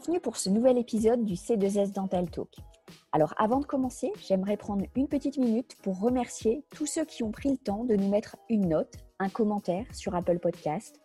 Bienvenue 0.00 0.20
pour 0.20 0.38
ce 0.38 0.48
nouvel 0.48 0.78
épisode 0.78 1.26
du 1.26 1.34
C2S 1.34 1.92
Dental 1.92 2.30
Talk. 2.30 2.48
Alors 3.12 3.34
avant 3.36 3.60
de 3.60 3.66
commencer, 3.66 4.10
j'aimerais 4.26 4.56
prendre 4.56 4.86
une 4.96 5.08
petite 5.08 5.36
minute 5.36 5.76
pour 5.82 6.00
remercier 6.00 6.64
tous 6.74 6.86
ceux 6.86 7.04
qui 7.04 7.22
ont 7.22 7.30
pris 7.30 7.50
le 7.50 7.58
temps 7.58 7.84
de 7.84 7.96
nous 7.96 8.08
mettre 8.08 8.38
une 8.48 8.70
note, 8.70 8.94
un 9.18 9.28
commentaire 9.28 9.84
sur 9.92 10.14
Apple 10.14 10.38
Podcast. 10.38 11.02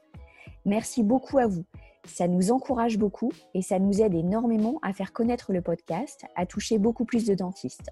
Merci 0.63 1.03
beaucoup 1.03 1.39
à 1.39 1.47
vous. 1.47 1.65
Ça 2.05 2.29
nous 2.29 2.53
encourage 2.53 2.97
beaucoup 2.97 3.33
et 3.53 3.61
ça 3.61 3.79
nous 3.79 4.01
aide 4.01 4.13
énormément 4.13 4.79
à 4.81 4.93
faire 4.93 5.11
connaître 5.11 5.51
le 5.51 5.61
podcast, 5.61 6.25
à 6.37 6.45
toucher 6.45 6.77
beaucoup 6.77 7.03
plus 7.03 7.25
de 7.25 7.35
dentistes. 7.35 7.91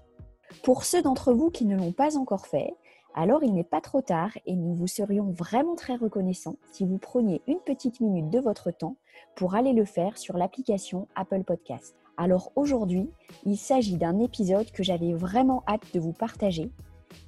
Pour 0.62 0.84
ceux 0.84 1.02
d'entre 1.02 1.34
vous 1.34 1.50
qui 1.50 1.66
ne 1.66 1.76
l'ont 1.76 1.92
pas 1.92 2.16
encore 2.16 2.46
fait, 2.46 2.72
alors 3.14 3.44
il 3.44 3.52
n'est 3.52 3.62
pas 3.62 3.82
trop 3.82 4.00
tard 4.00 4.30
et 4.46 4.56
nous 4.56 4.74
vous 4.74 4.86
serions 4.86 5.30
vraiment 5.32 5.74
très 5.74 5.96
reconnaissants 5.96 6.56
si 6.72 6.86
vous 6.86 6.96
preniez 6.96 7.42
une 7.46 7.60
petite 7.60 8.00
minute 8.00 8.30
de 8.30 8.40
votre 8.40 8.70
temps 8.70 8.96
pour 9.36 9.54
aller 9.54 9.72
le 9.72 9.84
faire 9.84 10.18
sur 10.18 10.36
l'application 10.36 11.08
Apple 11.14 11.44
Podcast. 11.44 11.96
Alors 12.16 12.52
aujourd'hui, 12.54 13.10
il 13.44 13.56
s'agit 13.56 13.96
d'un 13.96 14.20
épisode 14.20 14.70
que 14.70 14.82
j'avais 14.82 15.12
vraiment 15.12 15.64
hâte 15.66 15.92
de 15.92 16.00
vous 16.00 16.12
partager, 16.12 16.70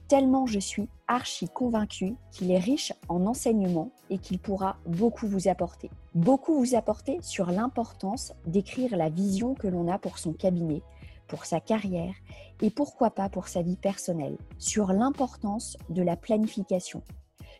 tellement 0.09 0.47
je 0.47 0.59
suis 0.59 0.89
archi 1.09 1.49
convaincue 1.49 2.15
qu'il 2.31 2.51
est 2.51 2.59
riche 2.59 2.93
en 3.09 3.27
enseignements 3.27 3.91
et 4.11 4.19
qu'il 4.19 4.39
pourra 4.39 4.77
beaucoup 4.87 5.27
vous 5.27 5.49
apporter. 5.49 5.91
Beaucoup 6.15 6.59
vous 6.59 6.75
apporter 6.75 7.19
sur 7.23 7.51
l'importance 7.51 8.33
d'écrire 8.47 8.97
la 8.97 9.09
vision 9.09 9.55
que 9.55 9.69
l'on 9.69 9.89
a 9.89 9.99
pour 9.99 10.19
son 10.19 10.33
cabinet, 10.33 10.83
pour 11.27 11.45
sa 11.45 11.61
carrière 11.61 12.15
et 12.63 12.71
pourquoi 12.71 13.11
pas 13.11 13.29
pour 13.29 13.49
sa 13.49 13.63
vie 13.63 13.77
personnelle, 13.77 14.39
sur 14.59 14.93
l'importance 14.93 15.77
de 15.91 16.03
la 16.03 16.17
planification, 16.17 17.03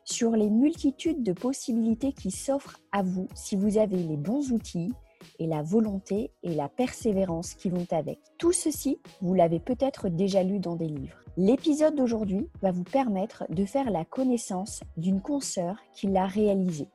sur 0.07 0.31
les 0.31 0.49
multitudes 0.49 1.23
de 1.25 1.33
possibilités 1.33 2.13
qui 2.13 2.31
s'offrent 2.31 2.81
à 2.93 3.03
vous 3.03 3.29
si 3.35 3.57
vous 3.57 3.77
avez 3.77 3.97
les 3.97 4.17
bons 4.17 4.53
outils 4.53 4.93
et 5.41 5.47
la 5.47 5.63
volonté 5.63 6.31
et 6.45 6.55
la 6.55 6.69
persévérance 6.69 7.55
qui 7.55 7.69
vont 7.69 7.87
avec. 7.91 8.21
Tout 8.39 8.53
ceci, 8.53 8.99
vous 9.21 9.35
l'avez 9.35 9.59
peut-être 9.59 10.09
déjà 10.09 10.45
lu 10.45 10.61
dans 10.61 10.77
des 10.77 10.87
livres. 10.87 11.19
L'épisode 11.37 11.97
d'aujourd'hui 11.97 12.49
va 12.63 12.71
vous 12.71 12.85
permettre 12.85 13.45
de 13.51 13.65
faire 13.65 13.91
la 13.91 14.05
connaissance 14.05 14.81
d'une 14.97 15.21
consoeur 15.21 15.77
qui 15.93 16.07
l'a 16.07 16.27
réalisé. 16.27 16.87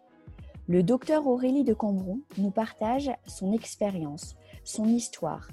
Le 0.67 0.81
docteur 0.81 1.27
Aurélie 1.27 1.65
de 1.65 1.73
Cambron 1.73 2.21
nous 2.37 2.51
partage 2.51 3.11
son 3.27 3.51
expérience, 3.51 4.35
son 4.63 4.85
histoire, 4.85 5.49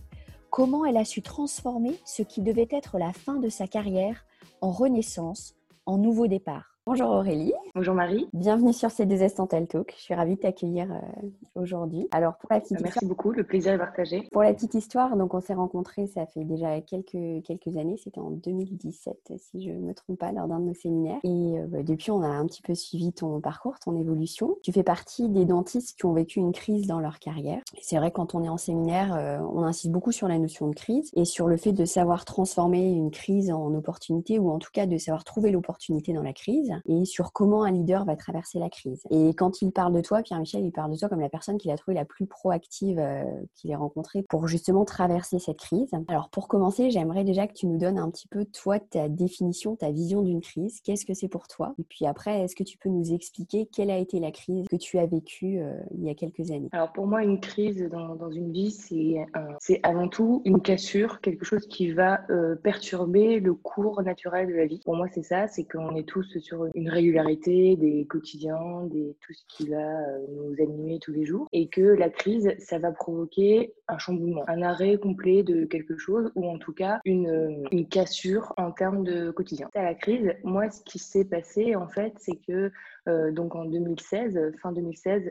comment 0.51 0.85
elle 0.85 0.97
a 0.97 1.05
su 1.05 1.23
transformer 1.23 1.99
ce 2.05 2.23
qui 2.23 2.41
devait 2.41 2.69
être 2.71 2.99
la 2.99 3.13
fin 3.13 3.41
de 3.41 3.49
sa 3.49 3.67
carrière 3.67 4.25
en 4.61 4.71
renaissance, 4.71 5.57
en 5.87 5.99
nouveau 5.99 6.29
départ. 6.29 6.68
Bonjour 6.91 7.11
Aurélie. 7.11 7.53
Bonjour 7.75 7.95
Marie. 7.95 8.31
Bienvenue 8.33 8.73
sur 8.73 8.89
C2S 8.89 9.37
Dental 9.37 9.67
Talk. 9.67 9.93
Je 9.95 10.03
suis 10.05 10.15
ravie 10.15 10.37
de 10.37 10.41
t'accueillir 10.41 10.91
euh, 10.91 11.29
aujourd'hui. 11.55 12.09
Alors 12.13 12.39
pour 12.39 12.51
la 12.51 12.61
petite 12.61 12.81
Merci 12.81 13.05
beaucoup, 13.05 13.31
le 13.31 13.45
plaisir 13.45 13.75
est 13.75 13.79
partagé. 13.79 14.27
Pour 14.33 14.43
la 14.43 14.55
petite 14.55 14.73
histoire, 14.73 15.15
donc 15.19 15.35
on 15.35 15.41
s'est 15.41 15.53
rencontrés, 15.53 16.07
ça 16.07 16.25
fait 16.25 16.45
déjà 16.45 16.81
quelques, 16.81 17.45
quelques 17.45 17.77
années, 17.77 17.99
c'était 18.03 18.21
en 18.21 18.31
2017 18.31 19.35
si 19.37 19.63
je 19.63 19.71
ne 19.71 19.81
me 19.81 19.93
trompe 19.93 20.19
pas, 20.19 20.33
lors 20.33 20.49
d'un 20.49 20.61
de 20.61 20.65
nos 20.65 20.73
séminaires. 20.73 21.19
Et 21.25 21.59
euh, 21.59 21.67
bah, 21.67 21.83
depuis, 21.83 22.11
on 22.11 22.23
a 22.23 22.27
un 22.27 22.47
petit 22.47 22.63
peu 22.63 22.75
suivi 22.75 23.13
ton 23.13 23.39
parcours, 23.43 23.79
ton 23.81 23.95
évolution. 23.95 24.57
Tu 24.63 24.73
fais 24.73 24.83
partie 24.83 25.29
des 25.29 25.45
dentistes 25.45 25.99
qui 25.99 26.07
ont 26.07 26.15
vécu 26.15 26.39
une 26.39 26.53
crise 26.53 26.87
dans 26.87 27.01
leur 27.01 27.19
carrière. 27.19 27.61
C'est 27.83 27.99
vrai, 27.99 28.13
quand 28.13 28.35
on 28.35 28.43
est 28.43 28.49
en 28.49 28.57
séminaire, 28.57 29.15
euh, 29.15 29.37
on 29.53 29.63
insiste 29.63 29.93
beaucoup 29.93 30.11
sur 30.11 30.27
la 30.27 30.39
notion 30.39 30.69
de 30.69 30.75
crise 30.75 31.11
et 31.13 31.27
sur 31.27 31.49
le 31.49 31.59
fait 31.59 31.75
de 31.75 31.85
savoir 31.85 32.25
transformer 32.25 32.89
une 32.89 33.11
crise 33.11 33.53
en 33.53 33.75
opportunité 33.75 34.39
ou 34.39 34.51
en 34.51 34.59
tout 34.59 34.71
cas 34.73 34.87
de 34.87 34.97
savoir 34.97 35.25
trouver 35.25 35.51
l'opportunité 35.51 36.15
dans 36.15 36.23
la 36.23 36.33
crise 36.33 36.73
et 36.87 37.05
sur 37.05 37.33
comment 37.33 37.65
un 37.65 37.71
leader 37.71 38.05
va 38.05 38.17
traverser 38.17 38.59
la 38.59 38.69
crise. 38.69 39.03
Et 39.11 39.35
quand 39.35 39.63
il 39.63 39.73
parle 39.73 39.95
de 39.95 40.01
toi, 40.01 40.23
Pierre-Michel, 40.23 40.65
il 40.65 40.73
parle 40.73 40.93
de 40.93 40.97
toi 40.97 41.09
comme 41.09 41.21
la 41.21 41.29
personne 41.29 41.59
qu'il 41.59 41.71
a 41.71 41.77
trouvée 41.77 41.95
la 41.95 42.05
plus 42.05 42.27
proactive 42.27 42.99
euh, 42.99 43.25
qu'il 43.55 43.71
ait 43.71 43.77
rencontrée 43.77 44.23
pour 44.29 44.49
justement 44.49 44.85
traverser 44.85 45.39
cette 45.39 45.59
crise. 45.59 45.91
Alors 46.09 46.29
pour 46.31 46.49
commencer, 46.49 46.91
j'aimerais 46.91 47.25
déjà 47.25 47.47
que 47.47 47.55
tu 47.55 47.67
nous 47.67 47.79
donnes 47.79 47.99
un 47.99 48.11
petit 48.11 48.29
peu 48.29 48.45
toi 48.45 48.79
ta 48.79 49.09
définition, 49.09 49.77
ta 49.77 49.91
vision 49.91 50.23
d'une 50.23 50.41
crise. 50.41 50.81
Qu'est-ce 50.83 51.05
que 51.05 51.15
c'est 51.15 51.29
pour 51.29 51.49
toi? 51.49 51.75
Et 51.79 51.85
puis 51.85 52.07
après, 52.07 52.43
est-ce 52.43 52.55
que 52.55 52.65
tu 52.65 52.79
peux 52.79 52.89
nous 52.89 53.13
expliquer 53.13 53.67
quelle 53.67 53.91
a 53.91 53.99
été 53.99 54.21
la 54.21 54.31
crise 54.31 54.67
que 54.69 54.77
tu 54.77 54.99
as 54.99 55.07
vécue 55.07 55.61
euh, 55.61 55.79
il 55.93 56.05
y 56.05 56.11
a 56.11 56.15
quelques 56.15 56.51
années? 56.51 56.69
Alors 56.73 56.93
pour 56.93 57.07
moi, 57.07 57.23
une 57.23 57.41
crise 57.41 57.89
dans, 57.91 58.31
une 58.31 58.53
vie, 58.53 58.71
c'est 58.71 59.81
avant 59.83 60.09
tout 60.09 60.43
une 60.45 60.61
cassure, 60.61 61.21
quelque 61.21 61.45
chose 61.45 61.67
qui 61.67 61.93
va 61.93 62.21
euh, 62.31 62.57
perturber 62.57 63.41
le 63.41 63.55
cours 63.55 64.03
naturel 64.03 64.49
de 64.49 64.55
la 64.55 64.67
vie. 64.67 64.81
Pour 64.85 64.97
moi, 64.97 65.07
c'est 65.13 65.23
ça, 65.23 65.47
c'est 65.49 65.65
qu'on 65.65 65.97
est 65.97 66.07
tous 66.07 66.39
sur 66.39 66.68
une 66.75 66.89
régularité 66.89 67.77
des 67.77 68.07
quotidiens, 68.07 68.85
des, 68.87 69.17
tout 69.21 69.33
ce 69.33 69.45
qui 69.49 69.69
va 69.69 69.77
euh, 69.77 70.27
nous 70.29 70.55
animer 70.63 70.99
tous 71.01 71.13
les 71.13 71.25
jours, 71.25 71.49
et 71.53 71.69
que 71.69 71.81
la 71.81 72.11
crise, 72.11 72.55
ça 72.59 72.79
va 72.79 72.93
provoquer 72.93 73.75
un 73.89 73.99
chamboulement, 73.99 74.45
un 74.49 74.63
arrêt 74.63 74.99
complet 74.99 75.43
de 75.43 75.65
quelque 75.65 75.97
chose, 75.97 76.31
ou 76.35 76.49
en 76.49 76.59
tout 76.59 76.73
cas 76.73 77.01
une, 77.05 77.29
euh, 77.29 77.69
une 77.73 77.89
cassure 77.89 78.53
en 78.57 78.73
termes 78.73 79.05
de 79.05 79.31
quotidien. 79.31 79.69
À 79.75 79.83
la 79.83 79.95
crise, 79.95 80.33
moi, 80.45 80.71
ce 80.71 80.83
qui 80.83 80.99
s'est 80.99 81.25
passé, 81.25 81.77
en 81.77 81.89
fait, 81.89 82.15
c'est 82.19 82.37
que 82.47 82.71
euh, 83.09 83.33
donc 83.33 83.55
en 83.55 83.65
2016, 83.65 84.53
fin 84.61 84.73
2016, 84.73 85.31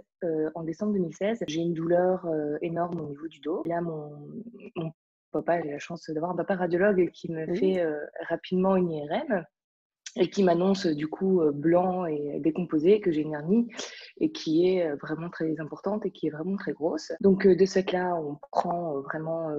en 0.56 0.64
décembre 0.64 0.94
2016, 0.94 1.44
j'ai 1.48 1.62
une 1.62 1.74
douleur 1.74 2.28
énorme 2.62 3.00
au 3.02 3.10
niveau 3.10 3.28
du 3.28 3.40
dos. 3.40 3.62
Là, 3.66 3.82
mon, 3.82 4.12
mon 4.76 4.92
papa, 5.32 5.62
j'ai 5.62 5.70
la 5.70 5.80
chance 5.80 6.10
d'avoir 6.10 6.32
un 6.32 6.36
papa 6.36 6.56
radiologue 6.56 7.12
qui 7.12 7.32
me 7.32 7.54
fait 7.54 7.86
rapidement 8.28 8.76
une 8.76 8.92
IRM 8.92 9.46
et 10.20 10.30
qui 10.30 10.44
m'annonce 10.44 10.88
du 10.88 11.08
coup 11.08 11.42
euh, 11.42 11.52
blanc 11.52 12.06
et 12.06 12.40
décomposé 12.40 13.00
que 13.00 13.12
j'ai 13.12 13.22
une 13.22 13.34
hernie 13.34 13.68
et 14.20 14.32
qui 14.32 14.68
est 14.68 14.88
euh, 14.88 14.96
vraiment 15.02 15.30
très 15.30 15.60
importante 15.60 16.06
et 16.06 16.12
qui 16.12 16.28
est 16.28 16.30
vraiment 16.30 16.58
très 16.58 16.74
grosse. 16.74 17.12
Donc 17.22 17.46
euh, 17.46 17.56
de 17.56 17.66
cette 17.66 17.92
là, 17.92 18.16
on 18.16 18.38
prend 18.52 19.00
vraiment 19.02 19.50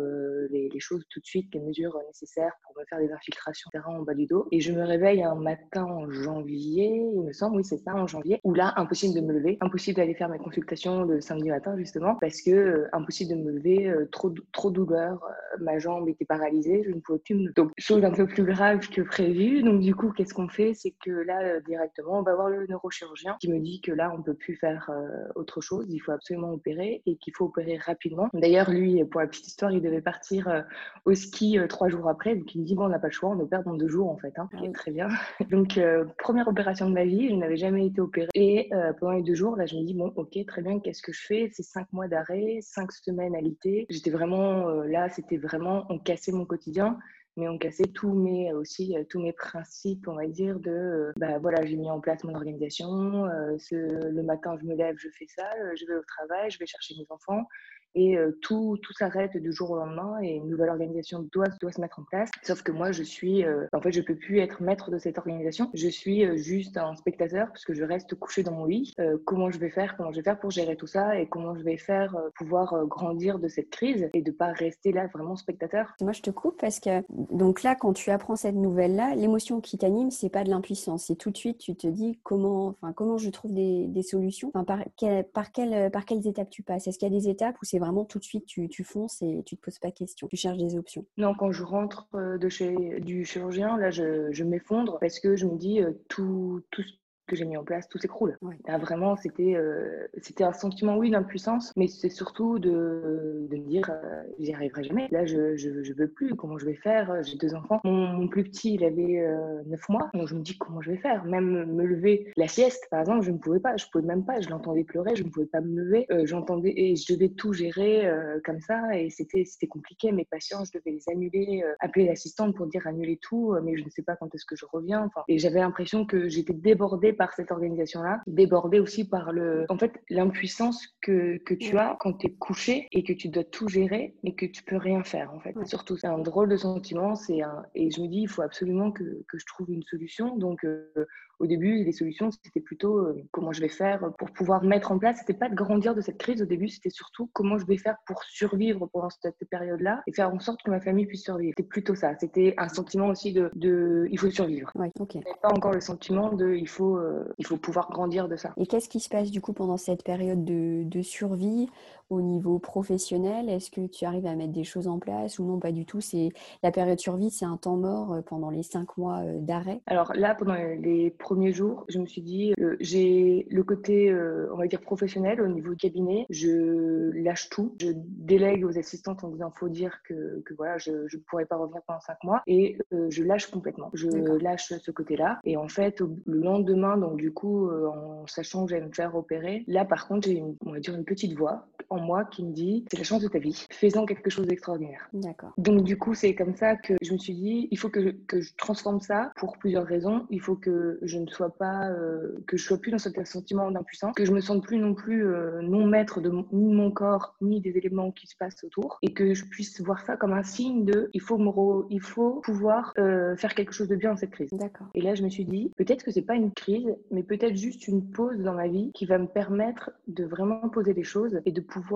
les, 0.51 0.71
choses 0.79 1.05
tout 1.11 1.19
de 1.19 1.27
suite, 1.27 1.53
les 1.55 1.61
mesures 1.61 1.99
nécessaires 2.07 2.53
pour 2.63 2.77
me 2.79 2.85
faire 2.89 3.01
des 3.01 3.13
infiltrations 3.13 3.69
en 3.85 4.03
bas 4.03 4.15
du 4.15 4.27
dos. 4.27 4.47
Et 4.53 4.61
je 4.61 4.73
me 4.73 4.83
réveille 4.85 5.23
un 5.23 5.35
matin 5.35 5.85
en 5.85 6.11
janvier, 6.11 6.87
il 6.87 7.23
me 7.23 7.33
semble, 7.33 7.57
oui 7.57 7.65
c'est 7.65 7.79
ça, 7.79 7.95
en 7.95 8.07
janvier, 8.07 8.41
où 8.45 8.55
là, 8.55 8.75
impossible 8.77 9.15
de 9.15 9.21
me 9.21 9.33
lever, 9.33 9.59
impossible 9.61 9.97
d'aller 9.97 10.15
faire 10.15 10.29
mes 10.29 10.39
consultations 10.39 11.03
le 11.03 11.21
samedi 11.21 11.49
matin 11.49 11.77
justement, 11.77 12.17
parce 12.21 12.43
que 12.43 12.87
impossible 12.93 13.31
de 13.31 13.37
me 13.37 13.51
lever, 13.53 13.93
trop, 14.13 14.33
trop 14.53 14.71
douleur, 14.71 15.21
ma 15.61 15.79
jambe 15.79 16.09
était 16.09 16.25
paralysée, 16.25 16.85
je 16.85 16.91
ne 16.91 17.01
pouvais 17.01 17.19
plus 17.19 17.35
me. 17.35 17.53
Donc 17.53 17.73
chose 17.79 18.05
un 18.05 18.13
peu 18.13 18.27
plus 18.27 18.45
grave 18.45 18.89
que 18.89 19.03
prévu. 19.03 19.63
Donc 19.63 19.81
du 19.81 19.95
coup, 19.95 20.13
qu'est-ce 20.13 20.35
qu'on 20.35 20.48
fait, 20.49 20.75
c'est 20.75 20.95
que 21.03 21.11
là, 21.11 21.41
euh, 21.43 21.61
directement, 21.61 22.19
on 22.19 22.23
va 22.23 22.35
voir 22.35 22.49
le 22.49 22.67
neurochirurgien 22.67 23.37
qui 23.41 23.51
me 23.51 23.59
dit 23.59 23.81
que 23.81 23.93
là, 23.93 24.11
on 24.15 24.19
ne 24.19 24.23
peut 24.23 24.35
plus 24.35 24.57
faire 24.57 24.91
euh, 24.91 25.29
autre 25.35 25.61
chose, 25.61 25.87
il 25.89 25.99
faut 25.99 26.13
absolument 26.13 26.53
opérer 26.53 27.03
et 27.07 27.17
qu'il 27.17 27.35
faut 27.35 27.47
opérer 27.47 27.77
rapidement. 27.77 28.29
D'ailleurs, 28.35 28.71
lui, 28.71 29.05
pour 29.05 29.21
la 29.21 29.27
petite 29.27 29.47
histoire, 29.47 29.71
il 29.73 29.81
devait 29.81 30.01
partir 30.01 30.49
euh, 30.49 30.63
au 31.05 31.15
ski 31.15 31.59
trois 31.69 31.89
jours 31.89 32.09
après, 32.09 32.37
donc 32.37 32.55
il 32.55 32.61
me 32.61 32.67
dit, 32.67 32.75
bon, 32.75 32.87
on 32.87 32.89
n'a 32.89 32.99
pas 32.99 33.09
le 33.09 33.13
choix, 33.13 33.31
on 33.31 33.41
opère 33.41 33.63
dans 33.63 33.75
deux 33.75 33.89
jours 33.89 34.11
en 34.11 34.17
fait. 34.17 34.39
Hein. 34.39 34.49
Ah 34.53 34.59
très 34.75 34.91
bien. 34.91 35.09
donc, 35.51 35.79
première 36.19 36.49
opération 36.49 36.89
de 36.89 36.95
ma 36.95 37.05
vie, 37.05 37.29
je 37.29 37.35
n'avais 37.35 37.57
jamais 37.57 37.87
été 37.87 38.01
opérée. 38.01 38.29
Et 38.35 38.71
pendant 39.01 39.13
les 39.13 39.23
deux 39.23 39.35
jours, 39.35 39.57
là, 39.57 39.67
je 39.67 39.77
me 39.77 39.83
dis, 39.83 39.95
bon, 39.95 40.13
ok, 40.17 40.39
très 40.47 40.63
bien, 40.63 40.81
qu'est-ce 40.81 41.03
que 41.03 41.13
je 41.13 41.25
fais? 41.25 41.51
C'est 41.53 41.63
cinq 41.63 41.93
mois 41.93 42.09
d'arrêt, 42.09 42.59
cinq 42.61 42.93
semaines 42.93 43.35
à 43.35 43.41
l'IT. 43.41 43.87
J'étais 43.89 44.11
vraiment, 44.11 44.69
là, 44.83 45.09
c'était 45.09 45.37
vraiment, 45.37 45.87
on 45.89 45.99
cassait 45.99 46.33
mon 46.33 46.45
quotidien 46.45 46.99
mais 47.39 47.49
on 47.49 47.57
cassait 47.57 47.85
tous 47.85 48.13
mes 48.13 48.53
aussi 48.53 48.97
euh, 48.99 49.05
tous 49.09 49.21
mes 49.21 49.33
principes 49.33 50.09
on 50.09 50.15
va 50.15 50.27
dire 50.27 50.59
de 50.59 50.71
euh, 50.71 51.13
bah 51.17 51.39
voilà 51.39 51.65
j'ai 51.65 51.77
mis 51.77 51.89
en 51.89 52.01
place 52.01 52.25
mon 52.25 52.35
organisation 52.35 53.27
euh, 53.27 53.57
le 53.71 54.23
matin 54.23 54.57
je 54.61 54.67
me 54.67 54.75
lève 54.75 54.97
je 54.99 55.09
fais 55.17 55.27
ça 55.29 55.49
je 55.77 55.87
vais 55.87 55.95
au 55.95 56.03
travail 56.03 56.51
je 56.51 56.59
vais 56.59 56.67
chercher 56.67 56.95
mes 56.99 57.07
enfants 57.11 57.47
et 57.95 58.17
tout, 58.43 58.77
tout 58.83 58.93
s'arrête 58.93 59.37
du 59.37 59.53
jour 59.53 59.71
au 59.71 59.77
lendemain 59.77 60.19
et 60.23 60.35
une 60.35 60.49
nouvelle 60.49 60.71
organisation 60.71 61.27
doit, 61.33 61.49
doit 61.61 61.73
se 61.73 61.81
mettre 61.81 61.99
en 61.99 62.05
place. 62.05 62.31
Sauf 62.43 62.63
que 62.63 62.73
moi, 62.73 62.93
je 62.93 63.03
suis, 63.03 63.45
euh, 63.45 63.67
en 63.73 63.81
fait, 63.81 63.93
je 63.93 64.01
peux 64.01 64.15
plus 64.15 64.41
être 64.41 64.63
maître 64.63 64.91
de 64.91 64.99
cette 64.99 65.19
organisation. 65.19 65.71
Je 65.75 65.89
suis 65.89 66.37
juste 66.39 66.77
un 66.77 66.95
spectateur 66.97 67.49
parce 67.49 67.65
que 67.65 67.75
je 67.75 67.85
reste 67.85 68.15
couché 68.15 68.43
dans 68.43 68.53
mon 68.53 68.65
lit. 68.65 68.95
comment 69.25 69.51
je 69.51 69.59
vais 69.59 69.71
faire, 69.71 69.97
comment 69.97 70.13
je 70.13 70.17
vais 70.17 70.23
faire 70.23 70.39
pour 70.39 70.51
gérer 70.51 70.77
tout 70.77 70.87
ça 70.87 71.19
et 71.19 71.29
comment 71.29 71.55
je 71.57 71.63
vais 71.63 71.77
faire 71.77 72.17
pouvoir 72.37 72.87
grandir 72.87 73.39
de 73.39 73.49
cette 73.49 73.71
crise 73.71 74.09
et 74.13 74.23
de 74.23 74.31
pas 74.31 74.53
rester 74.53 74.93
là 74.93 75.07
vraiment 75.13 75.37
spectateur? 75.37 75.95
Moi, 76.01 76.13
je 76.13 76.23
te 76.23 76.31
coupe 76.31 76.59
parce 76.61 76.81
que 76.81 77.03
donc 77.09 77.63
là, 77.63 77.75
quand 77.75 77.93
tu 77.93 78.11
apprends 78.11 78.37
cette 78.37 78.55
nouvelle-là, 78.55 79.15
l'émotion 79.15 79.61
qui 79.61 79.79
t'anime, 79.79 80.11
c'est 80.11 80.31
pas 80.31 80.45
de 80.45 80.51
l'impuissance. 80.51 81.07
C'est 81.07 81.17
tout 81.17 81.31
de 81.31 81.37
suite, 81.37 81.59
tu 81.59 81.75
te 81.75 81.87
dis 81.87 82.19
comment, 82.23 82.69
enfin, 82.69 82.93
comment 82.93 83.19
je 83.19 83.31
trouve 83.31 83.53
des, 83.53 83.87
des 83.89 84.03
solutions? 84.03 84.51
Enfin, 84.55 84.65
par, 84.65 84.85
par, 85.33 85.53
quelle, 85.53 85.91
par 85.91 86.05
quelles 86.05 86.27
étapes 86.27 86.51
tu 86.51 86.63
passes? 86.63 86.87
Est-ce 86.87 86.99
qu'il 86.99 87.13
y 87.13 87.17
a 87.17 87.19
des 87.19 87.29
étapes 87.29 87.57
où 87.63 87.65
c'est 87.65 87.79
vraiment 87.79 87.88
tout 88.09 88.19
de 88.19 88.25
suite 88.25 88.47
tu, 88.47 88.69
tu, 88.69 88.85
fonces 88.85 89.23
et 89.23 89.43
tu 89.45 89.57
te 89.57 89.63
poses 89.63 89.79
pas 89.79 89.91
question. 89.91 90.29
Tu 90.29 90.37
cherches 90.37 90.59
des 90.59 90.77
options. 90.77 91.05
Non, 91.17 91.35
quand 91.35 91.53
je 91.53 91.63
rentre 91.63 92.09
euh, 92.15 92.39
de 92.39 92.49
chez 92.49 93.01
du 93.01 93.25
chirurgien, 93.25 93.77
là, 93.77 93.91
je, 93.91 94.33
je 94.33 94.45
m'effondre 94.45 94.99
parce 95.01 95.21
que 95.21 95.37
je 95.37 95.47
me 95.47 95.57
dis 95.57 95.81
euh, 95.81 95.93
tout, 96.09 96.63
tout, 96.71 96.85
que 97.29 97.37
j'ai 97.37 97.45
mis 97.45 97.57
en 97.57 97.65
place, 97.65 97.89
tout 97.89 97.99
s'écroule. 97.99 98.37
Là, 98.67 98.79
vraiment, 98.79 99.15
c'était 99.17 99.55
euh, 99.55 100.09
c'était 100.21 100.45
un 100.45 100.53
sentiment, 100.53 100.97
oui, 100.97 101.11
d'impuissance, 101.11 101.73
mais 101.77 101.87
c'est 101.87 102.09
surtout 102.09 102.59
de, 102.59 103.47
de 103.49 103.57
me 103.57 103.69
dire, 103.69 103.91
euh, 103.91 104.23
j'y 104.41 104.53
arriverai 104.53 104.83
jamais. 104.83 105.09
Là, 105.13 105.25
je, 105.27 105.57
je, 105.57 105.85
je, 105.85 105.93
veux 105.93 106.09
plus. 106.09 106.35
Comment 106.35 106.59
je 106.59 106.67
vais 106.67 106.75
faire? 106.75 107.23
J'ai 107.23 107.37
deux 107.37 107.55
enfants. 107.55 107.81
Mon, 107.85 108.27
plus 108.29 108.45
petit, 108.45 108.75
il 108.75 108.85
avait 108.85 109.21
euh, 109.21 109.63
neuf 109.67 109.89
mois. 109.89 110.11
Donc, 110.15 110.29
je 110.29 110.35
me 110.35 110.41
dis, 110.41 110.57
comment 110.59 110.81
je 110.81 110.91
vais 110.91 110.97
faire? 110.97 111.25
Même 111.25 111.73
me 111.73 111.85
lever 111.85 112.33
la 112.37 112.49
sieste, 112.49 112.89
par 112.91 113.01
exemple, 113.01 113.23
je 113.25 113.31
ne 113.31 113.39
pouvais 113.39 113.61
pas. 113.61 113.77
Je 113.77 113.87
pouvais 113.93 114.05
même 114.07 114.25
pas. 114.25 114.41
Je 114.41 114.49
l'entendais 114.49 114.85
pleurer. 114.85 115.15
Je 115.15 115.23
ne 115.23 115.29
pouvais 115.29 115.47
pas 115.47 115.61
me 115.61 115.81
lever. 115.81 116.07
J'entendais 116.25 116.73
et 116.77 116.97
je 116.97 117.13
devais 117.13 117.29
tout 117.29 117.53
gérer 117.53 118.11
comme 118.45 118.61
ça. 118.61 118.99
Et 118.99 119.11
c'était 119.11 119.45
c'était 119.45 119.67
compliqué. 119.67 120.11
Mes 120.13 120.25
patients, 120.25 120.65
je 120.65 120.79
devais 120.79 120.91
les 120.91 121.05
annuler, 121.13 121.63
appeler 121.81 122.07
l'assistante 122.07 122.57
pour 122.57 122.67
dire 122.67 122.87
annuler 122.87 123.19
tout, 123.21 123.55
mais 123.63 123.77
je 123.77 123.85
ne 123.85 123.91
sais 123.91 124.03
pas 124.03 124.17
quand 124.17 124.35
est-ce 124.35 124.47
que 124.47 124.57
je 124.57 124.65
reviens. 124.71 125.05
Enfin, 125.05 125.23
et 125.29 125.39
j'avais 125.39 125.61
l'impression 125.61 126.07
que 126.07 126.29
j'étais 126.29 126.55
débordée 126.55 127.13
par 127.19 127.35
cette 127.35 127.51
organisation-là, 127.51 128.23
débordée 128.27 128.81
aussi 128.81 129.07
par 129.07 129.33
le, 129.33 129.67
en 129.69 129.77
fait, 129.77 130.01
l'impuissance 130.09 130.97
que, 131.03 131.37
que 131.45 131.55
tu 131.55 131.77
as 131.77 131.97
quand 132.01 132.15
tu 132.15 132.29
es 132.29 132.31
couché 132.31 132.89
et 132.93 133.03
que 133.05 133.13
tu 133.13 133.29
dois 133.29 133.45
tout 133.45 133.69
gérer 133.69 134.15
et 134.25 134.35
que 134.35 134.47
tu 134.47 134.63
peux 134.63 134.77
rien 134.77 135.03
faire, 135.03 135.35
en 135.35 135.41
fait. 135.41 135.55
Surtout, 135.67 135.97
c'est 135.97 136.07
un 136.07 136.19
drôle 136.19 136.49
de 136.49 136.57
sentiment, 136.57 137.15
c'est 137.15 137.43
un, 137.43 137.65
et 137.75 137.91
je 137.91 138.01
me 138.01 138.09
dis, 138.09 138.23
il 138.23 138.29
faut 138.29 138.43
absolument 138.43 138.93
que, 138.93 139.25
que 139.29 139.39
je 139.39 139.47
trouve 139.47 139.71
une 139.71 139.83
solution. 139.83 140.37
Donc, 140.37 140.65
euh, 140.65 141.07
au 141.39 141.47
début, 141.47 141.85
les 141.85 141.93
solutions, 141.93 142.31
c'était 142.31 142.61
plutôt 142.61 142.99
euh, 142.99 143.23
comment 143.31 143.53
je 143.53 143.61
vais 143.61 143.69
faire 143.69 144.13
pour 144.19 144.31
pouvoir 144.31 144.65
mettre 144.65 144.93
en 144.93 144.99
place. 144.99 145.19
C'était 145.19 145.39
pas 145.39 145.49
de 145.49 145.55
grandir 145.55 145.95
de 145.95 146.01
cette 146.01 146.19
crise. 146.19 146.43
Au 146.43 146.47
début, 146.47 146.69
c'était 146.69 146.91
surtout 146.91 147.31
comment 147.33 147.59
je 147.59 147.67
vais 147.67 147.77
faire 147.77 147.97
pour 148.07 148.23
survivre 148.25 148.87
pendant 148.87 149.11
cette 149.11 149.45
période-là 149.51 150.03
et 150.07 150.13
faire 150.13 150.33
en 150.33 150.41
sorte 150.41 150.63
que 150.63 150.71
ma 150.71 150.81
famille 150.81 151.07
puisse 151.07 151.25
survivre. 151.25 151.55
C'était 151.57 151.69
plutôt 151.69 151.95
ça. 151.95 152.15
C'était 152.19 152.55
un 152.59 152.69
sentiment 152.69 153.09
aussi 153.09 153.33
de, 153.33 153.51
de 153.55 154.09
il 154.11 154.19
faut 154.19 154.31
survivre. 154.31 154.71
Ouais, 154.75 154.91
ok. 154.99 155.19
Pas 155.43 155.51
encore 155.51 155.73
le 155.73 155.81
sentiment 155.81 156.33
de 156.33 156.55
il 156.55 156.69
faut, 156.69 156.97
euh, 156.97 157.25
il 157.39 157.47
faut 157.47 157.57
pouvoir 157.57 157.91
grandir 157.91 158.29
de 158.29 158.37
ça. 158.37 158.53
Et 158.57 158.67
qu'est-ce 158.67 158.89
qui 158.89 159.01
se 159.01 159.09
passe 159.09 159.31
du 159.31 159.41
coup 159.41 159.53
pendant 159.53 159.77
cette 159.77 160.03
période 160.03 160.45
de, 160.45 160.83
de 160.85 161.03
survie? 161.03 161.69
Au 162.11 162.21
niveau 162.21 162.59
professionnel? 162.59 163.49
Est-ce 163.49 163.71
que 163.71 163.87
tu 163.87 164.05
arrives 164.05 164.27
à 164.27 164.35
mettre 164.35 164.53
des 164.53 164.65
choses 164.65 164.89
en 164.89 164.99
place 164.99 165.39
ou 165.39 165.45
non? 165.45 165.59
Pas 165.59 165.73
du 165.73 165.85
tout. 165.85 166.01
C'est 166.01 166.31
la 166.63 166.71
période 166.71 166.99
survie, 166.99 167.31
c'est 167.31 167.45
un 167.45 167.57
temps 167.57 167.77
mort 167.77 168.13
euh, 168.13 168.21
pendant 168.23 168.51
les 168.51 168.63
cinq 168.63 168.97
mois 168.97 169.23
d'arrêt. 169.41 169.81
Alors 169.87 170.13
là, 170.15 170.35
pendant 170.35 170.55
les 170.55 171.11
premiers 171.11 171.53
jours, 171.53 171.85
je 171.89 171.99
me 171.99 172.07
suis 172.07 172.23
dit, 172.23 172.55
euh, 172.61 172.77
j'ai 172.81 173.47
le 173.51 173.63
côté, 173.63 174.11
euh, 174.11 174.49
on 174.53 174.57
va 174.57 174.67
dire, 174.67 174.81
professionnel 174.81 175.41
au 175.41 175.49
niveau 175.49 175.71
du 175.71 175.77
cabinet. 175.77 176.27
Je 176.31 177.11
lâche 177.23 177.49
tout. 177.49 177.75
Je 177.81 177.91
délègue 177.95 178.65
aux 178.65 178.79
assistantes 178.79 179.25
en 179.25 179.29
disant, 179.29 179.51
faut 179.55 179.69
dire 179.69 180.01
que, 180.05 180.41
que 180.45 180.55
voilà, 180.55 180.79
je 180.79 180.93
ne 180.93 181.23
pourrais 181.29 181.47
pas 181.47 181.57
revenir 181.57 181.83
pendant 181.87 182.01
cinq 182.01 182.23
mois. 182.25 182.43
Et 182.47 182.79
euh, 182.93 183.07
je 183.11 183.23
lâche 183.23 183.47
complètement. 183.51 183.91
Je 183.95 184.09
lâche 184.43 184.73
ce 184.79 184.91
côté-là. 184.91 185.41
Et 185.45 185.57
en 185.57 185.69
fait, 185.69 186.01
le 186.01 186.41
lendemain, 186.41 186.97
donc 186.97 187.17
du 187.17 187.33
coup, 187.33 187.69
en 187.71 188.27
sachant 188.27 188.65
que 188.65 188.71
j'allais 188.71 188.87
me 188.87 188.93
faire 188.93 189.15
opérer, 189.15 189.65
là, 189.67 189.85
par 189.85 190.07
contre, 190.09 190.29
j'ai, 190.29 190.43
on 190.65 190.73
va 190.73 190.81
dire, 190.81 190.95
une 190.95 191.05
petite 191.05 191.37
voix 191.37 191.67
en 191.91 191.98
moi 192.01 192.25
qui 192.25 192.45
me 192.45 192.53
dit, 192.53 192.85
c'est 192.91 192.99
la 192.99 193.05
chance 193.05 193.23
de 193.23 193.29
ta 193.29 193.39
vie. 193.39 193.67
Fais-en 193.71 194.07
quelque 194.07 194.31
chose 194.31 194.47
d'extraordinaire. 194.47 195.09
D'accord. 195.13 195.53
Donc 195.59 195.83
du 195.85 195.97
coup, 195.97 196.15
c'est 196.15 196.35
comme 196.35 196.55
ça 196.55 196.77
que 196.77 196.95
je 197.03 197.13
me 197.13 197.19
suis 197.19 197.35
dit, 197.35 197.69
il 197.71 197.79
faut 197.79 197.89
que 197.89 198.03
je, 198.03 198.11
que 198.11 198.41
je 198.41 198.53
transforme 198.57 199.01
ça 199.01 199.33
pour 199.37 199.59
plusieurs 199.59 199.85
raisons. 199.85 200.27
Il 200.31 200.41
faut 200.41 200.57
que 200.57 200.99
je 201.03 201.19
ne 201.19 201.27
sois 201.27 201.51
pas, 201.51 201.89
euh, 201.91 202.39
que 202.47 202.57
je 202.57 202.65
sois 202.65 202.79
plus 202.79 202.91
dans 202.91 202.99
ce 202.99 203.11
sentiment 203.25 203.71
d'impuissance, 203.71 204.15
que 204.15 204.25
je 204.25 204.33
me 204.33 204.41
sente 204.41 204.63
plus 204.63 204.79
non 204.79 204.95
plus 204.95 205.27
euh, 205.27 205.61
non 205.63 205.87
maître 205.87 206.21
de 206.21 206.31
mon, 206.31 206.47
ni 206.53 206.73
mon 206.73 206.91
corps 206.91 207.37
ni 207.41 207.61
des 207.61 207.77
éléments 207.77 208.11
qui 208.11 208.27
se 208.27 208.37
passent 208.37 208.63
autour, 208.65 208.99
et 209.03 209.13
que 209.13 209.35
je 209.35 209.45
puisse 209.45 209.81
voir 209.81 210.05
ça 210.05 210.17
comme 210.17 210.33
un 210.33 210.43
signe 210.43 210.85
de 210.85 211.11
il 211.13 211.21
faut 211.21 211.39
me 211.39 211.49
il 211.91 212.01
faut 212.01 212.41
pouvoir 212.41 212.93
euh, 212.99 213.37
faire 213.37 213.55
quelque 213.55 213.73
chose 213.73 213.89
de 213.89 213.97
bien 213.97 214.11
dans 214.11 214.17
cette 214.17 214.31
crise. 214.31 214.51
D'accord. 214.53 214.87
Et 214.95 215.01
là, 215.01 215.15
je 215.15 215.23
me 215.23 215.29
suis 215.29 215.45
dit 215.45 215.73
peut-être 215.77 216.05
que 216.05 216.11
c'est 216.11 216.23
pas 216.23 216.35
une 216.35 216.53
crise, 216.53 216.95
mais 217.11 217.23
peut-être 217.23 217.57
juste 217.57 217.89
une 217.89 218.11
pause 218.11 218.39
dans 218.41 218.55
ma 218.55 218.69
vie 218.69 218.93
qui 218.95 219.07
va 219.07 219.19
me 219.19 219.27
permettre 219.27 219.91
de 220.07 220.25
vraiment 220.25 220.69
poser 220.69 220.93
les 220.93 221.05
choses 221.05 221.41
et 221.47 221.53
de 221.53 221.61
pouvoir 221.61 221.88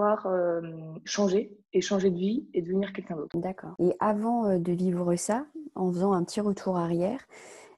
changer 1.05 1.57
et 1.73 1.81
changer 1.81 2.11
de 2.11 2.19
vie 2.19 2.47
et 2.55 2.63
devenir 2.63 2.93
quelqu'un 2.93 3.17
d'autre. 3.17 3.37
D'accord. 3.39 3.75
Et 3.79 3.95
avant 4.01 4.59
de 4.59 4.73
vivre 4.73 5.15
ça, 5.17 5.47
en 5.75 5.91
faisant 5.91 6.13
un 6.13 6.25
petit 6.25 6.41
retour 6.41 6.77
arrière, 6.77 7.21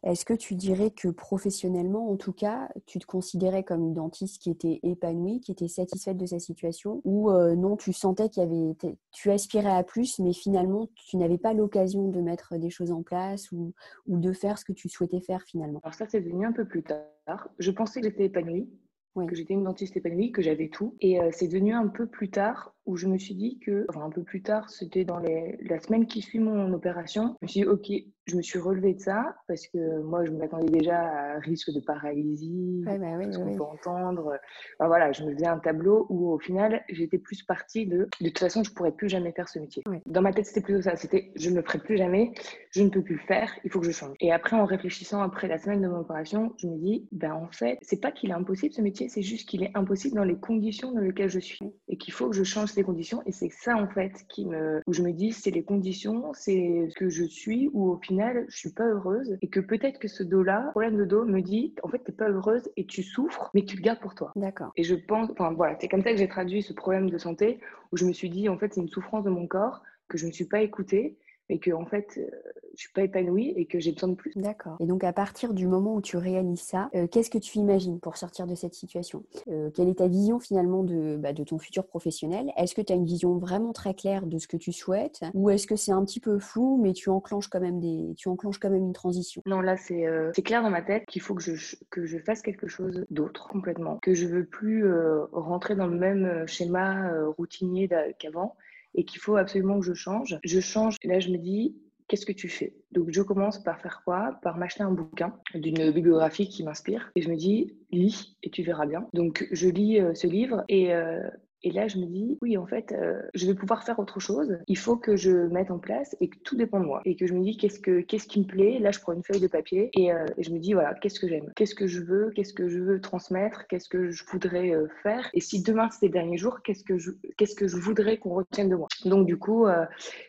est-ce 0.04 0.26
que 0.26 0.34
tu 0.34 0.54
dirais 0.54 0.90
que 0.90 1.08
professionnellement, 1.08 2.10
en 2.10 2.16
tout 2.16 2.34
cas, 2.34 2.68
tu 2.84 2.98
te 2.98 3.06
considérais 3.06 3.64
comme 3.64 3.84
une 3.84 3.94
dentiste 3.94 4.42
qui 4.42 4.50
était 4.50 4.78
épanouie, 4.82 5.40
qui 5.40 5.50
était 5.50 5.66
satisfaite 5.66 6.18
de 6.18 6.26
sa 6.26 6.38
situation, 6.38 7.00
ou 7.04 7.30
euh, 7.30 7.54
non, 7.54 7.76
tu 7.76 7.94
sentais 7.94 8.28
qu'il 8.28 8.42
y 8.42 8.46
avait, 8.46 8.76
tu 9.12 9.30
aspirais 9.30 9.70
à 9.70 9.82
plus, 9.82 10.18
mais 10.18 10.34
finalement, 10.34 10.90
tu 10.94 11.16
n'avais 11.16 11.38
pas 11.38 11.54
l'occasion 11.54 12.08
de 12.08 12.20
mettre 12.20 12.58
des 12.58 12.68
choses 12.68 12.92
en 12.92 13.02
place 13.02 13.50
ou, 13.50 13.72
ou 14.06 14.18
de 14.18 14.32
faire 14.32 14.58
ce 14.58 14.66
que 14.66 14.74
tu 14.74 14.90
souhaitais 14.90 15.20
faire 15.20 15.42
finalement? 15.42 15.80
Alors 15.82 15.94
ça, 15.94 16.04
c'est 16.06 16.20
venu 16.20 16.44
un 16.44 16.52
peu 16.52 16.66
plus 16.66 16.82
tard. 16.82 17.48
Je 17.58 17.70
pensais 17.70 18.02
que 18.02 18.06
j'étais 18.06 18.26
épanouie, 18.26 18.68
que 19.14 19.34
j'étais 19.34 19.54
une 19.54 19.64
dentiste 19.64 19.96
épanouie, 19.96 20.32
que 20.32 20.42
j'avais 20.42 20.68
tout. 20.68 20.96
Et 21.00 21.20
euh, 21.20 21.30
c'est 21.32 21.46
devenu 21.46 21.72
un 21.72 21.86
peu 21.86 22.06
plus 22.06 22.30
tard 22.30 22.73
où 22.86 22.96
je 22.96 23.06
me 23.06 23.18
suis 23.18 23.34
dit 23.34 23.58
que, 23.58 23.86
enfin 23.88 24.02
un 24.02 24.10
peu 24.10 24.22
plus 24.22 24.42
tard, 24.42 24.70
c'était 24.70 25.04
dans 25.04 25.18
les, 25.18 25.58
la 25.62 25.80
semaine 25.80 26.06
qui 26.06 26.22
suit 26.22 26.38
mon 26.38 26.72
opération, 26.72 27.36
je 27.40 27.46
me 27.46 27.48
suis 27.48 27.60
dit, 27.60 27.66
ok, 27.66 27.90
je 28.26 28.36
me 28.36 28.42
suis 28.42 28.58
relevée 28.58 28.94
de 28.94 29.00
ça 29.00 29.36
parce 29.48 29.66
que 29.66 30.00
moi, 30.02 30.24
je 30.24 30.30
m'attendais 30.30 30.70
déjà 30.70 30.98
à 30.98 31.38
risque 31.38 31.70
de 31.70 31.80
paralysie, 31.80 32.82
ouais, 32.86 32.98
bah 32.98 33.16
oui, 33.18 33.32
ce 33.32 33.38
qu'on 33.38 33.54
peut 33.54 33.62
entendre. 33.62 34.38
voilà, 34.78 35.12
je 35.12 35.24
me 35.24 35.34
faisais 35.34 35.46
un 35.46 35.58
tableau 35.58 36.06
où 36.08 36.32
au 36.32 36.38
final, 36.38 36.82
j'étais 36.88 37.18
plus 37.18 37.42
partie 37.42 37.86
de, 37.86 38.08
de 38.20 38.28
toute 38.28 38.38
façon, 38.38 38.62
je 38.62 38.72
pourrais 38.72 38.92
plus 38.92 39.08
jamais 39.08 39.32
faire 39.32 39.48
ce 39.48 39.58
métier. 39.58 39.82
Dans 40.06 40.22
ma 40.22 40.32
tête, 40.32 40.46
c'était 40.46 40.62
plutôt 40.62 40.82
ça, 40.82 40.96
c'était, 40.96 41.32
je 41.36 41.50
ne 41.50 41.56
le 41.56 41.62
ferai 41.62 41.78
plus 41.78 41.96
jamais, 41.96 42.32
je 42.70 42.82
ne 42.82 42.88
peux 42.88 43.02
plus 43.02 43.16
le 43.16 43.20
faire, 43.22 43.50
il 43.64 43.70
faut 43.70 43.80
que 43.80 43.86
je 43.86 43.92
change. 43.92 44.16
Et 44.20 44.32
après, 44.32 44.56
en 44.56 44.64
réfléchissant 44.64 45.20
après 45.20 45.48
la 45.48 45.58
semaine 45.58 45.82
de 45.82 45.88
mon 45.88 45.98
opération, 46.00 46.54
je 46.56 46.66
me 46.66 46.78
dis, 46.78 47.06
ben 47.12 47.32
en 47.32 47.48
fait, 47.50 47.78
c'est 47.82 48.00
pas 48.00 48.12
qu'il 48.12 48.30
est 48.30 48.34
impossible 48.34 48.74
ce 48.74 48.80
métier, 48.80 49.08
c'est 49.08 49.22
juste 49.22 49.48
qu'il 49.48 49.62
est 49.62 49.70
impossible 49.74 50.16
dans 50.16 50.24
les 50.24 50.36
conditions 50.36 50.92
dans 50.92 51.00
lesquelles 51.00 51.30
je 51.30 51.40
suis 51.40 51.72
et 51.88 51.98
qu'il 51.98 52.12
faut 52.12 52.30
que 52.30 52.36
je 52.36 52.44
change 52.44 52.73
les 52.76 52.84
conditions. 52.84 53.22
Et 53.26 53.32
c'est 53.32 53.50
ça, 53.50 53.76
en 53.76 53.88
fait, 53.88 54.24
qui 54.28 54.46
me, 54.46 54.80
où 54.86 54.92
je 54.92 55.02
me 55.02 55.12
dis, 55.12 55.32
c'est 55.32 55.50
les 55.50 55.62
conditions, 55.62 56.32
c'est 56.34 56.88
ce 56.90 56.94
que 56.96 57.08
je 57.08 57.24
suis, 57.24 57.70
ou 57.72 57.90
au 57.90 57.96
final, 57.98 58.44
je 58.48 58.56
suis 58.56 58.72
pas 58.72 58.86
heureuse. 58.86 59.36
Et 59.42 59.48
que 59.48 59.60
peut-être 59.60 59.98
que 59.98 60.08
ce 60.08 60.22
dos-là, 60.22 60.68
problème 60.70 60.96
de 60.96 61.04
dos, 61.04 61.24
me 61.24 61.40
dit, 61.40 61.74
en 61.82 61.88
fait, 61.88 61.98
t'es 61.98 62.12
pas 62.12 62.28
heureuse 62.28 62.68
et 62.76 62.86
tu 62.86 63.02
souffres, 63.02 63.50
mais 63.54 63.64
tu 63.64 63.76
le 63.76 63.82
gardes 63.82 64.00
pour 64.00 64.14
toi. 64.14 64.32
D'accord. 64.36 64.72
Et 64.76 64.84
je 64.84 64.94
pense, 64.94 65.30
enfin 65.30 65.52
voilà, 65.52 65.76
c'est 65.80 65.88
comme 65.88 66.02
ça 66.02 66.10
que 66.10 66.18
j'ai 66.18 66.28
traduit 66.28 66.62
ce 66.62 66.72
problème 66.72 67.10
de 67.10 67.18
santé, 67.18 67.60
où 67.92 67.96
je 67.96 68.04
me 68.04 68.12
suis 68.12 68.30
dit, 68.30 68.48
en 68.48 68.58
fait, 68.58 68.72
c'est 68.74 68.80
une 68.80 68.88
souffrance 68.88 69.24
de 69.24 69.30
mon 69.30 69.46
corps 69.46 69.82
que 70.08 70.18
je 70.18 70.26
ne 70.26 70.32
suis 70.32 70.46
pas 70.46 70.60
écoutée 70.60 71.16
et 71.48 71.58
que 71.58 71.70
en 71.72 71.84
fait 71.84 72.18
euh, 72.18 72.26
je 72.74 72.80
suis 72.80 72.92
pas 72.92 73.02
épanouie 73.02 73.52
et 73.56 73.66
que 73.66 73.78
j'ai 73.78 73.92
besoin 73.92 74.08
de 74.08 74.14
plus. 74.14 74.32
D'accord. 74.36 74.76
Et 74.80 74.86
donc 74.86 75.04
à 75.04 75.12
partir 75.12 75.54
du 75.54 75.66
moment 75.66 75.94
où 75.94 76.00
tu 76.00 76.16
réalises 76.16 76.60
ça, 76.60 76.88
euh, 76.94 77.06
qu'est-ce 77.06 77.30
que 77.30 77.38
tu 77.38 77.58
imagines 77.58 78.00
pour 78.00 78.16
sortir 78.16 78.46
de 78.46 78.54
cette 78.54 78.74
situation? 78.74 79.24
Euh, 79.48 79.70
Quelle 79.70 79.88
est 79.88 79.98
ta 79.98 80.08
vision 80.08 80.40
finalement 80.40 80.82
de, 80.82 81.16
bah, 81.16 81.32
de 81.32 81.44
ton 81.44 81.58
futur 81.58 81.86
professionnel? 81.86 82.50
Est-ce 82.56 82.74
que 82.74 82.82
tu 82.82 82.92
as 82.92 82.96
une 82.96 83.04
vision 83.04 83.36
vraiment 83.38 83.72
très 83.72 83.94
claire 83.94 84.26
de 84.26 84.38
ce 84.38 84.48
que 84.48 84.56
tu 84.56 84.72
souhaites? 84.72 85.20
Ou 85.34 85.50
est-ce 85.50 85.66
que 85.66 85.76
c'est 85.76 85.92
un 85.92 86.04
petit 86.04 86.20
peu 86.20 86.38
flou 86.38 86.80
mais 86.82 86.92
tu 86.92 87.10
enclenches 87.10 87.48
quand 87.48 87.60
même 87.60 87.80
des 87.80 88.14
tu 88.16 88.28
enclenches 88.28 88.58
quand 88.58 88.70
même 88.70 88.84
une 88.84 88.92
transition? 88.92 89.42
Non, 89.46 89.60
là 89.60 89.76
c'est 89.76 90.04
c'est 90.34 90.42
clair 90.42 90.62
dans 90.62 90.70
ma 90.70 90.82
tête 90.82 91.06
qu'il 91.06 91.22
faut 91.22 91.34
que 91.34 91.42
je 91.42 91.76
que 91.90 92.06
je 92.06 92.18
fasse 92.18 92.42
quelque 92.42 92.66
chose 92.66 93.04
d'autre 93.10 93.48
complètement, 93.48 93.98
que 94.02 94.14
je 94.14 94.26
veux 94.26 94.44
plus 94.44 94.84
rentrer 95.32 95.76
dans 95.76 95.86
le 95.86 95.96
même 95.96 96.46
schéma 96.46 97.12
routinier 97.36 97.88
qu'avant 98.18 98.56
et 98.94 99.04
qu'il 99.04 99.20
faut 99.20 99.36
absolument 99.36 99.78
que 99.80 99.86
je 99.86 99.94
change. 99.94 100.38
Je 100.44 100.60
change 100.60 100.96
et 101.02 101.08
là 101.08 101.20
je 101.20 101.30
me 101.30 101.38
dis 101.38 101.76
qu'est-ce 102.08 102.26
que 102.26 102.32
tu 102.32 102.48
fais? 102.48 102.74
Donc 102.92 103.10
je 103.10 103.22
commence 103.22 103.62
par 103.62 103.80
faire 103.80 104.02
quoi? 104.04 104.38
Par 104.42 104.56
m'acheter 104.56 104.82
un 104.82 104.92
bouquin 104.92 105.34
d'une 105.54 105.90
bibliographie 105.90 106.48
qui 106.48 106.62
m'inspire 106.62 107.10
et 107.14 107.22
je 107.22 107.30
me 107.30 107.36
dis 107.36 107.76
lis 107.90 108.36
et 108.42 108.50
tu 108.50 108.62
verras 108.62 108.86
bien. 108.86 109.06
Donc 109.14 109.46
je 109.50 109.68
lis 109.68 110.00
euh, 110.00 110.14
ce 110.14 110.26
livre 110.26 110.64
et 110.68 110.92
euh, 110.94 111.28
et 111.64 111.70
là, 111.70 111.88
je 111.88 111.96
me 111.96 112.04
dis, 112.04 112.36
oui, 112.42 112.58
en 112.58 112.66
fait, 112.66 112.92
euh, 112.92 113.22
je 113.34 113.46
vais 113.46 113.54
pouvoir 113.54 113.84
faire 113.84 113.98
autre 113.98 114.20
chose. 114.20 114.58
Il 114.68 114.76
faut 114.76 114.96
que 114.96 115.16
je 115.16 115.30
mette 115.30 115.70
en 115.70 115.78
place 115.78 116.14
et 116.20 116.28
que 116.28 116.36
tout 116.44 116.56
dépend 116.56 116.78
de 116.78 116.84
moi. 116.84 117.00
Et 117.06 117.16
que 117.16 117.26
je 117.26 117.32
me 117.32 117.42
dis, 117.42 117.56
qu'est-ce, 117.56 117.80
que, 117.80 118.02
qu'est-ce 118.02 118.28
qui 118.28 118.40
me 118.40 118.44
plaît? 118.44 118.78
Là, 118.78 118.90
je 118.90 119.00
prends 119.00 119.14
une 119.14 119.22
feuille 119.22 119.40
de 119.40 119.46
papier 119.46 119.88
et, 119.94 120.12
euh, 120.12 120.26
je 120.36 120.50
me 120.50 120.58
dis, 120.58 120.74
voilà, 120.74 120.92
qu'est-ce 120.92 121.18
que 121.18 121.26
j'aime? 121.26 121.50
Qu'est-ce 121.56 121.74
que 121.74 121.86
je 121.86 122.02
veux? 122.02 122.32
Qu'est-ce 122.36 122.52
que 122.52 122.68
je 122.68 122.78
veux 122.78 123.00
transmettre? 123.00 123.66
Qu'est-ce 123.66 123.88
que 123.88 124.10
je 124.10 124.24
voudrais 124.30 124.74
euh, 124.74 124.88
faire? 125.02 125.30
Et 125.32 125.40
si 125.40 125.62
demain, 125.62 125.88
c'était 125.90 126.08
le 126.08 126.12
dernier 126.12 126.36
jour, 126.36 126.60
qu'est-ce 126.62 126.84
que 126.84 126.98
je, 126.98 127.12
qu'est-ce 127.38 127.54
que 127.54 127.66
je 127.66 127.78
voudrais 127.78 128.18
qu'on 128.18 128.34
retienne 128.34 128.68
de 128.68 128.76
moi? 128.76 128.88
Donc, 129.06 129.26
du 129.26 129.38
coup, 129.38 129.66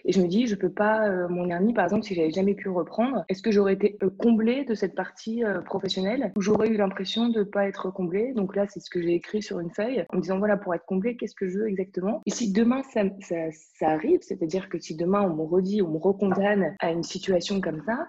et 0.06 0.12
je 0.14 0.22
me 0.22 0.28
dis, 0.28 0.48
je 0.48 0.56
peux 0.56 0.70
pas, 0.70 1.28
mon 1.28 1.50
hernie, 1.50 1.74
par 1.74 1.84
exemple, 1.84 2.04
si 2.04 2.16
j'avais 2.16 2.32
jamais 2.32 2.54
pu 2.54 2.70
reprendre, 2.70 3.26
est-ce 3.28 3.42
que 3.42 3.52
j'aurais 3.52 3.74
été 3.74 3.98
comblée 4.18 4.64
de 4.64 4.74
cette 4.74 4.96
partie 4.96 5.44
professionnelle? 5.66 6.32
Ou 6.38 6.42
j'aurais 6.42 6.70
eu 6.70 6.78
l'impression 6.78 7.28
de 7.28 7.40
ne 7.40 7.44
pas 7.44 7.68
être 7.68 7.92
comblée? 7.92 8.32
Donc 8.34 8.56
là, 8.56 8.66
c'est 8.70 8.80
ce 8.80 8.90
que 8.90 9.02
j'ai 9.02 9.16
écrit 9.16 9.42
sur 9.42 9.60
une 9.60 9.72
feuille 9.72 10.06
en 10.10 10.18
me 10.18 10.22
disant, 10.22 10.40
voilà, 10.40 10.56
pour 10.58 10.74
être 10.74 10.86
comblée, 10.86 11.18
qu'est-ce 11.26 11.36
que 11.36 11.50
je 11.50 11.58
veux 11.58 11.68
exactement. 11.68 12.22
Et 12.28 12.32
si 12.32 12.52
demain 12.52 12.84
ça, 12.84 13.02
arrive, 13.82 14.20
c'est-à-dire 14.22 14.70
que 14.70 14.78
si 14.78 14.96
demain 14.96 15.24
on 15.24 15.36
me 15.36 15.42
redit, 15.42 15.82
on 15.82 15.90
me 15.90 15.98
recondamne 15.98 16.76
à 16.80 16.92
une 16.92 17.02
situation 17.02 17.60
comme 17.62 17.82
ça, 17.84 18.08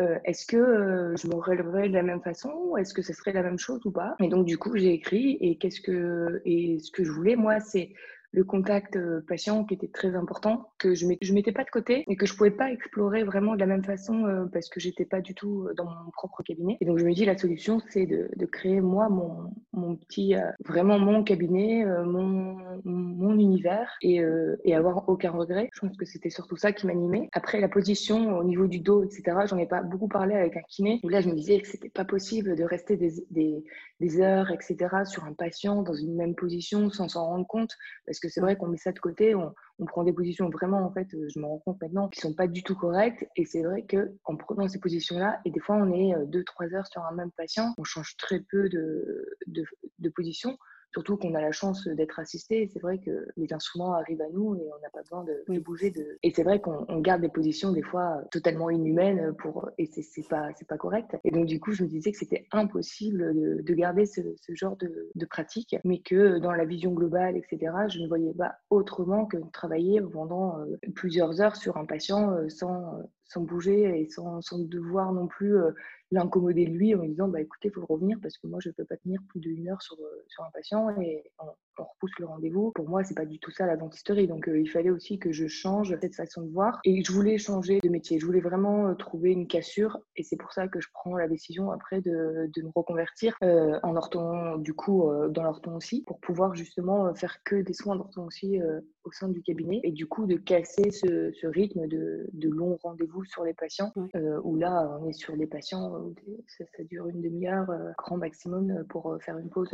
euh, 0.00 0.18
est-ce 0.24 0.46
que 0.46 0.56
euh, 0.58 1.16
je 1.16 1.26
me 1.28 1.36
relèverais 1.36 1.88
de 1.88 1.94
la 1.94 2.02
même 2.02 2.20
façon 2.20 2.76
Est-ce 2.76 2.92
que 2.92 3.00
ce 3.00 3.14
serait 3.14 3.32
la 3.32 3.42
même 3.42 3.58
chose 3.58 3.80
ou 3.86 3.90
pas? 3.90 4.14
Et 4.20 4.28
donc 4.28 4.44
du 4.44 4.58
coup 4.58 4.76
j'ai 4.76 4.92
écrit 4.92 5.38
et 5.40 5.56
qu'est-ce 5.56 5.80
que 5.80 6.42
et 6.44 6.78
ce 6.78 6.92
que 6.92 7.04
je 7.04 7.10
voulais 7.10 7.36
moi 7.36 7.58
c'est 7.58 7.94
le 8.32 8.44
contact 8.44 8.96
euh, 8.96 9.24
patient 9.26 9.64
qui 9.64 9.74
était 9.74 9.88
très 9.88 10.14
important, 10.14 10.70
que 10.78 10.94
je 10.94 11.06
ne 11.06 11.32
mettais 11.32 11.52
pas 11.52 11.64
de 11.64 11.70
côté 11.70 12.04
et 12.08 12.16
que 12.16 12.26
je 12.26 12.32
ne 12.32 12.36
pouvais 12.36 12.50
pas 12.50 12.70
explorer 12.70 13.24
vraiment 13.24 13.54
de 13.54 13.60
la 13.60 13.66
même 13.66 13.84
façon 13.84 14.24
euh, 14.26 14.44
parce 14.52 14.68
que 14.68 14.80
j'étais 14.80 15.06
pas 15.06 15.20
du 15.20 15.34
tout 15.34 15.64
euh, 15.64 15.74
dans 15.74 15.84
mon 15.84 16.10
propre 16.12 16.42
cabinet. 16.42 16.76
Et 16.80 16.84
donc 16.84 16.98
je 16.98 17.04
me 17.04 17.12
dis 17.12 17.24
la 17.24 17.38
solution 17.38 17.80
c'est 17.88 18.06
de, 18.06 18.30
de, 18.36 18.46
créer 18.46 18.80
moi 18.80 19.08
mon, 19.08 19.50
mon 19.72 19.96
petit, 19.96 20.34
vraiment 20.64 20.98
mon 20.98 21.22
cabinet, 21.22 21.84
mon, 22.04 22.56
mon 22.84 23.38
univers 23.38 23.96
et, 24.02 24.22
et 24.64 24.74
avoir 24.74 25.08
aucun 25.08 25.30
regret. 25.30 25.68
Je 25.74 25.80
pense 25.80 25.96
que 25.96 26.04
c'était 26.04 26.30
surtout 26.30 26.56
ça 26.56 26.72
qui 26.72 26.86
m'animait. 26.86 27.28
Après 27.32 27.60
la 27.60 27.68
position 27.68 28.36
au 28.38 28.44
niveau 28.44 28.66
du 28.66 28.80
dos, 28.80 29.04
etc., 29.04 29.22
j'en 29.46 29.58
ai 29.58 29.66
pas 29.66 29.82
beaucoup 29.82 30.08
parlé 30.08 30.34
avec 30.34 30.56
un 30.56 30.62
kiné 30.68 31.00
où 31.02 31.08
là 31.08 31.20
je 31.20 31.28
me 31.28 31.34
disais 31.34 31.60
que 31.60 31.68
c'était 31.68 31.90
pas 31.90 32.04
possible 32.04 32.56
de 32.56 32.64
rester 32.64 32.96
des, 32.96 33.12
des, 33.30 33.64
des 34.00 34.20
heures, 34.20 34.50
etc., 34.50 34.76
sur 35.04 35.24
un 35.24 35.34
patient 35.34 35.82
dans 35.82 35.94
une 35.94 36.16
même 36.16 36.34
position 36.34 36.90
sans 36.90 37.08
s'en 37.08 37.26
rendre 37.26 37.46
compte 37.46 37.76
que 38.20 38.28
c'est 38.28 38.40
vrai 38.40 38.56
qu'on 38.56 38.68
met 38.68 38.76
ça 38.76 38.92
de 38.92 38.98
côté, 38.98 39.34
on, 39.34 39.54
prend 39.86 40.04
des 40.04 40.12
positions 40.12 40.50
vraiment, 40.50 40.84
en 40.84 40.92
fait, 40.92 41.12
euh, 41.14 41.28
je 41.34 41.38
me 41.38 41.46
rends 41.46 41.58
compte 41.58 41.80
maintenant, 41.80 42.08
qui 42.08 42.20
sont 42.20 42.34
pas 42.34 42.46
du 42.46 42.62
tout 42.62 42.74
correctes. 42.74 43.26
Et 43.36 43.44
c'est 43.44 43.62
vrai 43.62 43.86
qu'en 43.86 44.36
prenant 44.36 44.68
ces 44.68 44.80
positions-là, 44.80 45.40
et 45.44 45.50
des 45.50 45.60
fois 45.60 45.76
on 45.76 45.92
est 45.92 46.14
2-3 46.26 46.72
euh, 46.72 46.76
heures 46.76 46.86
sur 46.86 47.02
un 47.02 47.12
même 47.12 47.30
patient, 47.30 47.74
on 47.78 47.84
change 47.84 48.16
très 48.16 48.40
peu 48.40 48.68
de 48.68 50.08
position. 50.14 50.58
Surtout 50.92 51.16
qu'on 51.16 51.34
a 51.34 51.40
la 51.40 51.52
chance 51.52 51.86
d'être 51.86 52.18
assisté. 52.18 52.68
C'est 52.72 52.80
vrai 52.80 52.98
que 52.98 53.26
les 53.36 53.52
instruments 53.52 53.94
arrivent 53.94 54.22
à 54.22 54.28
nous 54.30 54.56
et 54.56 54.62
on 54.62 54.80
n'a 54.80 54.90
pas 54.92 55.02
besoin 55.02 55.24
de, 55.24 55.58
bouger. 55.60 55.90
De... 55.90 56.18
Et 56.22 56.32
c'est 56.34 56.42
vrai 56.42 56.60
qu'on 56.60 57.00
garde 57.00 57.20
des 57.20 57.28
positions 57.28 57.72
des 57.72 57.82
fois 57.82 58.22
totalement 58.30 58.70
inhumaines 58.70 59.34
pour 59.38 59.70
et 59.78 59.86
c'est 59.86 60.28
pas 60.28 60.48
c'est 60.56 60.66
pas 60.66 60.78
correct. 60.78 61.16
Et 61.24 61.30
donc 61.30 61.46
du 61.46 61.60
coup, 61.60 61.72
je 61.72 61.82
me 61.82 61.88
disais 61.88 62.12
que 62.12 62.18
c'était 62.18 62.46
impossible 62.52 63.34
de, 63.62 63.74
garder 63.74 64.06
ce, 64.06 64.20
genre 64.48 64.76
de, 64.76 65.10
de, 65.14 65.26
pratique, 65.26 65.76
mais 65.84 66.00
que 66.00 66.38
dans 66.38 66.52
la 66.52 66.64
vision 66.64 66.92
globale, 66.92 67.36
etc., 67.36 67.72
je 67.88 68.00
ne 68.00 68.08
voyais 68.08 68.34
pas 68.34 68.56
autrement 68.70 69.26
que 69.26 69.36
travailler 69.52 70.00
pendant 70.00 70.58
euh, 70.58 70.66
plusieurs 70.94 71.40
heures 71.40 71.56
sur 71.56 71.76
un 71.76 71.84
patient 71.84 72.32
euh, 72.32 72.48
sans 72.48 73.02
sans 73.28 73.42
bouger 73.42 74.00
et 74.00 74.08
sans, 74.10 74.40
sans 74.40 74.58
devoir 74.58 75.12
non 75.12 75.26
plus 75.26 75.56
euh, 75.56 75.72
l'incommoder 76.10 76.66
lui 76.66 76.94
en 76.94 77.02
lui 77.02 77.10
disant 77.10 77.28
bah 77.28 77.40
écoutez, 77.40 77.68
il 77.68 77.72
faut 77.72 77.86
revenir 77.86 78.18
parce 78.20 78.38
que 78.38 78.46
moi 78.46 78.58
je 78.62 78.70
ne 78.70 78.74
peux 78.74 78.84
pas 78.84 78.96
tenir 78.96 79.20
plus 79.28 79.40
d'une 79.40 79.68
heure 79.68 79.82
sur, 79.82 79.96
euh, 80.00 80.24
sur 80.26 80.44
un 80.44 80.50
patient 80.50 80.90
et 81.00 81.30
on, 81.38 81.46
repousse 81.84 82.12
le 82.18 82.26
rendez-vous. 82.26 82.72
Pour 82.72 82.88
moi, 82.88 83.04
c'est 83.04 83.14
pas 83.14 83.26
du 83.26 83.38
tout 83.38 83.50
ça 83.50 83.66
la 83.66 83.76
dentisterie. 83.76 84.26
Donc 84.26 84.48
euh, 84.48 84.60
il 84.60 84.68
fallait 84.68 84.90
aussi 84.90 85.18
que 85.18 85.32
je 85.32 85.46
change 85.46 85.96
cette 86.00 86.14
façon 86.14 86.42
de 86.42 86.50
voir 86.50 86.80
et 86.84 87.02
je 87.02 87.12
voulais 87.12 87.38
changer 87.38 87.80
de 87.82 87.88
métier. 87.88 88.18
Je 88.18 88.26
voulais 88.26 88.40
vraiment 88.40 88.94
trouver 88.94 89.30
une 89.32 89.46
cassure 89.46 89.98
et 90.16 90.22
c'est 90.22 90.36
pour 90.36 90.52
ça 90.52 90.68
que 90.68 90.80
je 90.80 90.88
prends 90.92 91.16
la 91.16 91.28
décision 91.28 91.70
après 91.70 92.00
de, 92.00 92.50
de 92.54 92.62
me 92.62 92.70
reconvertir 92.74 93.36
en 93.40 93.96
orthon, 93.96 94.56
du 94.58 94.74
coup 94.74 95.10
dans 95.30 95.42
l'orthon 95.42 95.76
aussi, 95.76 96.02
pour 96.06 96.20
pouvoir 96.20 96.54
justement 96.54 97.14
faire 97.14 97.42
que 97.44 97.56
des 97.56 97.72
soins 97.72 97.96
d'orthon 97.96 98.26
aussi 98.26 98.60
au 99.04 99.12
sein 99.12 99.28
du 99.28 99.42
cabinet 99.42 99.80
et 99.84 99.92
du 99.92 100.06
coup 100.06 100.26
de 100.26 100.36
casser 100.36 100.90
ce, 100.90 101.32
ce 101.32 101.46
rythme 101.46 101.86
de, 101.86 102.28
de 102.32 102.48
longs 102.48 102.78
rendez-vous 102.82 103.24
sur 103.24 103.44
les 103.44 103.54
patients, 103.54 103.92
euh, 104.14 104.40
où 104.42 104.56
là, 104.56 104.98
on 105.00 105.08
est 105.08 105.12
sur 105.12 105.36
des 105.36 105.46
patients 105.46 105.90
où 105.92 106.14
ça, 106.46 106.64
dure 106.84 107.08
une 107.08 107.20
demi-heure, 107.20 107.70
euh, 107.70 107.90
grand 107.96 108.16
maximum, 108.16 108.70
euh, 108.70 108.84
pour 108.84 109.16
faire 109.20 109.38
une 109.38 109.50
pause 109.50 109.70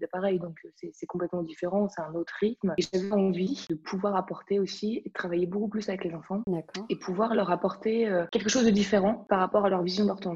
d'appareil. 0.00 0.38
Donc, 0.38 0.58
c'est 0.74 1.06
complètement 1.20 1.42
différent, 1.42 1.88
c'est 1.88 2.00
un 2.00 2.14
autre 2.14 2.32
rythme. 2.40 2.74
Et 2.78 2.82
j'avais 2.82 3.12
envie 3.12 3.66
de 3.68 3.74
pouvoir 3.74 4.16
apporter 4.16 4.58
aussi, 4.58 5.02
et 5.04 5.10
travailler 5.10 5.46
beaucoup 5.46 5.68
plus 5.68 5.88
avec 5.88 6.04
les 6.04 6.14
enfants, 6.14 6.42
et 6.88 6.96
pouvoir 6.96 7.34
leur 7.34 7.50
apporter 7.50 8.08
quelque 8.30 8.48
chose 8.48 8.64
de 8.64 8.70
différent 8.70 9.26
par 9.28 9.40
rapport 9.40 9.64
à 9.64 9.68
leur 9.68 9.82
vision 9.82 10.06
d'orthographe. 10.06 10.30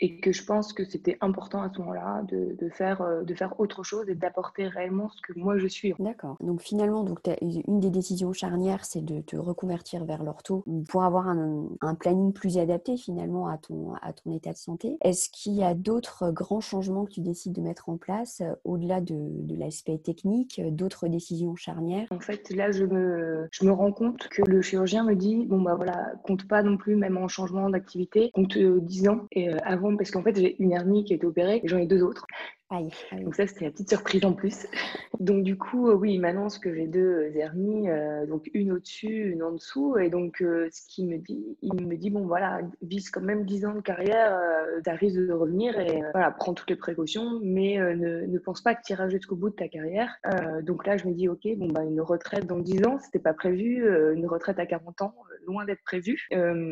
Et 0.00 0.20
que 0.20 0.32
je 0.32 0.44
pense 0.44 0.72
que 0.72 0.84
c'était 0.84 1.16
important 1.20 1.62
à 1.62 1.70
ce 1.72 1.78
moment-là 1.78 2.22
de, 2.22 2.56
de, 2.58 2.68
faire, 2.70 3.24
de 3.24 3.34
faire 3.34 3.58
autre 3.60 3.82
chose 3.82 4.08
et 4.08 4.14
d'apporter 4.14 4.66
réellement 4.66 5.08
ce 5.10 5.20
que 5.22 5.38
moi 5.38 5.58
je 5.58 5.66
suis. 5.66 5.94
D'accord. 5.98 6.36
Donc 6.40 6.60
finalement, 6.60 7.04
donc, 7.04 7.20
une 7.40 7.80
des 7.80 7.90
décisions 7.90 8.32
charnières, 8.32 8.84
c'est 8.84 9.04
de 9.04 9.20
te 9.20 9.36
reconvertir 9.36 10.04
vers 10.04 10.22
l'ortho 10.22 10.64
pour 10.88 11.04
avoir 11.04 11.28
un, 11.28 11.68
un 11.80 11.94
planning 11.94 12.32
plus 12.32 12.58
adapté 12.58 12.96
finalement 12.96 13.46
à 13.48 13.58
ton, 13.58 13.94
à 14.02 14.12
ton 14.12 14.32
état 14.32 14.52
de 14.52 14.58
santé. 14.58 14.96
Est-ce 15.02 15.30
qu'il 15.30 15.54
y 15.54 15.62
a 15.62 15.74
d'autres 15.74 16.30
grands 16.30 16.60
changements 16.60 17.04
que 17.04 17.12
tu 17.12 17.20
décides 17.20 17.52
de 17.52 17.60
mettre 17.60 17.88
en 17.88 17.96
place 17.96 18.40
euh, 18.40 18.54
au-delà 18.64 19.00
de, 19.00 19.14
de 19.14 19.56
l'aspect 19.56 19.98
technique, 19.98 20.17
euh, 20.26 20.70
d'autres 20.70 21.08
décisions 21.08 21.56
charnières 21.56 22.06
En 22.10 22.20
fait, 22.20 22.50
là, 22.50 22.70
je 22.70 22.84
me, 22.84 23.70
rends 23.70 23.92
compte 23.92 24.28
que 24.28 24.42
le 24.42 24.62
chirurgien 24.62 25.04
me 25.04 25.14
dit 25.14 25.46
bon, 25.46 25.60
bah 25.60 25.74
voilà, 25.74 26.12
compte 26.24 26.46
pas 26.46 26.62
non 26.62 26.76
plus, 26.76 26.96
même 26.96 27.16
en 27.16 27.28
changement 27.28 27.70
d'activité, 27.70 28.30
compte 28.32 28.56
10 28.56 29.06
euh, 29.06 29.10
ans. 29.10 29.26
Et 29.32 29.50
avant, 29.64 29.96
parce 29.96 30.10
qu'en 30.10 30.22
fait, 30.22 30.36
j'ai 30.36 30.60
une 30.62 30.72
hernie 30.72 31.04
qui 31.04 31.12
a 31.12 31.16
été 31.16 31.26
opérée 31.26 31.60
et 31.62 31.68
j'en 31.68 31.78
ai 31.78 31.86
deux 31.86 32.02
autres. 32.02 32.26
Donc 32.70 33.34
ça, 33.34 33.46
c'était 33.46 33.64
la 33.64 33.70
petite 33.70 33.88
surprise 33.88 34.24
en 34.26 34.34
plus. 34.34 34.66
donc 35.20 35.42
du 35.42 35.56
coup, 35.56 35.88
euh, 35.88 35.94
oui, 35.94 36.14
il 36.14 36.20
m'annonce 36.20 36.58
que 36.58 36.74
j'ai 36.74 36.86
deux 36.86 37.32
hernies, 37.34 37.88
euh, 37.88 38.26
donc 38.26 38.50
une 38.52 38.72
au-dessus, 38.72 39.30
une 39.32 39.42
en 39.42 39.52
dessous. 39.52 39.96
Et 39.96 40.10
donc, 40.10 40.42
euh, 40.42 40.68
ce 40.70 40.82
qu'il 40.86 41.08
me 41.08 41.16
dit, 41.16 41.56
il 41.62 41.86
me 41.86 41.96
dit, 41.96 42.10
bon 42.10 42.26
voilà, 42.26 42.60
vise 42.82 43.08
quand 43.08 43.22
même 43.22 43.46
10 43.46 43.64
ans 43.64 43.74
de 43.74 43.80
carrière, 43.80 44.38
tu 44.84 44.90
risque 44.90 45.16
de 45.16 45.32
revenir 45.32 45.78
et 45.78 46.02
voilà, 46.12 46.30
prends 46.30 46.52
toutes 46.52 46.68
les 46.68 46.76
précautions, 46.76 47.40
mais 47.42 47.78
ne, 47.78 48.26
ne, 48.26 48.38
pense 48.38 48.62
pas 48.62 48.74
que 48.74 48.80
tu 48.84 48.92
iras 48.92 49.08
jusqu'au 49.08 49.36
bout 49.36 49.50
de 49.50 49.54
ta 49.54 49.68
carrière. 49.68 50.14
donc 50.62 50.86
là, 50.86 50.96
je 50.96 51.06
me 51.06 51.14
dis, 51.14 51.28
ok, 51.28 51.46
bon 51.56 51.68
bah 51.68 51.84
une 51.84 52.00
retraite 52.00 52.46
dans 52.46 52.58
10 52.58 52.86
ans, 52.86 52.98
c'était 52.98 53.18
pas 53.18 53.34
prévu, 53.34 53.86
une 54.14 54.26
retraite 54.26 54.58
à 54.58 54.66
40 54.66 55.02
ans, 55.02 55.14
loin 55.46 55.64
d'être 55.64 55.82
prévu, 55.84 56.28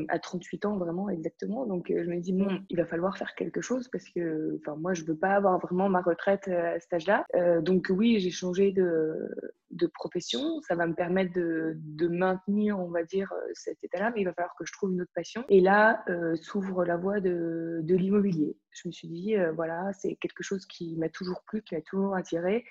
à 0.09 0.19
38 0.19 0.67
ans 0.67 0.77
vraiment 0.77 1.09
exactement. 1.09 1.67
Donc 1.67 1.87
je 1.89 2.09
me 2.09 2.21
dis, 2.21 2.33
bon, 2.33 2.49
il 2.69 2.77
va 2.77 2.85
falloir 2.85 3.17
faire 3.17 3.35
quelque 3.35 3.61
chose 3.61 3.89
parce 3.89 4.09
que, 4.09 4.59
enfin 4.61 4.77
moi, 4.77 4.95
je 4.95 5.05
veux 5.05 5.17
pas 5.17 5.31
avoir 5.31 5.59
vraiment 5.59 5.86
ma 5.89 6.01
retraite 6.01 6.49
euh, 6.49 6.75
à 6.75 6.81
cet 6.81 6.93
âge-là. 6.93 7.25
Euh, 7.35 7.61
donc 7.61 7.87
oui, 7.91 8.19
j'ai 8.21 8.31
changé 8.31 8.73
de, 8.73 9.29
de, 9.71 9.87
profession. 9.87 10.61
Ça 10.63 10.75
va 10.75 10.87
me 10.87 10.95
permettre 10.95 11.33
de, 11.35 11.75
de, 11.77 12.09
maintenir, 12.09 12.79
on 12.79 12.89
va 12.89 13.03
dire, 13.05 13.33
euh, 13.33 13.51
cet 13.55 13.83
état-là, 13.83 14.13
mais 14.15 14.23
il 14.23 14.25
va 14.25 14.33
falloir 14.33 14.55
que 14.59 14.65
je 14.65 14.73
trouve 14.73 14.93
une 14.93 15.03
autre 15.03 15.13
passion. 15.15 15.45
Et 15.49 15.61
là, 15.61 16.05
s'ouvre 16.43 16.85
la 16.85 16.97
voie 16.97 17.21
de, 17.21 17.81
de 17.83 17.95
l'immobilier. 17.95 18.57
Je 18.71 18.89
me 18.89 18.93
suis 18.93 19.09
dit, 19.09 19.37
voilà, 19.55 19.93
c'est 19.95 20.17
quelque 20.17 20.43
chose 20.43 20.67
qui 20.67 20.97
m'a 20.97 21.09
toujours 21.09 21.43
plu, 21.47 21.63
qui 21.63 21.75
m'a 21.75 21.81
toujours 21.81 22.15
attiré. 22.15 22.65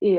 Et, 0.00 0.18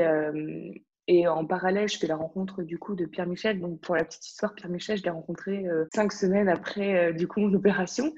et 1.06 1.28
en 1.28 1.44
parallèle, 1.44 1.88
je 1.88 1.98
fais 1.98 2.06
la 2.06 2.16
rencontre 2.16 2.62
du 2.62 2.78
coup 2.78 2.94
de 2.94 3.04
Pierre 3.04 3.26
Michel. 3.26 3.60
Donc 3.60 3.80
pour 3.80 3.94
la 3.94 4.04
petite 4.04 4.26
histoire, 4.26 4.54
Pierre 4.54 4.70
Michel, 4.70 4.96
je 4.96 5.02
l'ai 5.02 5.10
rencontré 5.10 5.66
euh, 5.68 5.84
cinq 5.94 6.12
semaines 6.12 6.48
après 6.48 6.94
euh, 6.94 7.12
du 7.12 7.28
coup 7.28 7.40
mon 7.40 7.52
opération. 7.52 8.14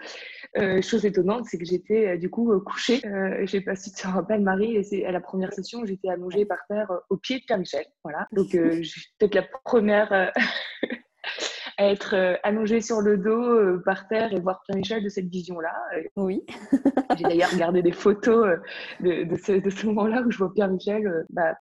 Euh, 0.57 0.81
chose 0.83 1.05
étonnante, 1.05 1.47
c'est 1.47 1.59
que 1.59 1.65
j'étais 1.65 2.17
du 2.17 2.31
coup 2.31 2.59
couchée. 2.61 3.03
J'ai 3.43 3.61
pas 3.61 3.75
si 3.75 3.93
tu 3.93 4.03
te 4.03 4.09
rappelles 4.09 4.43
Marie, 4.43 4.77
et 4.77 4.85
c'est 4.85 5.05
à 5.05 5.11
la 5.11 5.21
première 5.21 5.53
session, 5.53 5.85
j'étais 5.85 6.09
allongée 6.09 6.45
par 6.45 6.59
terre 6.69 6.91
au 7.11 7.17
pied 7.17 7.41
de 7.41 7.45
Pierre 7.45 7.59
Michel. 7.59 7.85
Voilà. 8.05 8.29
Donc 8.33 8.53
peut-être 8.53 9.35
la 9.35 9.43
première 9.65 10.13
à 11.79 11.91
être 11.91 12.39
allongée 12.45 12.81
sur 12.81 13.01
le 13.01 13.19
dos 13.19 13.81
par 13.85 14.07
terre 14.07 14.33
et 14.33 14.41
voir 14.41 14.63
Pierre 14.65 14.79
Michel 14.79 15.03
de 15.03 15.09
cette 15.09 15.27
vision-là. 15.27 15.75
Oui. 16.15 16.45
J'ai 17.19 17.25
d'ailleurs 17.25 17.51
regardé 17.51 17.83
des 17.83 17.93
photos 17.93 18.59
de, 19.01 19.25
de 19.25 19.37
ce, 19.37 19.69
ce 19.69 19.87
moment-là 19.87 20.23
où 20.23 20.31
je 20.31 20.39
vois 20.39 20.55
Pierre 20.55 20.71
Michel 20.71 21.27
bah, 21.31 21.57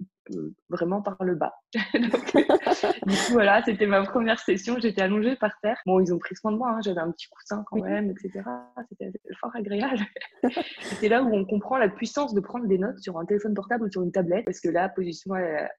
vraiment 0.69 1.01
par 1.01 1.17
le 1.21 1.35
bas. 1.35 1.53
Donc, 1.93 2.35
euh, 2.35 2.41
du 3.05 3.15
coup, 3.15 3.33
voilà, 3.33 3.61
c'était 3.63 3.85
ma 3.85 4.03
première 4.03 4.39
session. 4.39 4.77
J'étais 4.79 5.01
allongée 5.01 5.35
par 5.35 5.51
terre. 5.61 5.77
Bon, 5.85 5.99
ils 5.99 6.13
ont 6.13 6.19
pris 6.19 6.35
soin 6.35 6.51
de 6.51 6.57
moi. 6.57 6.71
Hein. 6.71 6.81
J'avais 6.83 7.01
un 7.01 7.11
petit 7.11 7.27
coussin 7.29 7.63
quand 7.69 7.81
même, 7.81 8.11
etc. 8.11 8.43
C'était 8.89 9.11
fort 9.39 9.55
agréable. 9.55 10.03
C'est 10.81 11.09
là 11.09 11.23
où 11.23 11.33
on 11.33 11.45
comprend 11.45 11.77
la 11.77 11.89
puissance 11.89 12.33
de 12.33 12.39
prendre 12.39 12.67
des 12.67 12.77
notes 12.77 12.99
sur 12.99 13.17
un 13.17 13.25
téléphone 13.25 13.53
portable 13.53 13.85
ou 13.85 13.91
sur 13.91 14.01
une 14.01 14.11
tablette. 14.11 14.45
Parce 14.45 14.59
que 14.59 14.69
là, 14.69 14.89
position 14.89 15.33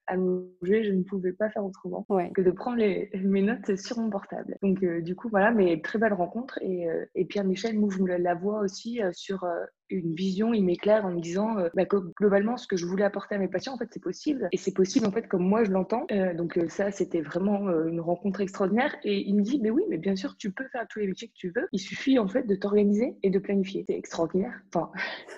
allongée, 0.07 0.83
je 0.83 0.91
ne 0.91 1.03
pouvais 1.03 1.33
pas 1.33 1.49
faire 1.49 1.65
autrement 1.65 2.05
que 2.33 2.41
de 2.41 2.51
prendre 2.51 2.77
les, 2.77 3.09
mes 3.15 3.41
notes 3.41 3.75
sur 3.77 3.99
mon 3.99 4.09
portable. 4.09 4.57
Donc, 4.61 4.83
euh, 4.83 5.01
du 5.01 5.15
coup, 5.15 5.29
voilà, 5.29 5.51
mais 5.51 5.81
très 5.81 5.99
belle 5.99 6.13
rencontre. 6.13 6.57
Et, 6.61 6.87
et 7.15 7.25
Pierre 7.25 7.45
Michel 7.45 7.77
m'ouvre 7.77 8.07
la 8.07 8.35
voix 8.35 8.61
aussi 8.61 8.99
sur 9.13 9.45
une 9.89 10.13
vision, 10.13 10.53
il 10.53 10.63
m'éclaire 10.63 11.05
en 11.05 11.11
me 11.11 11.19
disant 11.19 11.57
euh, 11.57 11.69
bah, 11.73 11.85
que 11.85 11.97
globalement, 11.97 12.57
ce 12.57 12.67
que 12.67 12.75
je 12.75 12.85
voulais 12.85 13.03
apporter 13.03 13.35
à 13.35 13.37
mes 13.37 13.47
patients, 13.47 13.73
en 13.73 13.77
fait, 13.77 13.87
c'est 13.91 14.01
possible. 14.01 14.49
Et 14.51 14.57
c'est 14.57 14.73
possible, 14.73 15.05
en 15.05 15.11
fait, 15.11 15.27
comme 15.27 15.43
moi, 15.43 15.63
je 15.63 15.71
l'entends. 15.71 16.05
Euh, 16.11 16.33
donc, 16.33 16.57
euh, 16.57 16.67
ça, 16.69 16.91
c'était 16.91 17.21
vraiment 17.21 17.69
une 17.85 18.01
rencontre 18.01 18.41
extraordinaire. 18.41 18.95
Et 19.03 19.27
il 19.27 19.35
me 19.35 19.41
dit, 19.41 19.59
mais 19.61 19.69
oui, 19.69 19.83
mais 19.89 19.97
bien 19.97 20.15
sûr, 20.15 20.35
tu 20.37 20.51
peux 20.51 20.67
faire 20.71 20.85
tous 20.89 20.99
les 20.99 21.07
métiers 21.07 21.27
que 21.27 21.35
tu 21.35 21.51
veux. 21.55 21.67
Il 21.71 21.79
suffit, 21.79 22.19
en 22.19 22.27
fait, 22.27 22.43
de 22.43 22.55
t'organiser 22.55 23.15
et 23.23 23.29
de 23.29 23.39
planifier. 23.39 23.85
C'est 23.87 23.97
extraordinaire. 23.97 24.53
Enfin, 24.73 24.91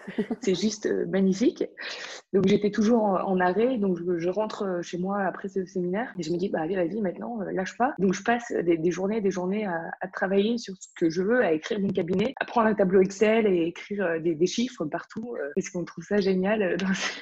c'est 0.42 0.56
juste 0.56 0.92
magnifique. 1.08 1.64
Donc, 2.34 2.48
j'étais 2.48 2.72
toujours 2.72 3.04
en, 3.04 3.40
arrêt. 3.40 3.78
Donc, 3.78 3.98
je, 4.18 4.30
rentre 4.30 4.80
chez 4.84 4.98
moi 4.98 5.22
après 5.22 5.48
ce 5.48 5.66
séminaire 5.66 6.14
et 6.20 6.24
je 6.24 6.32
me 6.32 6.38
dis, 6.38 6.50
bah, 6.50 6.62
allez, 6.62 6.76
vas-y, 6.76 7.02
maintenant, 7.02 7.40
lâche 7.52 7.78
pas. 7.78 7.94
Donc, 8.00 8.14
je 8.14 8.24
passe 8.24 8.52
des, 8.52 8.92
journées 8.92 9.22
des 9.22 9.32
journées 9.32 9.66
à, 9.66 9.92
à, 10.02 10.08
travailler 10.08 10.58
sur 10.58 10.76
ce 10.80 10.88
que 10.96 11.10
je 11.10 11.22
veux, 11.22 11.44
à 11.44 11.52
écrire 11.52 11.80
mon 11.80 11.90
cabinet, 11.90 12.34
à 12.40 12.46
prendre 12.46 12.68
un 12.68 12.76
tableau 12.76 13.02
Excel 13.02 13.48
et 13.48 13.64
écrire 13.64 14.22
des 14.22 14.39
des 14.40 14.48
chiffres 14.48 14.86
partout 14.86 15.36
euh, 15.36 15.52
parce 15.56 15.70
qu'on 15.70 15.86
trouve 15.86 16.04
ça 16.04 16.20
génial 16.20 16.64
euh, 16.64 16.78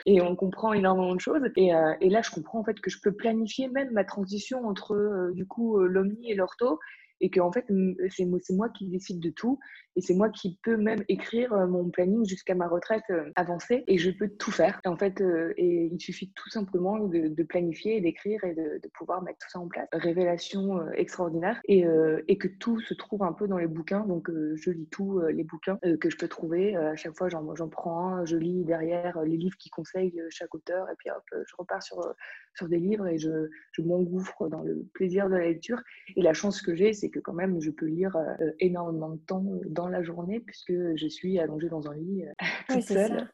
et 0.05 0.21
on 0.21 0.35
comprend 0.35 0.71
énormément 0.71 1.15
de 1.15 1.19
choses. 1.19 1.41
Et, 1.57 1.75
euh, 1.75 1.93
et, 1.99 2.09
là, 2.09 2.21
je 2.21 2.31
comprends 2.31 2.59
en 2.59 2.63
fait 2.63 2.79
que 2.79 2.89
je 2.89 2.99
peux 3.01 3.11
planifier 3.11 3.67
même 3.67 3.91
ma 3.91 4.05
transition 4.05 4.65
entre 4.65 5.31
du 5.33 5.45
coup 5.45 5.79
l'omni 5.79 6.31
et 6.31 6.35
l'ortho 6.35 6.79
et 7.21 7.29
que 7.29 7.39
fait 7.53 7.65
c'est 8.09 8.55
moi 8.55 8.69
qui 8.69 8.87
décide 8.87 9.19
de 9.19 9.29
tout 9.29 9.59
et 9.97 10.01
c'est 10.01 10.13
moi 10.13 10.29
qui 10.29 10.59
peux 10.61 10.77
même 10.77 11.03
écrire 11.09 11.51
euh, 11.53 11.65
mon 11.65 11.89
planning 11.89 12.23
jusqu'à 12.23 12.53
ma 12.53 12.67
retraite 12.67 13.03
euh, 13.09 13.31
avancée 13.35 13.83
et 13.87 13.97
je 13.97 14.11
peux 14.11 14.29
tout 14.29 14.51
faire. 14.51 14.79
Et 14.85 14.87
en 14.87 14.95
fait, 14.95 15.21
euh, 15.21 15.55
et 15.57 15.89
il 15.91 15.99
suffit 15.99 16.31
tout 16.35 16.49
simplement 16.51 16.99
de, 16.99 17.43
planifier, 17.43 17.99
d'écrire 17.99 18.43
et 18.43 18.53
de, 18.53 18.79
pouvoir 18.93 19.23
mettre 19.23 19.39
tout 19.39 19.49
ça 19.49 19.59
en 19.59 19.67
place. 19.67 19.87
Révélation 19.91 20.91
extraordinaire 20.91 21.59
et, 21.65 21.85
et, 22.27 22.37
que 22.37 22.47
tout 22.47 22.79
se 22.79 22.93
trouve 22.93 23.23
un 23.23 23.33
peu 23.33 23.47
dans 23.47 23.57
les 23.57 23.67
bouquins. 23.67 24.05
Donc 24.05 24.29
je 24.29 24.71
lis 24.71 24.87
tous 24.87 25.19
les 25.19 25.43
bouquins 25.43 25.77
que 25.99 26.09
je 26.09 26.17
peux 26.17 26.27
trouver. 26.27 26.75
à 26.75 26.95
chaque 26.95 27.15
fois, 27.15 27.29
j'en 27.29 27.69
prends 27.69 28.07
un, 28.07 28.25
je 28.25 28.37
lis 28.37 28.63
derrière 28.65 29.21
les 29.23 29.37
livres 29.37 29.57
qui 29.57 29.69
conseillent 29.69 30.21
chaque 30.29 30.53
auteur 30.55 30.89
et 30.89 30.95
puis 30.97 31.09
hop, 31.09 31.23
je 31.31 31.55
repars 31.57 31.83
sur, 31.83 32.13
sur 32.55 32.67
des 32.67 32.79
livres 32.79 33.07
et 33.07 33.17
je, 33.17 33.49
je 33.71 33.81
m'engouffre 33.81 34.47
dans 34.49 34.61
le 34.61 34.85
plaisir 34.93 35.29
de 35.29 35.35
la 35.35 35.45
lecture. 35.45 35.81
Et 36.15 36.21
la 36.21 36.33
chance 36.33 36.61
que 36.61 36.75
j'ai, 36.75 36.93
c'est 36.93 37.06
que 37.09 37.19
quand 37.19 37.33
même, 37.33 37.59
je 37.61 37.71
peux 37.71 37.85
lire 37.85 38.17
énormément 38.59 39.09
de 39.09 39.17
temps 39.17 39.43
dans 39.69 39.87
la 39.87 40.03
journée 40.03 40.39
puisque 40.39 40.73
je 40.95 41.07
suis 41.07 41.39
allongée 41.39 41.69
dans 41.69 41.89
un 41.89 41.95
lit 41.95 42.23
euh, 42.23 42.31
toute 42.69 42.83
seule. 42.83 43.27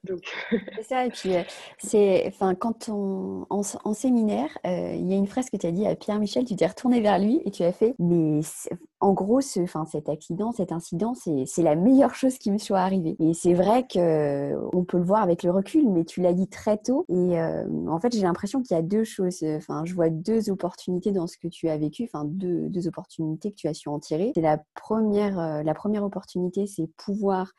C'est 0.76 0.84
ça. 0.84 1.06
Et 1.06 1.10
puis, 1.10 1.36
euh, 1.36 1.42
c'est, 1.78 2.24
enfin, 2.28 2.56
quand 2.56 2.90
on, 2.90 3.46
en, 3.50 3.94
séminaire, 3.94 4.50
euh, 4.66 4.94
il 4.96 5.08
y 5.10 5.14
a 5.14 5.18
une 5.18 5.28
phrase 5.28 5.50
que 5.50 5.58
tu 5.58 5.68
as 5.68 5.72
dit 5.72 5.86
à 5.88 5.96
Pierre-Michel, 5.96 6.46
tu 6.46 6.56
t'es 6.56 6.68
retourné 6.68 7.02
vers 7.02 7.20
lui 7.20 7.42
et 7.46 7.52
tu 7.52 7.64
as 7.64 7.72
fait, 7.72 7.96
mais 8.00 8.42
en 9.00 9.14
gros, 9.14 9.42
ce, 9.42 9.60
enfin, 9.62 9.86
cet 9.86 10.10
accident, 10.10 10.52
cet 10.52 10.72
incident, 10.72 11.14
c'est 11.14 11.62
la 11.62 11.76
meilleure 11.76 12.16
chose 12.16 12.38
qui 12.38 12.52
me 12.52 12.58
soit 12.58 12.80
arrivée. 12.80 13.16
Et 13.20 13.34
c'est 13.34 13.54
vrai 13.54 13.86
que 13.88 14.54
on 14.74 14.84
peut 14.86 14.98
le 14.98 15.04
voir 15.04 15.22
avec 15.22 15.44
le 15.44 15.52
recul, 15.52 15.90
mais 15.90 16.06
tu 16.06 16.22
l'as 16.22 16.34
dit 16.34 16.48
très 16.48 16.78
tôt. 16.78 17.06
Et 17.10 17.38
en 17.40 18.00
fait, 18.00 18.14
j'ai 18.14 18.22
l'impression 18.22 18.62
qu'il 18.62 18.76
y 18.76 18.80
a 18.80 18.84
deux 18.84 19.04
choses. 19.04 19.44
Enfin, 19.44 19.84
je 19.86 19.94
vois 19.94 20.10
deux 20.10 20.50
opportunités 20.50 21.12
dans 21.12 21.28
ce 21.28 21.38
que 21.38 21.50
tu 21.50 21.68
as 21.68 21.78
vécu. 21.78 22.04
Enfin, 22.06 22.24
deux, 22.26 22.70
deux 22.70 22.88
opportunités 22.88 23.52
que 23.52 23.58
tu 23.58 23.63
su 23.72 23.88
en 23.88 24.00
tirer. 24.00 24.34
C'est 24.36 24.42
la 24.42 24.62
première, 24.76 25.64
la 25.64 25.74
première 25.74 26.04
opportunité 26.04 26.68
c'est 26.68 26.88
pouvoir 26.98 27.54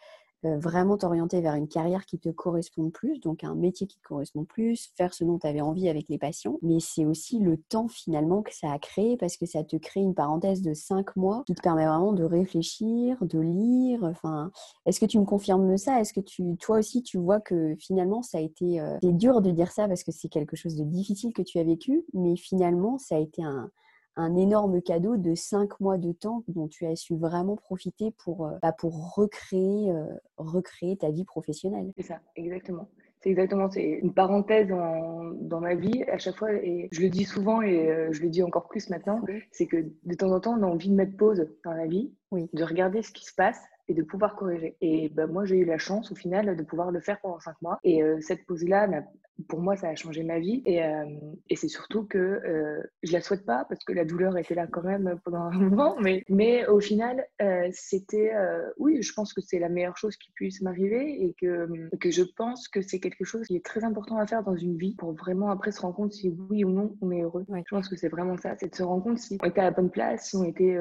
euh, 0.44 0.58
vraiment 0.58 0.98
t'orienter 0.98 1.40
vers 1.40 1.54
une 1.54 1.68
carrière 1.68 2.04
qui 2.04 2.18
te 2.18 2.28
correspond 2.28 2.90
plus, 2.90 3.18
donc 3.18 3.44
un 3.44 3.54
métier 3.54 3.86
qui 3.86 3.96
te 3.96 4.02
correspond 4.02 4.44
plus, 4.44 4.90
faire 4.94 5.14
ce 5.14 5.24
dont 5.24 5.38
tu 5.38 5.46
avais 5.46 5.62
envie 5.62 5.88
avec 5.88 6.08
les 6.10 6.18
patients. 6.18 6.58
Mais 6.60 6.80
c'est 6.80 7.06
aussi 7.06 7.38
le 7.38 7.56
temps 7.56 7.88
finalement 7.88 8.42
que 8.42 8.54
ça 8.54 8.70
a 8.70 8.78
créé 8.78 9.16
parce 9.16 9.38
que 9.38 9.46
ça 9.46 9.64
te 9.64 9.76
crée 9.76 10.00
une 10.00 10.14
parenthèse 10.14 10.60
de 10.60 10.74
cinq 10.74 11.16
mois 11.16 11.44
qui 11.46 11.54
te 11.54 11.62
permet 11.62 11.86
vraiment 11.86 12.12
de 12.12 12.24
réfléchir, 12.24 13.16
de 13.24 13.38
lire. 13.38 14.04
Enfin, 14.04 14.50
est-ce 14.84 15.00
que 15.00 15.06
tu 15.06 15.18
me 15.18 15.24
confirmes 15.24 15.78
ça? 15.78 16.00
Est-ce 16.00 16.12
que 16.12 16.20
toi 16.56 16.78
aussi, 16.78 17.02
tu 17.02 17.16
vois 17.16 17.40
que 17.40 17.74
finalement 17.78 18.22
ça 18.22 18.38
a 18.38 18.40
été, 18.42 18.80
euh, 18.80 18.98
c'est 19.02 19.16
dur 19.16 19.40
de 19.40 19.50
dire 19.50 19.72
ça 19.72 19.88
parce 19.88 20.04
que 20.04 20.12
c'est 20.12 20.28
quelque 20.28 20.56
chose 20.56 20.76
de 20.76 20.84
difficile 20.84 21.32
que 21.32 21.42
tu 21.42 21.58
as 21.58 21.64
vécu, 21.64 22.04
mais 22.12 22.36
finalement 22.36 22.98
ça 22.98 23.16
a 23.16 23.18
été 23.18 23.42
un, 23.42 23.70
un 24.16 24.36
énorme 24.36 24.80
cadeau 24.80 25.16
de 25.16 25.34
cinq 25.34 25.80
mois 25.80 25.98
de 25.98 26.12
temps 26.12 26.44
dont 26.48 26.68
tu 26.68 26.86
as 26.86 26.96
su 26.96 27.16
vraiment 27.16 27.56
profiter 27.56 28.12
pour, 28.24 28.46
euh, 28.46 28.52
bah, 28.62 28.72
pour 28.72 29.14
recréer, 29.14 29.90
euh, 29.90 30.06
recréer 30.36 30.96
ta 30.96 31.10
vie 31.10 31.24
professionnelle. 31.24 31.92
C'est 31.96 32.04
ça, 32.04 32.20
exactement. 32.36 32.88
C'est 33.20 33.30
exactement, 33.30 33.70
c'est 33.70 33.82
une 34.02 34.12
parenthèse 34.12 34.68
dans 34.68 35.60
ma 35.60 35.74
vie 35.74 36.04
à 36.12 36.18
chaque 36.18 36.36
fois, 36.36 36.52
et 36.52 36.90
je 36.92 37.00
le 37.00 37.08
dis 37.08 37.24
souvent 37.24 37.62
et 37.62 37.90
euh, 37.90 38.12
je 38.12 38.20
le 38.20 38.28
dis 38.28 38.42
encore 38.42 38.68
plus 38.68 38.90
maintenant, 38.90 39.22
c'est 39.50 39.64
que 39.64 39.78
de 40.02 40.14
temps 40.14 40.30
en 40.30 40.40
temps, 40.40 40.58
on 40.58 40.62
a 40.62 40.66
envie 40.66 40.90
de 40.90 40.94
mettre 40.94 41.16
pause 41.16 41.48
dans 41.64 41.72
la 41.72 41.86
vie, 41.86 42.12
oui. 42.32 42.50
de 42.52 42.62
regarder 42.62 43.00
ce 43.00 43.12
qui 43.12 43.24
se 43.24 43.34
passe 43.34 43.58
et 43.88 43.94
de 43.94 44.02
pouvoir 44.02 44.36
corriger. 44.36 44.76
Et 44.82 45.08
ben, 45.08 45.26
moi, 45.26 45.46
j'ai 45.46 45.56
eu 45.56 45.64
la 45.64 45.78
chance 45.78 46.12
au 46.12 46.14
final 46.14 46.54
de 46.54 46.62
pouvoir 46.62 46.90
le 46.90 47.00
faire 47.00 47.18
pendant 47.22 47.40
cinq 47.40 47.54
mois. 47.62 47.78
Et 47.82 48.02
cette 48.20 48.44
pause-là 48.44 48.88
pour 49.48 49.60
moi, 49.60 49.76
ça 49.76 49.88
a 49.88 49.94
changé 49.94 50.22
ma 50.22 50.38
vie. 50.38 50.62
Et, 50.64 50.84
euh, 50.84 51.04
et 51.50 51.56
c'est 51.56 51.68
surtout 51.68 52.04
que 52.04 52.18
euh, 52.18 52.82
je 53.02 53.12
la 53.12 53.20
souhaite 53.20 53.44
pas 53.44 53.66
parce 53.68 53.82
que 53.84 53.92
la 53.92 54.04
douleur 54.04 54.36
était 54.38 54.54
là 54.54 54.66
quand 54.66 54.82
même 54.82 55.18
pendant 55.24 55.42
un 55.42 55.50
moment. 55.58 55.96
Mais, 56.00 56.24
mais 56.28 56.66
au 56.66 56.80
final, 56.80 57.26
euh, 57.42 57.68
c'était, 57.72 58.32
euh, 58.34 58.70
oui, 58.78 59.02
je 59.02 59.12
pense 59.12 59.32
que 59.32 59.40
c'est 59.40 59.58
la 59.58 59.68
meilleure 59.68 59.96
chose 59.96 60.16
qui 60.16 60.30
puisse 60.32 60.60
m'arriver 60.62 61.24
et 61.24 61.34
que, 61.40 61.68
que 61.98 62.10
je 62.10 62.22
pense 62.22 62.68
que 62.68 62.80
c'est 62.80 63.00
quelque 63.00 63.24
chose 63.24 63.46
qui 63.46 63.56
est 63.56 63.64
très 63.64 63.84
important 63.84 64.18
à 64.18 64.26
faire 64.26 64.42
dans 64.42 64.56
une 64.56 64.76
vie 64.76 64.94
pour 64.94 65.12
vraiment 65.12 65.50
après 65.50 65.72
se 65.72 65.80
rendre 65.80 65.96
compte 65.96 66.12
si 66.12 66.34
oui 66.50 66.64
ou 66.64 66.70
non 66.70 66.96
on 67.00 67.10
est 67.10 67.22
heureux. 67.22 67.44
Je 67.48 67.74
pense 67.74 67.88
que 67.88 67.96
c'est 67.96 68.08
vraiment 68.08 68.36
ça, 68.36 68.54
c'est 68.58 68.70
de 68.70 68.74
se 68.74 68.82
rendre 68.82 69.02
compte 69.02 69.18
si 69.18 69.38
on 69.42 69.46
était 69.46 69.60
à 69.60 69.64
la 69.64 69.70
bonne 69.70 69.90
place, 69.90 70.28
si 70.28 70.36
on 70.36 70.44
était, 70.44 70.76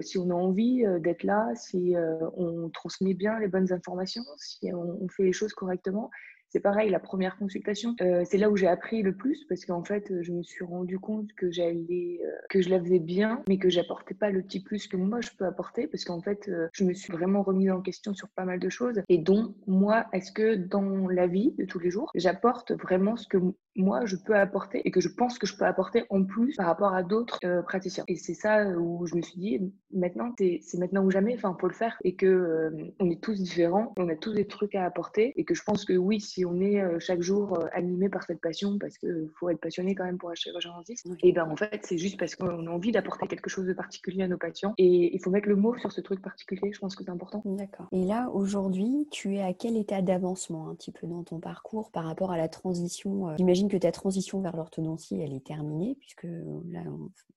si 0.00 0.18
on 0.18 0.30
a 0.30 0.34
envie 0.34 0.84
d'être 1.00 1.24
là, 1.24 1.48
si 1.54 1.94
on 2.36 2.70
transmet 2.70 3.14
bien 3.14 3.38
les 3.40 3.48
bonnes 3.48 3.72
informations, 3.72 4.22
si 4.36 4.72
on, 4.72 4.98
on 5.02 5.08
fait 5.08 5.24
les 5.24 5.32
choses 5.32 5.52
correctement 5.52 6.10
c'est 6.50 6.60
pareil, 6.60 6.90
la 6.90 6.98
première 6.98 7.36
consultation, 7.36 7.94
euh, 8.00 8.24
c'est 8.24 8.36
là 8.36 8.50
où 8.50 8.56
j'ai 8.56 8.66
appris 8.66 9.02
le 9.02 9.14
plus 9.14 9.44
parce 9.44 9.64
qu'en 9.64 9.84
fait, 9.84 10.12
je 10.20 10.32
me 10.32 10.42
suis 10.42 10.64
rendu 10.64 10.98
compte 10.98 11.32
que 11.34 11.50
j'allais, 11.50 12.20
euh, 12.24 12.30
que 12.48 12.60
je 12.60 12.68
la 12.68 12.80
faisais 12.80 12.98
bien, 12.98 13.42
mais 13.48 13.56
que 13.56 13.70
j'apportais 13.70 14.14
pas 14.14 14.30
le 14.30 14.42
petit 14.42 14.60
plus 14.60 14.88
que 14.88 14.96
moi 14.96 15.20
je 15.20 15.30
peux 15.38 15.46
apporter 15.46 15.86
parce 15.86 16.04
qu'en 16.04 16.20
fait, 16.20 16.48
euh, 16.48 16.68
je 16.72 16.84
me 16.84 16.92
suis 16.92 17.12
vraiment 17.12 17.42
remise 17.42 17.70
en 17.70 17.80
question 17.80 18.14
sur 18.14 18.28
pas 18.30 18.44
mal 18.44 18.58
de 18.58 18.68
choses. 18.68 19.00
Et 19.08 19.18
dont 19.18 19.54
moi, 19.68 20.06
est-ce 20.12 20.32
que 20.32 20.56
dans 20.56 21.08
la 21.08 21.28
vie 21.28 21.54
de 21.56 21.64
tous 21.64 21.78
les 21.78 21.90
jours, 21.90 22.10
j'apporte 22.16 22.72
vraiment 22.72 23.16
ce 23.16 23.28
que 23.28 23.38
moi 23.76 24.04
je 24.06 24.16
peux 24.16 24.36
apporter 24.36 24.82
et 24.84 24.90
que 24.90 25.00
je 25.00 25.08
pense 25.08 25.38
que 25.38 25.46
je 25.46 25.56
peux 25.56 25.64
apporter 25.64 26.04
en 26.10 26.24
plus 26.24 26.56
par 26.56 26.66
rapport 26.66 26.94
à 26.94 27.02
d'autres 27.02 27.38
praticiens. 27.62 28.04
Et 28.08 28.16
c'est 28.16 28.34
ça 28.34 28.66
où 28.68 29.06
je 29.06 29.14
me 29.14 29.22
suis 29.22 29.38
dit, 29.38 29.72
maintenant, 29.92 30.34
c'est 30.38 30.78
maintenant 30.78 31.04
ou 31.04 31.10
jamais, 31.10 31.34
enfin, 31.34 31.56
faut 31.60 31.68
le 31.68 31.74
faire 31.74 31.96
et 32.04 32.14
que 32.14 32.92
on 32.98 33.10
est 33.10 33.20
tous 33.20 33.40
différents, 33.40 33.92
on 33.96 34.08
a 34.08 34.16
tous 34.16 34.32
des 34.32 34.46
trucs 34.46 34.74
à 34.74 34.84
apporter 34.84 35.32
et 35.36 35.44
que 35.44 35.54
je 35.54 35.62
pense 35.62 35.84
que 35.84 35.94
oui, 35.94 36.20
si 36.20 36.44
on 36.44 36.60
est 36.60 36.80
euh, 36.80 36.98
chaque 36.98 37.22
jour 37.22 37.58
euh, 37.58 37.66
animé 37.72 38.08
par 38.08 38.22
cette 38.24 38.40
passion, 38.40 38.78
parce 38.78 38.98
qu'il 38.98 39.28
faut 39.38 39.48
être 39.48 39.60
passionné 39.60 39.94
quand 39.94 40.04
même 40.04 40.18
pour 40.18 40.30
acheter 40.30 40.50
chirurgien 40.50 40.72
dentiste, 40.72 41.06
et 41.22 41.32
ben 41.32 41.48
en 41.50 41.56
fait, 41.56 41.80
c'est 41.84 41.98
juste 41.98 42.18
parce 42.18 42.34
qu'on 42.34 42.66
a 42.66 42.70
envie 42.70 42.92
d'apporter 42.92 43.26
quelque 43.26 43.50
chose 43.50 43.66
de 43.66 43.72
particulier 43.72 44.22
à 44.22 44.28
nos 44.28 44.38
patients. 44.38 44.74
Et 44.78 45.14
il 45.14 45.20
faut 45.20 45.30
mettre 45.30 45.48
le 45.48 45.56
mot 45.56 45.76
sur 45.78 45.92
ce 45.92 46.00
truc 46.00 46.22
particulier, 46.22 46.72
je 46.72 46.78
pense 46.78 46.96
que 46.96 47.04
c'est 47.04 47.10
important. 47.10 47.42
D'accord. 47.44 47.88
Et 47.92 48.04
là, 48.04 48.30
aujourd'hui, 48.32 49.06
tu 49.10 49.36
es 49.36 49.42
à 49.42 49.52
quel 49.52 49.76
état 49.76 50.02
d'avancement 50.02 50.68
un 50.68 50.74
petit 50.74 50.92
peu 50.92 51.06
dans 51.06 51.22
ton 51.22 51.40
parcours 51.40 51.90
par 51.90 52.04
rapport 52.04 52.32
à 52.32 52.38
la 52.38 52.48
transition 52.48 53.28
euh, 53.28 53.36
J'imagine 53.60 53.78
que 53.78 53.86
ta 53.86 53.92
transition 53.92 54.40
vers 54.40 54.56
l'orthodontie, 54.56 55.20
elle 55.20 55.34
est 55.34 55.44
terminée, 55.44 55.94
puisque 56.00 56.24
là, 56.24 56.80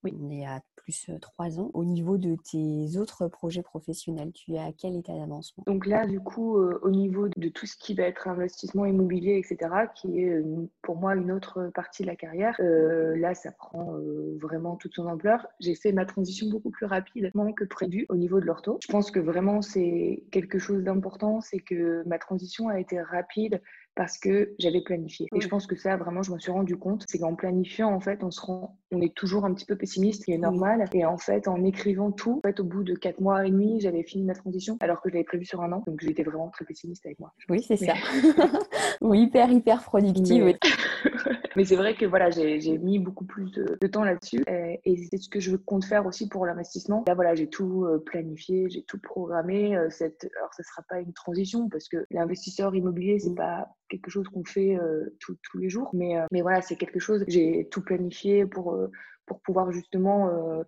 on 0.05 0.29
est 0.29 0.45
à 0.45 0.61
plus 0.77 1.09
trois 1.21 1.59
ans. 1.59 1.69
Au 1.73 1.83
niveau 1.83 2.17
de 2.17 2.37
tes 2.49 2.97
autres 2.97 3.27
projets 3.27 3.61
professionnels, 3.61 4.31
tu 4.31 4.53
es 4.53 4.57
à 4.57 4.71
quel 4.71 4.95
état 4.95 5.13
d'avancement? 5.13 5.65
Donc 5.67 5.85
là, 5.85 6.07
du 6.07 6.21
coup, 6.21 6.55
au 6.57 6.89
niveau 6.91 7.27
de 7.27 7.49
tout 7.49 7.65
ce 7.65 7.75
qui 7.75 7.93
va 7.93 8.03
être 8.03 8.29
investissement 8.29 8.85
immobilier, 8.85 9.37
etc., 9.37 9.69
qui 9.95 10.19
est 10.19 10.41
pour 10.81 10.95
moi 10.95 11.13
une 11.15 11.29
autre 11.29 11.69
partie 11.75 12.03
de 12.03 12.07
la 12.07 12.15
carrière, 12.15 12.55
euh, 12.61 13.17
là, 13.17 13.35
ça 13.35 13.51
prend 13.51 13.93
euh, 13.95 14.37
vraiment 14.41 14.77
toute 14.77 14.93
son 14.93 15.07
ampleur. 15.07 15.45
J'ai 15.59 15.75
fait 15.75 15.91
ma 15.91 16.05
transition 16.05 16.47
beaucoup 16.49 16.69
plus 16.69 16.85
rapidement 16.85 17.51
que 17.51 17.65
prévu 17.65 18.05
au 18.07 18.15
niveau 18.15 18.39
de 18.39 18.45
l'ortho. 18.45 18.77
Je 18.81 18.89
pense 18.89 19.11
que 19.11 19.19
vraiment, 19.19 19.61
c'est 19.61 20.23
quelque 20.31 20.57
chose 20.57 20.83
d'important, 20.83 21.41
c'est 21.41 21.59
que 21.59 22.01
ma 22.05 22.17
transition 22.17 22.69
a 22.69 22.79
été 22.79 23.01
rapide 23.01 23.61
parce 23.95 24.17
que 24.17 24.53
j'avais 24.59 24.81
planifié. 24.81 25.27
Et 25.35 25.41
je 25.41 25.47
pense 25.47 25.67
que 25.67 25.75
ça, 25.75 25.95
vraiment, 25.97 26.23
je 26.23 26.31
me 26.31 26.39
suis 26.39 26.51
rendu 26.51 26.77
compte, 26.77 27.05
c'est 27.07 27.19
qu'en 27.19 27.35
planifiant, 27.35 27.93
en 27.93 27.99
fait, 27.99 28.23
on 28.23 28.31
se 28.31 28.41
rend, 28.41 28.77
on 28.91 29.01
est 29.01 29.13
toujours 29.13 29.45
un 29.45 29.53
petit 29.53 29.65
peu 29.65 29.75
pessimiste, 29.75 30.21
ce 30.21 30.25
qui 30.25 30.31
est 30.31 30.37
normal. 30.37 30.85
Et 30.93 31.05
en 31.05 31.17
fait, 31.17 31.47
en 31.47 31.63
écrivant 31.63 32.11
tout, 32.11 32.41
en 32.43 32.47
fait, 32.47 32.59
au 32.59 32.63
bout 32.63 32.83
de 32.83 32.95
quatre 32.95 33.19
mois 33.19 33.45
et 33.45 33.51
demi, 33.51 33.79
j'avais 33.81 34.03
fini 34.03 34.23
ma 34.23 34.33
transition, 34.33 34.77
alors 34.81 35.01
que 35.01 35.09
je 35.09 35.13
l'avais 35.13 35.25
prévu 35.25 35.45
sur 35.45 35.61
un 35.61 35.71
an. 35.71 35.83
Donc, 35.85 36.01
j'étais 36.01 36.23
vraiment 36.23 36.49
très 36.49 36.65
pessimiste 36.65 37.05
avec 37.05 37.19
moi. 37.19 37.33
Oui, 37.49 37.61
c'est 37.61 37.77
ça. 37.77 37.93
hyper, 39.13 39.51
hyper 39.51 39.83
productive. 39.83 40.43
Mais, 40.45 40.57
Mais 41.55 41.65
c'est 41.65 41.75
vrai 41.75 41.95
que 41.95 42.05
voilà, 42.05 42.29
j'ai 42.29 42.77
mis 42.77 42.99
beaucoup 42.99 43.25
plus 43.25 43.51
de, 43.51 43.87
temps 43.87 44.03
là-dessus. 44.03 44.43
Et, 44.47 45.07
c'est 45.11 45.17
ce 45.17 45.29
que 45.29 45.39
je 45.39 45.55
compte 45.55 45.85
faire 45.85 46.05
aussi 46.05 46.27
pour 46.27 46.45
l'investissement. 46.45 47.03
Là, 47.07 47.13
voilà, 47.13 47.35
j'ai 47.35 47.47
tout 47.47 47.85
euh, 47.85 47.99
planifié, 48.03 48.69
j'ai 48.69 48.83
tout 48.83 48.99
programmé. 48.99 49.75
Euh, 49.75 49.89
cette... 49.89 50.29
Alors, 50.37 50.53
ce 50.53 50.61
ne 50.61 50.65
sera 50.65 50.81
pas 50.89 50.99
une 50.99 51.13
transition 51.13 51.69
parce 51.69 51.87
que 51.87 52.05
l'investisseur 52.11 52.73
immobilier, 52.75 53.19
c'est 53.19 53.35
pas 53.35 53.75
quelque 53.93 54.09
chose 54.09 54.27
qu'on 54.27 54.43
fait 54.43 54.75
euh, 54.75 55.15
tous 55.19 55.57
les 55.57 55.69
jours. 55.69 55.91
Mais, 55.93 56.17
euh, 56.17 56.25
mais 56.31 56.41
voilà, 56.41 56.61
c'est 56.61 56.75
quelque 56.75 56.99
chose, 56.99 57.23
j'ai 57.27 57.67
tout 57.69 57.83
planifié 57.83 58.45
pour, 58.45 58.73
euh, 58.73 58.89
pour 59.25 59.39
pouvoir 59.41 59.71
justement 59.71 60.63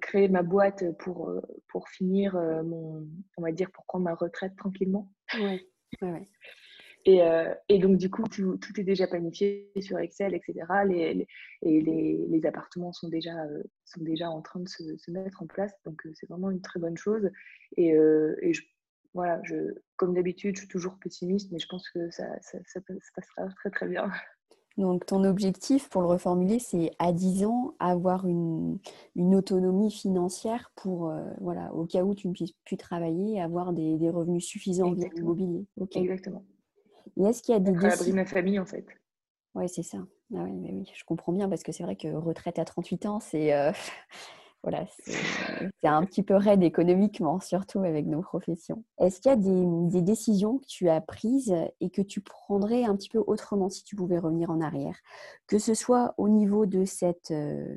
créer 0.00 0.28
ma 0.28 0.42
boîte 0.42 0.84
pour, 0.98 1.30
pour 1.68 1.88
finir 1.88 2.34
mon, 2.64 3.06
on 3.36 3.42
va 3.42 3.50
dire, 3.50 3.70
pour 3.72 3.84
prendre 3.84 4.04
ma 4.04 4.14
retraite 4.14 4.54
tranquillement. 4.56 5.10
Ouais, 5.34 5.60
ouais, 6.00 6.28
Et, 7.04 7.20
et, 7.68 7.78
donc, 7.80 7.98
du 7.98 8.08
coup, 8.08 8.22
tout, 8.22 8.56
tout, 8.56 8.80
est 8.80 8.84
déjà 8.84 9.06
planifié 9.08 9.70
sur 9.80 9.98
Excel, 9.98 10.34
etc. 10.34 10.54
Les, 10.86 11.26
et 11.62 11.80
les, 11.80 12.26
les, 12.28 12.46
appartements 12.46 12.92
sont 12.92 13.08
déjà, 13.08 13.34
sont 13.84 14.02
déjà 14.02 14.30
en 14.30 14.40
train 14.40 14.60
de 14.60 14.68
se, 14.68 14.96
se 14.96 15.10
mettre 15.10 15.42
en 15.42 15.46
place. 15.46 15.74
Donc, 15.84 16.00
c'est 16.14 16.28
vraiment 16.28 16.50
une 16.50 16.62
très 16.62 16.80
bonne 16.80 16.96
chose. 16.96 17.28
Et, 17.76 17.88
et 17.88 18.54
je 18.54 18.62
voilà, 19.14 19.40
je, 19.44 19.74
comme 19.96 20.14
d'habitude, 20.14 20.56
je 20.56 20.60
suis 20.60 20.68
toujours 20.68 20.98
pessimiste, 20.98 21.50
mais 21.52 21.58
je 21.58 21.66
pense 21.68 21.88
que 21.90 22.10
ça, 22.10 22.24
ça, 22.40 22.80
passera 23.14 23.48
très 23.56 23.70
très 23.70 23.88
bien. 23.88 24.10
Donc 24.78 25.04
ton 25.04 25.24
objectif, 25.24 25.90
pour 25.90 26.00
le 26.00 26.08
reformuler, 26.08 26.58
c'est 26.58 26.92
à 26.98 27.12
10 27.12 27.44
ans 27.44 27.74
avoir 27.78 28.26
une, 28.26 28.78
une 29.16 29.34
autonomie 29.34 29.90
financière 29.90 30.72
pour, 30.76 31.10
euh, 31.10 31.22
voilà, 31.42 31.74
au 31.74 31.84
cas 31.84 32.02
où 32.04 32.14
tu 32.14 32.26
ne 32.28 32.32
puisses 32.32 32.54
plus 32.64 32.78
travailler, 32.78 33.40
avoir 33.42 33.74
des, 33.74 33.98
des 33.98 34.08
revenus 34.08 34.46
suffisants 34.46 34.92
via 34.92 35.08
l'immobilier. 35.14 35.66
Exactement. 35.94 36.42
Et 37.18 37.24
est-ce 37.24 37.42
qu'il 37.42 37.52
y 37.52 37.56
a 37.56 37.60
des 37.60 37.72
décisions... 37.72 38.14
ma 38.14 38.24
famille 38.24 38.58
en 38.58 38.64
fait. 38.64 38.86
Oui, 39.54 39.68
c'est 39.68 39.82
ça. 39.82 39.98
Ah 40.34 40.44
oui, 40.44 40.52
mais 40.54 40.72
oui, 40.72 40.90
je 40.94 41.04
comprends 41.04 41.32
bien 41.32 41.50
parce 41.50 41.62
que 41.62 41.72
c'est 41.72 41.82
vrai 41.82 41.96
que 41.96 42.08
retraite 42.08 42.58
à 42.58 42.64
38 42.64 43.06
ans, 43.06 43.20
c'est... 43.20 43.52
Euh, 43.52 43.72
voilà, 44.62 44.86
c'est 44.86 45.88
un 45.88 46.04
petit 46.04 46.22
peu 46.22 46.36
raide 46.36 46.62
économiquement, 46.62 47.40
surtout 47.40 47.80
avec 47.80 48.06
nos 48.06 48.22
professions. 48.22 48.84
Est-ce 48.98 49.20
qu'il 49.20 49.30
y 49.30 49.32
a 49.32 49.36
des, 49.36 50.02
décisions 50.02 50.58
que 50.58 50.66
tu 50.66 50.88
as 50.88 51.00
prises 51.00 51.54
et 51.80 51.90
que 51.90 52.02
tu 52.02 52.20
prendrais 52.20 52.84
un 52.84 52.94
petit 52.94 53.08
peu 53.08 53.22
autrement 53.26 53.68
si 53.68 53.82
tu 53.82 53.96
pouvais 53.96 54.18
revenir 54.18 54.50
en 54.50 54.60
arrière? 54.60 54.96
Que 55.48 55.58
ce 55.58 55.74
soit 55.74 56.14
au 56.16 56.28
niveau 56.28 56.66
de 56.66 56.84
cette, 56.84 57.32
euh, 57.32 57.76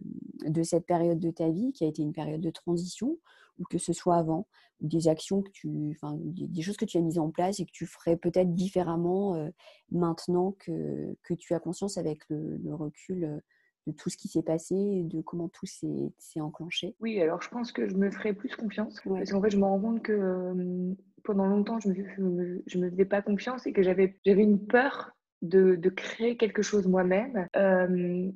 période 0.87 1.19
de 1.19 1.31
ta 1.31 1.49
vie 1.49 1.71
qui 1.73 1.85
a 1.85 1.87
été 1.87 2.03
une 2.03 2.13
période 2.13 2.41
de 2.41 2.51
transition 2.51 3.17
ou 3.57 3.63
que 3.63 3.77
ce 3.77 3.93
soit 3.93 4.17
avant, 4.17 4.47
des 4.81 5.07
actions 5.07 5.41
que 5.41 5.49
tu, 5.49 5.91
enfin, 5.91 6.17
des, 6.19 6.61
choses 6.61 6.77
que 6.77 6.85
tu 6.85 6.97
as 6.97 7.01
mises 7.01 7.19
en 7.19 7.31
place 7.31 7.59
et 7.59 7.65
que 7.65 7.71
tu 7.71 7.85
ferais 7.85 8.17
peut-être 8.17 8.53
différemment 8.53 9.35
euh, 9.35 9.49
maintenant 9.91 10.51
que, 10.59 11.15
que 11.23 11.33
tu 11.33 11.53
as 11.53 11.59
conscience 11.59 11.97
avec 11.97 12.19
le, 12.29 12.59
recul 12.75 13.23
euh, 13.23 13.39
de 13.87 13.91
tout 13.91 14.09
ce 14.09 14.17
qui 14.17 14.27
s'est 14.27 14.43
passé 14.43 14.75
et 14.75 15.03
de 15.03 15.21
comment 15.21 15.49
tout 15.49 15.65
s'est 15.65 16.39
enclenché. 16.39 16.95
Oui, 16.99 17.21
alors 17.21 17.41
je 17.41 17.49
pense 17.49 17.71
que 17.71 17.87
je 17.87 17.95
me 17.95 18.09
ferais 18.11 18.33
plus 18.33 18.55
confiance. 18.55 18.99
Parce 19.05 19.31
qu'en 19.31 19.41
fait, 19.41 19.51
je 19.51 19.57
me 19.57 19.65
rends 19.65 19.79
compte 19.79 20.01
que 20.01 20.11
euh, 20.11 20.93
pendant 21.23 21.45
longtemps, 21.45 21.79
je 21.79 21.89
ne 21.89 22.29
me, 22.29 22.63
je 22.67 22.77
me 22.77 22.89
faisais 22.89 23.05
pas 23.05 23.21
confiance 23.21 23.65
et 23.67 23.73
que 23.73 23.83
j'avais 23.83 24.17
une 24.25 24.65
peur 24.65 25.11
de, 25.41 25.75
de, 25.75 25.89
créer 25.89 26.37
quelque 26.37 26.61
chose 26.61 26.87
moi-même 26.87 27.47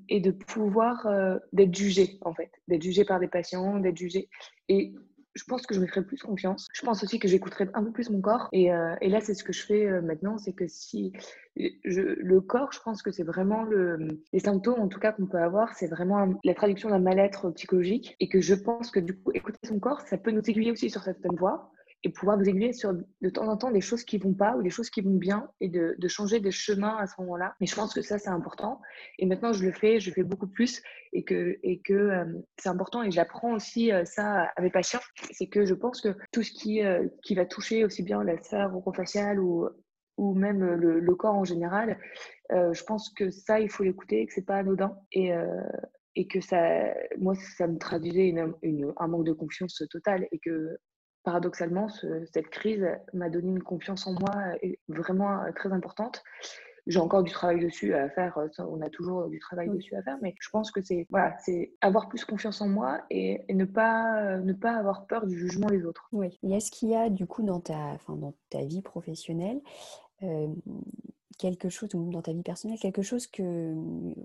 et 0.10 0.20
de 0.20 0.32
pouvoir 0.32 1.08
d'être 1.54 1.74
jugée 1.74 2.20
en 2.22 2.34
fait, 2.34 2.52
d'être 2.68 2.84
jugée 2.84 3.06
par 3.06 3.20
des 3.20 3.28
patients, 3.28 3.80
d'être 3.80 3.98
jugée. 3.98 4.30
Et 4.68 4.94
je 5.40 5.46
pense 5.46 5.66
que 5.66 5.74
je 5.74 5.80
me 5.80 5.88
ferai 5.88 6.04
plus 6.04 6.18
confiance. 6.18 6.68
Je 6.74 6.82
pense 6.82 7.02
aussi 7.04 7.18
que 7.18 7.28
j'écouterai 7.28 7.70
un 7.74 7.84
peu 7.84 7.92
plus 7.92 8.10
mon 8.10 8.20
corps. 8.20 8.50
Et, 8.52 8.74
euh, 8.74 8.96
là, 9.02 9.22
c'est 9.22 9.34
ce 9.34 9.44
que 9.44 9.54
je 9.54 9.66
fais 9.66 9.86
euh, 9.86 10.02
maintenant, 10.02 10.38
c'est 10.38 10.52
que 10.52 10.68
si 10.68 11.14
le 11.56 12.40
corps, 12.40 12.72
je 12.74 12.80
pense 12.82 13.02
que 13.02 13.12
c'est 13.12 13.24
vraiment 13.24 13.64
le, 13.64 13.98
les 14.34 14.40
symptômes, 14.40 14.80
en 14.80 14.88
tout 14.88 15.00
cas 15.00 15.14
qu'on 15.14 15.28
peut 15.28 15.40
avoir, 15.40 15.76
c'est 15.76 15.88
vraiment 15.88 16.34
la 16.44 16.54
traduction 16.54 16.90
d'un 16.90 17.00
mal-être 17.00 17.52
psychologique. 17.52 18.16
Et 18.20 18.28
que 18.28 18.42
je 18.42 18.54
pense 18.54 18.92
que 18.92 19.00
du 19.00 19.18
coup, 19.18 19.32
écouter 19.34 19.60
son 19.66 19.80
corps, 19.80 20.02
ça 20.02 20.18
peut 20.18 20.32
nous 20.32 20.42
aiguiller 20.42 20.72
aussi 20.72 20.90
sur 20.90 21.04
certaines 21.04 21.36
voies 21.36 21.72
et 22.04 22.10
pouvoir 22.10 22.38
nous 22.38 22.48
aiguiller 22.48 22.72
sur 22.72 22.94
de 22.94 23.30
temps 23.30 23.48
en 23.48 23.58
temps 23.58 23.72
des 23.72 23.82
choses 23.82 24.04
qui 24.04 24.18
vont 24.18 24.34
pas 24.34 24.56
ou 24.56 24.64
des 24.64 24.70
choses 24.70 24.90
qui 24.90 25.02
vont 25.02 25.16
bien 25.16 25.50
et 25.60 25.68
de, 25.68 25.96
de 25.98 26.08
changer 26.08 26.40
des 26.40 26.52
chemins 26.52 26.96
à 26.98 27.08
ce 27.08 27.20
moment-là. 27.22 27.56
Mais 27.60 27.68
je 27.68 27.76
pense 27.76 27.94
que 27.94 28.02
ça, 28.02 28.18
c'est 28.18 28.30
important. 28.30 28.80
Et 29.18 29.26
maintenant, 29.26 29.52
je 29.52 29.66
le 29.66 29.74
fais, 29.74 30.00
je 30.00 30.12
fais 30.12 30.24
beaucoup 30.24 30.48
plus 30.48 30.82
et 31.12 31.24
que, 31.24 31.60
et 31.62 31.82
que 31.82 31.94
euh, 31.94 32.26
c'est 32.58 32.70
important. 32.70 33.04
Et 33.04 33.12
j'apprends 33.12 33.54
aussi 33.54 33.92
euh, 33.92 34.06
ça 34.06 34.50
à 34.56 34.62
mes 34.62 34.70
patients. 34.70 35.02
C'est 35.32 35.48
que 35.48 35.66
je 35.66 35.74
pense 35.74 36.00
que 36.00 36.16
tout 36.32 36.42
ce 36.42 36.52
qui, 36.52 36.84
euh, 36.84 37.06
qui 37.22 37.36
va 37.36 37.46
toucher 37.46 37.84
aussi 37.84 38.02
bien 38.02 38.24
la 38.24 38.42
sphère 38.42 38.74
orofaciale 38.76 39.40
ou, 39.40 39.68
ou 40.18 40.34
même 40.36 40.64
le, 40.64 41.16
corps 41.16 41.36
en 41.36 41.46
général, 41.46 41.98
je 42.50 42.84
pense 42.84 43.10
que 43.10 43.30
ça, 43.30 43.60
il 43.60 43.70
faut 43.70 43.84
l'écouter, 43.84 44.26
que 44.26 44.34
c'est 44.34 44.46
pas 44.46 44.58
anodin. 44.58 44.98
Et, 45.14 45.32
et 46.16 46.28
que 46.28 46.42
ça, 46.42 46.94
moi, 47.18 47.36
ça 47.58 47.68
me 47.68 47.78
traduisait 47.78 48.28
une, 48.28 48.94
un 48.98 49.08
manque 49.08 49.26
de 49.26 49.32
confiance 49.32 49.82
total 49.90 50.28
et 50.34 50.40
que 50.40 50.78
paradoxalement, 51.24 51.90
cette 51.90 52.50
crise 52.50 52.86
m'a 53.14 53.30
donné 53.30 53.50
une 53.50 53.64
confiance 53.64 54.08
en 54.08 54.14
moi 54.14 54.36
euh, 54.64 54.74
vraiment 54.88 55.44
euh, 55.44 55.52
très 55.52 55.72
importante. 55.72 56.24
J'ai 56.88 57.00
encore 57.00 57.24
du 57.24 57.32
travail 57.32 57.60
dessus 57.60 57.94
à 57.94 58.10
faire, 58.10 58.38
euh, 58.38 58.48
on 58.60 58.82
a 58.82 58.90
toujours 58.90 59.28
du 59.28 59.38
travail 59.40 59.70
dessus 59.70 59.96
à 59.96 60.02
faire, 60.02 60.18
mais 60.22 60.34
je 60.40 60.50
pense 60.50 60.72
que 60.72 60.82
c'est 60.82 61.06
voilà, 61.10 61.36
c'est 61.40 61.74
avoir 61.82 62.10
plus 62.10 62.26
confiance 62.26 62.62
en 62.62 62.68
moi 62.68 63.02
et, 63.10 63.44
ne, 63.54 63.66
pas, 63.66 64.38
ne 64.38 64.54
pas 64.54 64.74
avoir 64.74 65.06
peur 65.06 65.28
du 65.28 65.38
jugement 65.38 65.68
des 65.68 65.86
autres. 65.86 66.08
Oui. 66.12 66.40
Et 66.42 66.54
est-ce 66.54 66.72
qu'il 66.72 66.90
y 66.90 66.96
a 66.96 67.10
du 67.10 67.28
coup 67.28 67.44
dans 67.44 67.60
ta, 67.60 67.78
enfin, 67.78 68.16
dans 68.16 68.34
ta 68.50 68.64
vie 68.64 68.82
professionnelle 68.82 69.62
quelque 71.40 71.70
chose, 71.70 71.90
ou 71.96 72.12
dans 72.12 72.22
ta 72.22 72.34
vie 72.34 72.44
personnelle, 72.44 72.78
quelque 72.78 73.02
chose 73.02 73.26
que, 73.26 73.74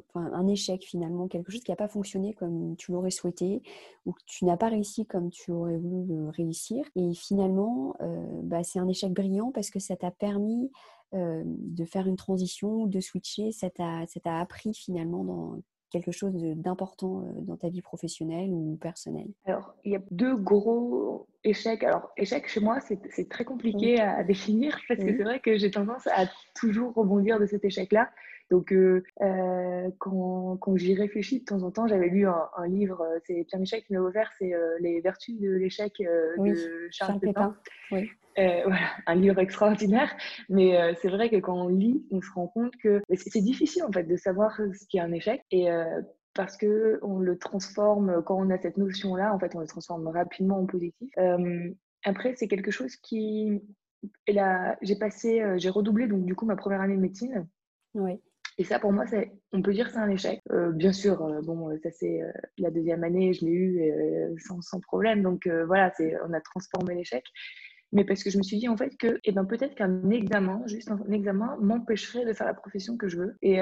enfin, 0.08 0.30
un 0.34 0.46
échec 0.48 0.84
finalement, 0.84 1.28
quelque 1.28 1.50
chose 1.50 1.62
qui 1.62 1.70
n'a 1.70 1.76
pas 1.76 1.88
fonctionné 1.88 2.34
comme 2.34 2.76
tu 2.76 2.92
l'aurais 2.92 3.12
souhaité, 3.12 3.62
ou 4.04 4.12
que 4.12 4.20
tu 4.26 4.44
n'as 4.44 4.58
pas 4.58 4.68
réussi 4.68 5.06
comme 5.06 5.30
tu 5.30 5.52
aurais 5.52 5.78
voulu 5.78 6.28
réussir. 6.28 6.84
Et 6.96 7.14
finalement, 7.14 7.94
euh, 8.02 8.40
bah, 8.42 8.64
c'est 8.64 8.80
un 8.80 8.88
échec 8.88 9.12
brillant 9.12 9.52
parce 9.52 9.70
que 9.70 9.78
ça 9.78 9.96
t'a 9.96 10.10
permis 10.10 10.70
euh, 11.14 11.42
de 11.46 11.84
faire 11.84 12.08
une 12.08 12.16
transition, 12.16 12.86
de 12.86 13.00
switcher, 13.00 13.52
ça 13.52 13.70
t'a 13.70 14.40
appris 14.40 14.74
finalement 14.74 15.24
dans 15.24 15.60
quelque 16.00 16.12
chose 16.12 16.34
d'important 16.34 17.20
euh, 17.20 17.40
dans 17.42 17.56
ta 17.56 17.68
vie 17.68 17.82
professionnelle 17.82 18.50
ou 18.50 18.76
personnelle? 18.80 19.28
Alors, 19.46 19.74
il 19.84 19.92
y 19.92 19.96
a 19.96 20.00
deux 20.10 20.36
gros 20.36 21.28
échecs. 21.44 21.84
Alors, 21.84 22.10
échec 22.16 22.48
chez 22.48 22.60
moi, 22.60 22.78
c'est 22.80 23.28
très 23.28 23.44
compliqué 23.44 24.00
à, 24.00 24.24
définir 24.24 24.78
parce 24.88 25.00
que 25.00 25.16
c'est 25.16 25.22
vrai 25.22 25.40
que 25.40 25.56
j'ai 25.56 25.70
tendance 25.70 26.06
à 26.08 26.26
toujours 26.54 26.94
rebondir 26.94 27.38
de 27.38 27.46
cet 27.46 27.64
échec-là. 27.64 28.10
Donc, 28.50 28.72
euh, 28.72 29.02
euh, 29.22 29.90
quand, 29.98 30.56
quand 30.58 30.76
j'y 30.76 30.94
réfléchis 30.94 31.40
de 31.40 31.44
temps 31.44 31.62
en 31.62 31.70
temps, 31.70 31.86
j'avais 31.86 32.08
lu 32.08 32.26
un, 32.26 32.66
livre, 32.68 33.00
euh, 33.00 33.18
c'est 33.26 33.44
Pierre 33.44 33.60
Michel 33.60 33.82
qui 33.82 33.94
m'a 33.94 34.00
offert, 34.00 34.30
c'est 34.38 34.52
Les 34.80 35.00
vertus 35.00 35.38
de 35.40 35.50
l'échec 35.50 35.94
de 35.98 36.88
Charles, 36.90 37.20
Pépin. 37.20 37.56
Oui. 37.90 38.10
voilà, 38.36 38.90
un 39.06 39.14
livre 39.14 39.38
extraordinaire. 39.38 40.14
Mais 40.48 40.94
c'est 41.00 41.08
vrai 41.08 41.30
que 41.30 41.36
quand 41.36 41.56
on 41.56 41.68
lit, 41.68 42.04
on 42.10 42.20
se 42.20 42.30
rend 42.32 42.48
compte 42.48 42.76
que 42.76 43.00
c'est 43.14 43.40
difficile 43.40 43.84
en 43.84 43.92
fait 43.92 44.02
de 44.02 44.16
savoir 44.16 44.56
ce 44.56 44.86
qui 44.88 44.96
est 44.96 45.00
un 45.00 45.12
échec. 45.12 45.42
Et 45.52 45.68
parce 46.34 46.56
que 46.56 46.98
on 47.02 47.20
le 47.20 47.38
transforme 47.38 48.22
quand 48.24 48.36
on 48.36 48.50
a 48.50 48.58
cette 48.58 48.76
notion-là, 48.76 49.32
en 49.32 49.38
fait, 49.38 49.54
on 49.54 49.60
le 49.60 49.68
transforme 49.68 50.08
rapidement 50.08 50.58
en 50.58 50.66
positif. 50.66 51.14
après, 52.04 52.34
c'est 52.34 52.48
quelque 52.48 52.72
chose 52.72 52.96
qui, 52.96 53.62
j'ai 54.26 54.96
passé, 54.96 55.44
j'ai 55.56 55.70
redoublé 55.70 56.08
donc 56.08 56.24
du 56.24 56.34
coup 56.34 56.44
ma 56.44 56.56
première 56.56 56.80
année 56.80 56.96
de 56.96 57.00
médecine. 57.00 57.46
Oui. 57.94 58.20
Et 58.56 58.64
ça, 58.64 58.78
pour 58.78 58.92
moi, 58.92 59.04
on 59.52 59.62
peut 59.62 59.72
dire 59.72 59.86
que 59.86 59.92
c'est 59.92 59.98
un 59.98 60.10
échec. 60.10 60.40
Euh, 60.52 60.70
bien 60.70 60.92
sûr, 60.92 61.22
euh, 61.22 61.40
bon, 61.42 61.76
ça 61.82 61.90
c'est 61.90 62.22
euh, 62.22 62.30
la 62.58 62.70
deuxième 62.70 63.02
année, 63.02 63.32
je 63.32 63.44
l'ai 63.44 63.52
eu 63.52 63.92
sans, 64.38 64.80
problème. 64.80 65.22
Donc 65.22 65.48
voilà, 65.66 65.92
on 66.28 66.32
a 66.32 66.40
transformé 66.40 66.94
l'échec. 66.94 67.24
Mais 67.92 68.04
parce 68.04 68.24
que 68.24 68.30
je 68.30 68.38
me 68.38 68.42
suis 68.42 68.58
dit 68.58 68.68
en 68.68 68.76
fait 68.76 68.96
que 68.96 69.20
eh 69.22 69.30
ben, 69.30 69.44
peut-être 69.44 69.74
qu'un 69.76 70.10
examen, 70.10 70.62
juste 70.66 70.90
un 70.90 71.10
examen, 71.12 71.56
m'empêcherait 71.60 72.24
de 72.24 72.32
faire 72.32 72.46
la 72.46 72.54
profession 72.54 72.96
que 72.96 73.08
je 73.08 73.18
veux. 73.18 73.36
Et 73.42 73.58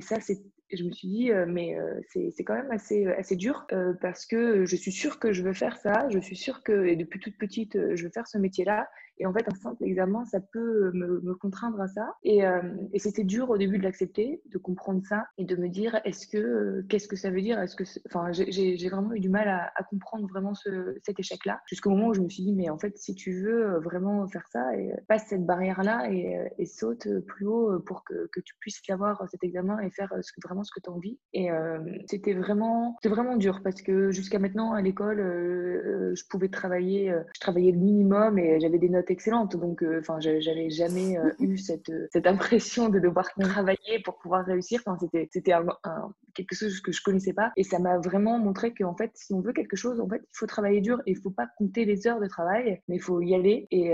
ça, 0.00 0.20
c'est 0.20 0.40
je 0.72 0.84
me 0.84 0.90
suis 0.92 1.08
dit, 1.08 1.30
mais 1.46 1.76
c'est 2.08 2.44
quand 2.44 2.54
même 2.54 2.70
assez, 2.70 3.06
assez 3.06 3.36
dur 3.36 3.66
parce 4.00 4.26
que 4.26 4.64
je 4.64 4.76
suis 4.76 4.92
sûre 4.92 5.18
que 5.18 5.32
je 5.32 5.42
veux 5.42 5.52
faire 5.52 5.76
ça, 5.76 6.08
je 6.10 6.18
suis 6.18 6.36
sûre 6.36 6.62
que 6.62 6.86
et 6.86 6.96
depuis 6.96 7.20
toute 7.20 7.36
petite, 7.38 7.78
je 7.94 8.04
veux 8.04 8.10
faire 8.10 8.26
ce 8.26 8.38
métier-là. 8.38 8.88
Et 9.20 9.26
en 9.26 9.32
fait, 9.32 9.48
un 9.48 9.54
simple 9.54 9.84
examen, 9.84 10.24
ça 10.24 10.40
peut 10.40 10.92
me, 10.94 11.20
me 11.20 11.34
contraindre 11.34 11.80
à 11.80 11.88
ça. 11.88 12.14
Et, 12.22 12.46
euh, 12.46 12.60
et 12.92 12.98
c'était 12.98 13.24
dur 13.24 13.50
au 13.50 13.58
début 13.58 13.78
de 13.78 13.82
l'accepter, 13.82 14.40
de 14.46 14.58
comprendre 14.58 15.02
ça 15.04 15.26
et 15.38 15.44
de 15.44 15.56
me 15.56 15.68
dire, 15.68 16.00
est-ce 16.04 16.26
que, 16.26 16.38
euh, 16.38 16.86
qu'est-ce 16.88 17.08
que 17.08 17.16
ça 17.16 17.30
veut 17.30 17.40
dire? 17.40 17.60
Est-ce 17.60 17.74
que, 17.74 17.84
enfin, 18.06 18.30
j'ai 18.32 18.88
vraiment 18.88 19.12
eu 19.12 19.20
du 19.20 19.28
mal 19.28 19.48
à, 19.48 19.72
comprendre 19.90 20.28
vraiment 20.28 20.54
ce, 20.54 20.96
cet 21.02 21.18
échec-là, 21.18 21.60
jusqu'au 21.66 21.90
moment 21.90 22.08
où 22.08 22.14
je 22.14 22.20
me 22.20 22.28
suis 22.28 22.42
dit, 22.42 22.52
mais 22.52 22.68
en 22.68 22.78
fait, 22.78 22.96
si 22.98 23.14
tu 23.14 23.40
veux 23.40 23.66
euh, 23.66 23.80
vraiment 23.80 24.26
faire 24.28 24.46
ça, 24.52 24.70
passe 25.08 25.26
cette 25.28 25.46
barrière-là 25.46 26.10
et, 26.10 26.66
saute 26.66 27.08
plus 27.26 27.46
haut 27.46 27.80
pour 27.80 28.04
que, 28.04 28.28
que 28.30 28.40
tu 28.40 28.54
puisses 28.60 28.82
avoir 28.90 29.26
cet 29.30 29.42
examen 29.42 29.80
et 29.80 29.90
faire 29.90 30.12
ce 30.20 30.32
que, 30.32 30.40
vraiment 30.46 30.57
ce 30.64 30.72
que 30.72 30.80
tu 30.80 30.90
as 30.90 30.92
envie. 30.92 31.18
Et 31.32 31.48
c'était 32.06 32.34
vraiment, 32.34 32.96
vraiment 33.04 33.36
dur 33.36 33.60
parce 33.62 33.82
que 33.82 34.10
jusqu'à 34.10 34.38
maintenant 34.38 34.72
à 34.72 34.82
l'école, 34.82 35.18
je 36.14 36.22
pouvais 36.28 36.48
travailler, 36.48 37.14
je 37.34 37.40
travaillais 37.40 37.72
le 37.72 37.78
minimum 37.78 38.38
et 38.38 38.60
j'avais 38.60 38.78
des 38.78 38.88
notes 38.88 39.10
excellente. 39.10 39.56
Donc, 39.56 39.82
euh, 39.82 40.00
enfin, 40.00 40.18
j'avais 40.20 40.70
jamais 40.70 41.18
euh, 41.18 41.32
eu 41.40 41.58
cette, 41.58 41.90
euh, 41.90 42.08
cette 42.12 42.26
impression 42.26 42.88
de 42.88 42.98
devoir 42.98 43.32
travailler 43.34 44.00
pour 44.04 44.18
pouvoir 44.18 44.44
réussir. 44.44 44.80
Enfin, 44.84 44.96
c'était 45.00 45.28
c'était 45.32 45.52
un, 45.52 45.64
quelque 46.34 46.54
chose 46.54 46.80
que 46.80 46.92
je 46.92 47.02
connaissais 47.02 47.32
pas. 47.32 47.52
Et 47.56 47.64
ça 47.64 47.78
m'a 47.78 47.98
vraiment 47.98 48.38
montré 48.38 48.74
qu'en 48.74 48.94
fait, 48.94 49.10
si 49.14 49.32
on 49.34 49.40
veut 49.40 49.52
quelque 49.52 49.76
chose, 49.76 50.00
en 50.00 50.08
fait, 50.08 50.22
il 50.22 50.36
faut 50.36 50.46
travailler 50.46 50.80
dur 50.80 51.00
et 51.06 51.12
il 51.12 51.16
faut 51.16 51.30
pas 51.30 51.48
compter 51.58 51.84
les 51.84 52.06
heures 52.06 52.20
de 52.20 52.26
travail, 52.26 52.80
mais 52.88 52.96
il 52.96 53.02
faut 53.02 53.20
y 53.20 53.34
aller 53.34 53.66
et 53.70 53.92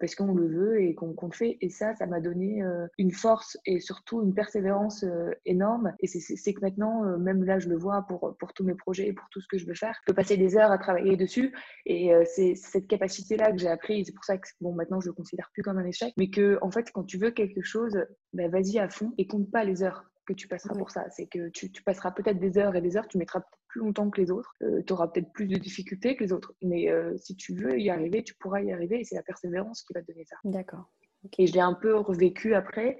parce 0.00 0.14
qu'on 0.14 0.34
le 0.34 0.46
veut 0.46 0.82
et 0.82 0.94
qu'on 0.94 1.14
le 1.20 1.32
fait. 1.32 1.56
Et 1.60 1.70
ça, 1.70 1.94
ça 1.94 2.06
m'a 2.06 2.20
donné 2.20 2.62
une 2.98 3.12
force 3.12 3.56
et 3.66 3.80
surtout 3.80 4.22
une 4.22 4.34
persévérance 4.34 5.04
énorme. 5.46 5.92
Et 6.04 6.06
c'est 6.06 6.54
que 6.54 6.60
maintenant, 6.60 7.18
même 7.18 7.44
là, 7.44 7.58
je 7.58 7.68
le 7.68 7.76
vois 7.76 8.02
pour, 8.08 8.36
pour 8.38 8.52
tous 8.52 8.64
mes 8.64 8.74
projets 8.74 9.08
et 9.08 9.12
pour 9.12 9.26
tout 9.30 9.40
ce 9.40 9.48
que 9.48 9.58
je 9.58 9.66
veux 9.66 9.74
faire, 9.74 9.94
je 10.02 10.12
peux 10.12 10.14
passer 10.14 10.36
des 10.36 10.56
heures 10.56 10.70
à 10.70 10.78
travailler 10.78 11.16
dessus. 11.16 11.54
Et 11.86 12.12
c'est 12.26 12.54
cette 12.54 12.86
capacité-là 12.86 13.52
que 13.52 13.58
j'ai 13.58 13.68
appris. 13.68 14.04
C'est 14.04 14.12
pour 14.12 14.24
ça 14.24 14.38
que 14.38 14.46
bon, 14.60 14.74
maintenant 14.74 15.00
je 15.00 15.08
le 15.08 15.12
considère 15.12 15.50
plus 15.52 15.62
comme 15.62 15.78
un 15.78 15.86
échec, 15.86 16.12
mais 16.16 16.30
que 16.30 16.58
en 16.62 16.70
fait, 16.70 16.90
quand 16.92 17.04
tu 17.04 17.18
veux 17.18 17.30
quelque 17.30 17.62
chose, 17.62 17.98
bah, 18.32 18.48
vas-y 18.48 18.78
à 18.78 18.88
fond 18.88 19.12
et 19.18 19.26
compte 19.26 19.50
pas 19.50 19.64
les 19.64 19.82
heures 19.82 20.04
que 20.26 20.32
tu 20.32 20.48
passeras 20.48 20.74
pour 20.74 20.90
ça. 20.90 21.08
C'est 21.10 21.26
que 21.26 21.48
tu, 21.50 21.70
passeras 21.84 22.12
peut-être 22.12 22.38
des 22.38 22.58
heures 22.58 22.74
et 22.76 22.80
des 22.80 22.96
heures, 22.96 23.08
tu 23.08 23.18
mettras 23.18 23.42
plus 23.68 23.80
longtemps 23.80 24.10
que 24.10 24.20
les 24.20 24.30
autres, 24.30 24.54
euh, 24.62 24.82
tu 24.86 24.92
auras 24.92 25.08
peut-être 25.08 25.32
plus 25.32 25.46
de 25.46 25.56
difficultés 25.56 26.16
que 26.16 26.24
les 26.24 26.32
autres, 26.32 26.54
mais 26.62 26.90
euh, 26.90 27.16
si 27.18 27.34
tu 27.34 27.54
veux 27.54 27.78
y 27.78 27.90
arriver, 27.90 28.22
tu 28.22 28.34
pourras 28.34 28.60
y 28.62 28.72
arriver 28.72 29.00
et 29.00 29.04
c'est 29.04 29.16
la 29.16 29.22
persévérance 29.22 29.82
qui 29.82 29.92
va 29.92 30.00
te 30.00 30.06
donner 30.06 30.24
ça. 30.24 30.36
D'accord. 30.44 30.90
Et 31.38 31.46
je 31.46 31.52
l'ai 31.54 31.60
un 31.60 31.74
peu 31.74 31.96
revécu 31.96 32.54
après, 32.54 32.98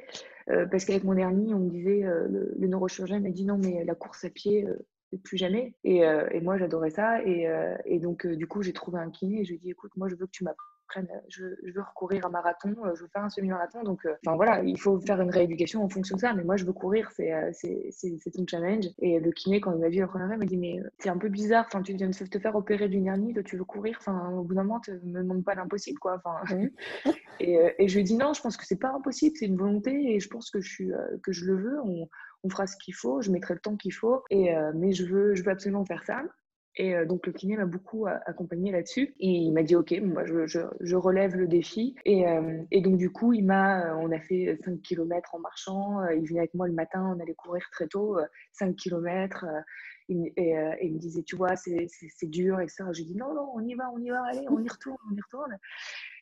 euh, 0.50 0.66
parce 0.66 0.84
qu'avec 0.84 1.04
mon 1.04 1.16
hernie, 1.16 1.54
on 1.54 1.60
me 1.60 1.70
disait, 1.70 2.02
le, 2.02 2.54
le, 2.56 2.66
neurochirurgien 2.68 3.20
m'a 3.20 3.30
dit 3.30 3.44
non, 3.44 3.58
mais 3.58 3.84
la 3.84 3.94
course 3.94 4.24
à 4.24 4.30
pied, 4.30 4.66
plus 5.22 5.36
jamais. 5.36 5.74
Et, 5.84 6.02
moi, 6.40 6.58
j'adorais 6.58 6.90
ça. 6.90 7.22
Et, 7.24 7.98
donc, 8.00 8.26
du 8.26 8.46
coup, 8.46 8.62
j'ai 8.62 8.72
trouvé 8.72 8.98
un 8.98 9.10
kiné 9.10 9.40
et 9.40 9.44
je 9.44 9.50
lui 9.50 9.56
ai 9.56 9.60
dit, 9.60 9.70
écoute, 9.70 9.92
moi, 9.96 10.08
je 10.08 10.16
veux 10.16 10.26
que 10.26 10.32
tu 10.32 10.44
m'apprennes 10.84 11.22
je, 11.28 11.44
veux 11.72 11.82
recourir 11.82 12.26
un 12.26 12.30
marathon, 12.30 12.74
je 12.94 13.02
veux 13.02 13.08
faire 13.08 13.24
un 13.24 13.30
semi-marathon. 13.30 13.82
Donc, 13.82 14.06
enfin 14.24 14.36
voilà, 14.36 14.62
il 14.62 14.78
faut 14.78 15.00
faire 15.00 15.20
une 15.20 15.30
rééducation 15.30 15.82
en 15.82 15.88
fonction 15.88 16.16
de 16.16 16.20
ça. 16.20 16.32
Mais 16.34 16.44
moi, 16.44 16.56
je 16.56 16.64
veux 16.64 16.72
courir, 16.72 17.10
c'est 17.10 17.42
ton 18.34 18.44
challenge. 18.48 18.86
Et 18.98 19.20
le 19.20 19.30
kiné, 19.32 19.60
quand 19.60 19.72
il 19.72 19.80
m'a 19.80 19.88
vu 19.88 20.00
la 20.00 20.06
première 20.06 20.28
fois, 20.28 20.36
il 20.36 20.40
m'a 20.40 20.46
dit 20.46 20.56
Mais 20.56 20.80
c'est 20.98 21.08
un 21.08 21.18
peu 21.18 21.28
bizarre, 21.28 21.64
enfin, 21.66 21.82
tu 21.82 21.94
viens 21.94 22.08
de 22.08 22.14
te 22.14 22.38
faire 22.38 22.54
opérer 22.54 22.88
d'une 22.88 23.06
hernie, 23.06 23.34
toi, 23.34 23.42
tu 23.42 23.56
veux 23.56 23.64
courir. 23.64 23.96
Enfin, 24.00 24.30
au 24.30 24.42
bout 24.42 24.54
d'un 24.54 24.64
moment, 24.64 24.80
tu 24.80 24.92
me 24.92 25.22
demandes 25.22 25.44
pas 25.44 25.54
l'impossible, 25.54 25.98
quoi. 25.98 26.20
Enfin, 26.24 26.36
et, 27.40 27.58
et, 27.78 27.88
je 27.88 27.94
lui 27.94 28.00
ai 28.00 28.04
dit 28.04 28.16
Non, 28.16 28.32
je 28.32 28.40
pense 28.40 28.56
que 28.56 28.66
c'est 28.66 28.78
pas 28.78 28.92
impossible, 28.92 29.36
c'est 29.38 29.46
une 29.46 29.56
volonté 29.56 30.14
et 30.14 30.20
je 30.20 30.28
pense 30.28 30.50
que 30.50 30.60
je, 30.60 30.70
suis, 30.70 30.90
que 31.22 31.32
je 31.32 31.46
le 31.46 31.56
veux. 31.56 31.80
On, 31.82 32.08
on 32.44 32.50
fera 32.50 32.66
ce 32.66 32.76
qu'il 32.76 32.94
faut, 32.94 33.22
je 33.22 33.30
mettrai 33.30 33.54
le 33.54 33.60
temps 33.60 33.76
qu'il 33.76 33.92
faut, 33.92 34.22
et, 34.30 34.54
mais 34.74 34.92
je 34.92 35.04
veux, 35.04 35.34
je 35.34 35.42
veux 35.42 35.50
absolument 35.50 35.84
faire 35.84 36.04
ça. 36.04 36.22
Et 36.76 36.94
euh, 36.94 37.04
donc 37.04 37.26
le 37.26 37.32
kiné 37.32 37.56
m'a 37.56 37.66
beaucoup 37.66 38.06
euh, 38.06 38.18
accompagné 38.26 38.72
là-dessus. 38.72 39.14
Et 39.20 39.28
il 39.28 39.52
m'a 39.52 39.62
dit 39.62 39.76
ok, 39.76 39.92
moi 40.02 40.24
je, 40.24 40.46
je, 40.46 40.96
relève 40.96 41.36
le 41.36 41.46
défi. 41.46 41.94
Et, 42.04 42.26
euh, 42.26 42.62
et, 42.70 42.80
donc 42.80 42.96
du 42.96 43.10
coup, 43.10 43.32
il 43.32 43.44
m'a, 43.44 43.96
on 43.96 44.10
a 44.10 44.18
fait 44.18 44.58
5 44.64 44.80
km 44.82 45.34
en 45.34 45.38
marchant. 45.38 46.04
il 46.10 46.26
venait 46.26 46.40
avec 46.40 46.54
moi 46.54 46.66
le 46.66 46.74
matin, 46.74 47.14
on 47.16 47.20
allait 47.20 47.34
courir 47.34 47.68
très 47.70 47.86
tôt, 47.86 48.18
5 48.52 48.74
km. 48.76 49.44
et, 50.08 50.32
il 50.82 50.94
me 50.94 50.98
disait, 50.98 51.22
tu 51.22 51.36
vois, 51.36 51.54
c'est 51.56 51.88
dur, 52.24 52.60
etc. 52.60 52.84
J'ai 52.92 53.04
dit, 53.04 53.16
non, 53.16 53.34
non, 53.34 53.50
on 53.54 53.60
y 53.60 53.74
va, 53.74 53.90
on 53.92 53.98
y 53.98 54.10
va, 54.10 54.22
allez, 54.24 54.46
on 54.48 54.62
y 54.62 54.68
retourne, 54.68 54.98
on 55.10 55.14
y 55.14 55.20
retourne. 55.20 55.58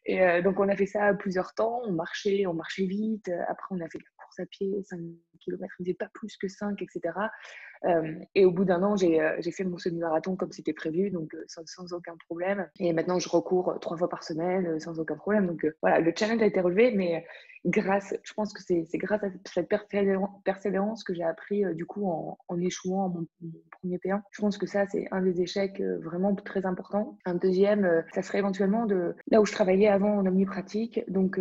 Et 0.04 0.42
donc, 0.42 0.58
on 0.58 0.68
a 0.68 0.76
fait 0.76 0.86
ça 0.86 1.14
plusieurs 1.14 1.54
temps. 1.54 1.80
On 1.84 1.92
marchait, 1.92 2.46
on 2.46 2.54
marchait 2.54 2.86
vite. 2.86 3.30
Après, 3.48 3.66
on 3.70 3.80
a 3.80 3.88
fait 3.88 3.98
la 3.98 4.24
course 4.24 4.40
à 4.40 4.46
pied, 4.46 4.82
5 4.84 4.98
km, 5.44 5.74
on 5.80 5.84
ne 5.84 5.92
pas 5.92 6.08
plus 6.12 6.36
que 6.36 6.48
5, 6.48 6.80
etc. 6.82 7.14
Euh, 7.84 8.14
et 8.34 8.44
au 8.44 8.50
bout 8.50 8.64
d'un 8.64 8.82
an, 8.82 8.94
euh, 8.94 9.36
j'ai 9.38 9.50
fait 9.50 9.64
mon 9.64 9.78
semi-marathon 9.78 10.36
comme 10.36 10.52
c'était 10.52 10.72
prévu, 10.72 11.10
donc 11.10 11.34
euh, 11.34 11.44
sans, 11.46 11.92
aucun 11.92 12.16
problème. 12.28 12.68
Et 12.78 12.92
maintenant, 12.92 13.18
je 13.18 13.28
recours 13.28 13.78
trois 13.80 13.96
fois 13.96 14.08
par 14.08 14.22
semaine 14.22 14.78
sans 14.80 15.00
aucun 15.00 15.16
problème. 15.16 15.46
Donc 15.46 15.66
voilà, 15.80 16.00
le 16.00 16.12
challenge 16.16 16.42
a 16.42 16.46
été 16.46 16.60
relevé, 16.60 16.92
mais 16.92 17.26
grâce, 17.64 18.14
je 18.22 18.32
pense 18.34 18.52
que 18.52 18.62
c'est 18.62 18.86
grâce 18.94 19.22
à 19.22 19.28
cette 19.44 19.68
persévérance 19.68 21.04
que 21.04 21.14
j'ai 21.14 21.22
appris 21.22 21.64
du 21.74 21.86
coup 21.86 22.08
en, 22.08 22.60
échouant 22.60 23.08
mon, 23.08 23.26
premier 23.70 23.98
P1. 23.98 24.22
Je 24.30 24.40
pense 24.40 24.58
que 24.58 24.66
ça, 24.66 24.86
c'est 24.86 25.08
un 25.10 25.22
des 25.22 25.40
échecs 25.40 25.80
vraiment 26.02 26.34
très 26.34 26.66
importants. 26.66 27.18
Un 27.24 27.34
deuxième, 27.34 28.04
ça 28.14 28.22
serait 28.22 28.38
éventuellement 28.38 28.86
de 28.86 29.14
là 29.30 29.40
où 29.40 29.46
je 29.46 29.52
travaillais 29.52 29.88
avant 29.88 30.18
en 30.18 30.26
omnipratique. 30.26 31.00
Donc 31.08 31.40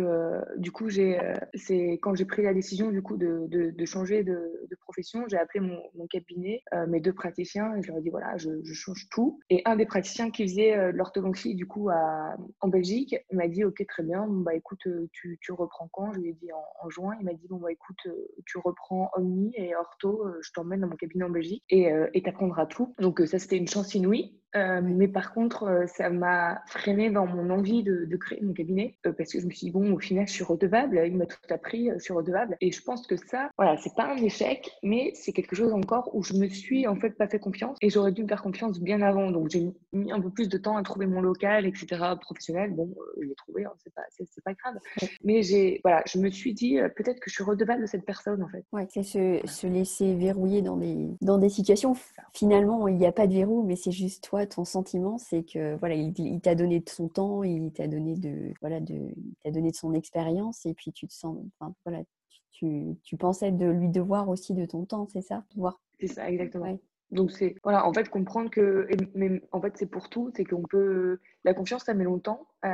du 0.56 0.72
coup, 0.72 0.90
c'est 0.90 1.98
quand 2.02 2.14
j'ai 2.14 2.24
pris 2.24 2.42
la 2.42 2.54
décision 2.54 2.90
du 2.90 3.02
coup 3.02 3.16
de, 3.16 3.46
de, 3.48 3.84
changer 3.84 4.22
de, 4.24 4.66
de 4.70 4.76
profession, 4.76 5.24
j'ai 5.28 5.36
appelé 5.36 5.60
mon, 5.60 6.06
cabinet 6.06 6.62
euh, 6.74 6.86
mes 6.86 7.00
deux 7.00 7.12
praticiens, 7.12 7.74
et 7.76 7.82
je 7.82 7.88
leur 7.88 7.98
ai 7.98 8.02
dit 8.02 8.10
voilà, 8.10 8.36
je, 8.36 8.50
change 8.72 9.08
tout. 9.10 9.40
Et 9.50 9.62
un 9.64 9.76
des 9.76 9.86
praticiens 9.86 10.30
qui 10.30 10.42
faisait 10.44 10.76
euh, 10.76 10.92
l'orthodontie 10.92 11.54
du 11.54 11.66
coup 11.66 11.88
à, 11.90 12.36
en 12.60 12.68
Belgique 12.68 13.16
m'a 13.32 13.48
dit 13.48 13.64
ok 13.64 13.84
très 13.86 14.02
bien, 14.02 14.26
bah 14.28 14.54
écoute, 14.54 14.86
euh, 14.86 15.08
tu, 15.12 15.38
tu, 15.40 15.52
reprends 15.52 15.88
quand 15.92 16.11
Je 16.14 16.20
lui 16.20 16.30
ai 16.30 16.32
dit 16.34 16.50
en, 16.52 16.90
juin. 16.90 17.16
Il 17.20 17.24
m'a 17.24 17.34
dit 17.34 17.46
bon 17.48 17.56
bah 17.56 17.72
écoute, 17.72 18.06
tu 18.46 18.58
reprends 18.58 19.10
Omni 19.16 19.52
et 19.56 19.74
ortho, 19.76 20.24
je 20.40 20.50
t'emmène 20.52 20.80
dans 20.80 20.88
mon 20.88 20.96
cabinet 20.96 21.24
en 21.24 21.30
Belgique 21.30 21.64
et 21.68 21.90
tu 22.14 22.28
apprendras 22.28 22.66
tout. 22.66 22.94
Donc 22.98 23.20
ça 23.26 23.38
c'était 23.38 23.56
une 23.56 23.68
chance 23.68 23.94
inouïe. 23.94 24.41
Euh, 24.54 24.80
mais 24.82 25.08
par 25.08 25.32
contre, 25.32 25.64
euh, 25.64 25.86
ça 25.86 26.10
m'a 26.10 26.62
freiné 26.66 27.10
dans 27.10 27.26
mon 27.26 27.50
envie 27.50 27.82
de, 27.82 28.04
de 28.04 28.16
créer 28.16 28.40
mon 28.42 28.52
cabinet 28.52 28.96
euh, 29.06 29.12
parce 29.12 29.32
que 29.32 29.40
je 29.40 29.46
me 29.46 29.50
suis 29.50 29.66
dit, 29.66 29.70
bon, 29.70 29.92
au 29.94 29.98
final, 29.98 30.26
je 30.26 30.32
suis 30.32 30.44
redevable. 30.44 31.00
Il 31.06 31.16
m'a 31.16 31.26
tout 31.26 31.38
appris, 31.50 31.90
je 31.94 31.98
suis 31.98 32.12
redevable. 32.12 32.56
Et 32.60 32.70
je 32.70 32.82
pense 32.82 33.06
que 33.06 33.16
ça, 33.16 33.50
voilà, 33.56 33.76
c'est 33.78 33.94
pas 33.94 34.12
un 34.12 34.16
échec, 34.16 34.70
mais 34.82 35.12
c'est 35.14 35.32
quelque 35.32 35.56
chose 35.56 35.72
encore 35.72 36.14
où 36.14 36.22
je 36.22 36.34
me 36.34 36.48
suis 36.48 36.86
en 36.86 36.96
fait 36.96 37.10
pas 37.10 37.28
fait 37.28 37.38
confiance 37.38 37.76
et 37.80 37.88
j'aurais 37.88 38.12
dû 38.12 38.22
me 38.22 38.28
faire 38.28 38.42
confiance 38.42 38.80
bien 38.80 39.00
avant. 39.00 39.30
Donc, 39.30 39.48
j'ai 39.48 39.72
mis 39.92 40.12
un 40.12 40.20
peu 40.20 40.30
plus 40.30 40.48
de 40.48 40.58
temps 40.58 40.76
à 40.76 40.82
trouver 40.82 41.06
mon 41.06 41.20
local, 41.20 41.66
etc., 41.66 41.86
professionnel. 42.20 42.72
Bon, 42.72 42.94
je 43.20 43.28
l'ai 43.28 43.34
trouvé, 43.34 43.64
hein, 43.64 43.72
c'est 43.82 43.94
pas, 43.94 44.02
c'est, 44.10 44.26
pas 44.44 44.52
grave. 44.54 44.78
Mais 45.24 45.42
j'ai, 45.42 45.80
voilà, 45.82 46.02
je 46.06 46.18
me 46.18 46.30
suis 46.30 46.52
dit, 46.52 46.78
peut-être 46.96 47.20
que 47.20 47.30
je 47.30 47.34
suis 47.34 47.44
redevable 47.44 47.82
de 47.82 47.86
cette 47.86 48.04
personne, 48.04 48.42
en 48.42 48.48
fait. 48.48 48.64
Ouais, 48.72 48.86
c'est 48.90 49.02
se, 49.02 49.40
se 49.44 49.66
laisser 49.66 50.14
verrouiller 50.14 50.62
dans 50.62 50.76
des, 50.76 51.08
dans 51.20 51.38
des 51.38 51.48
situations. 51.48 51.94
Finalement, 52.34 52.86
il 52.88 52.96
n'y 52.96 53.06
a 53.06 53.12
pas 53.12 53.26
de 53.26 53.32
verrou, 53.34 53.62
mais 53.62 53.76
c'est 53.76 53.92
juste 53.92 54.24
toi 54.24 54.41
ton 54.46 54.64
sentiment, 54.64 55.18
c'est 55.18 55.42
que 55.44 55.76
voilà, 55.76 55.94
il, 55.94 56.40
t'a 56.40 56.54
donné 56.54 56.80
de 56.80 56.88
son 56.88 57.08
temps, 57.08 57.42
il 57.42 57.72
t'a 57.72 57.88
donné 57.88 58.16
de 58.16 58.52
voilà, 58.60 58.80
de, 58.80 59.14
t'a 59.42 59.50
donné 59.50 59.70
de 59.70 59.76
son 59.76 59.94
expérience, 59.94 60.66
et 60.66 60.74
puis 60.74 60.92
tu 60.92 61.06
te 61.06 61.12
sens, 61.12 61.38
enfin, 61.58 61.74
voilà, 61.84 62.02
tu, 62.50 62.96
tu, 63.02 63.16
pensais 63.16 63.52
de 63.52 63.66
lui 63.66 63.88
devoir 63.88 64.28
aussi 64.28 64.54
de 64.54 64.66
ton 64.66 64.84
temps, 64.84 65.06
c'est 65.12 65.22
ça, 65.22 65.44
voir. 65.56 65.80
C'est 66.00 66.08
ça, 66.08 66.30
exactement. 66.30 66.78
Donc 67.12 67.30
c'est 67.30 67.56
voilà, 67.62 67.86
en 67.86 67.92
fait 67.92 68.08
comprendre 68.08 68.50
que, 68.50 68.88
mais 69.14 69.42
en 69.52 69.60
fait 69.60 69.74
c'est 69.76 69.86
pour 69.86 70.08
tout, 70.08 70.30
c'est 70.34 70.44
qu'on 70.44 70.62
peut 70.62 71.18
la 71.44 71.52
confiance 71.52 71.84
ça 71.84 71.92
met 71.92 72.04
longtemps, 72.04 72.46
euh, 72.64 72.68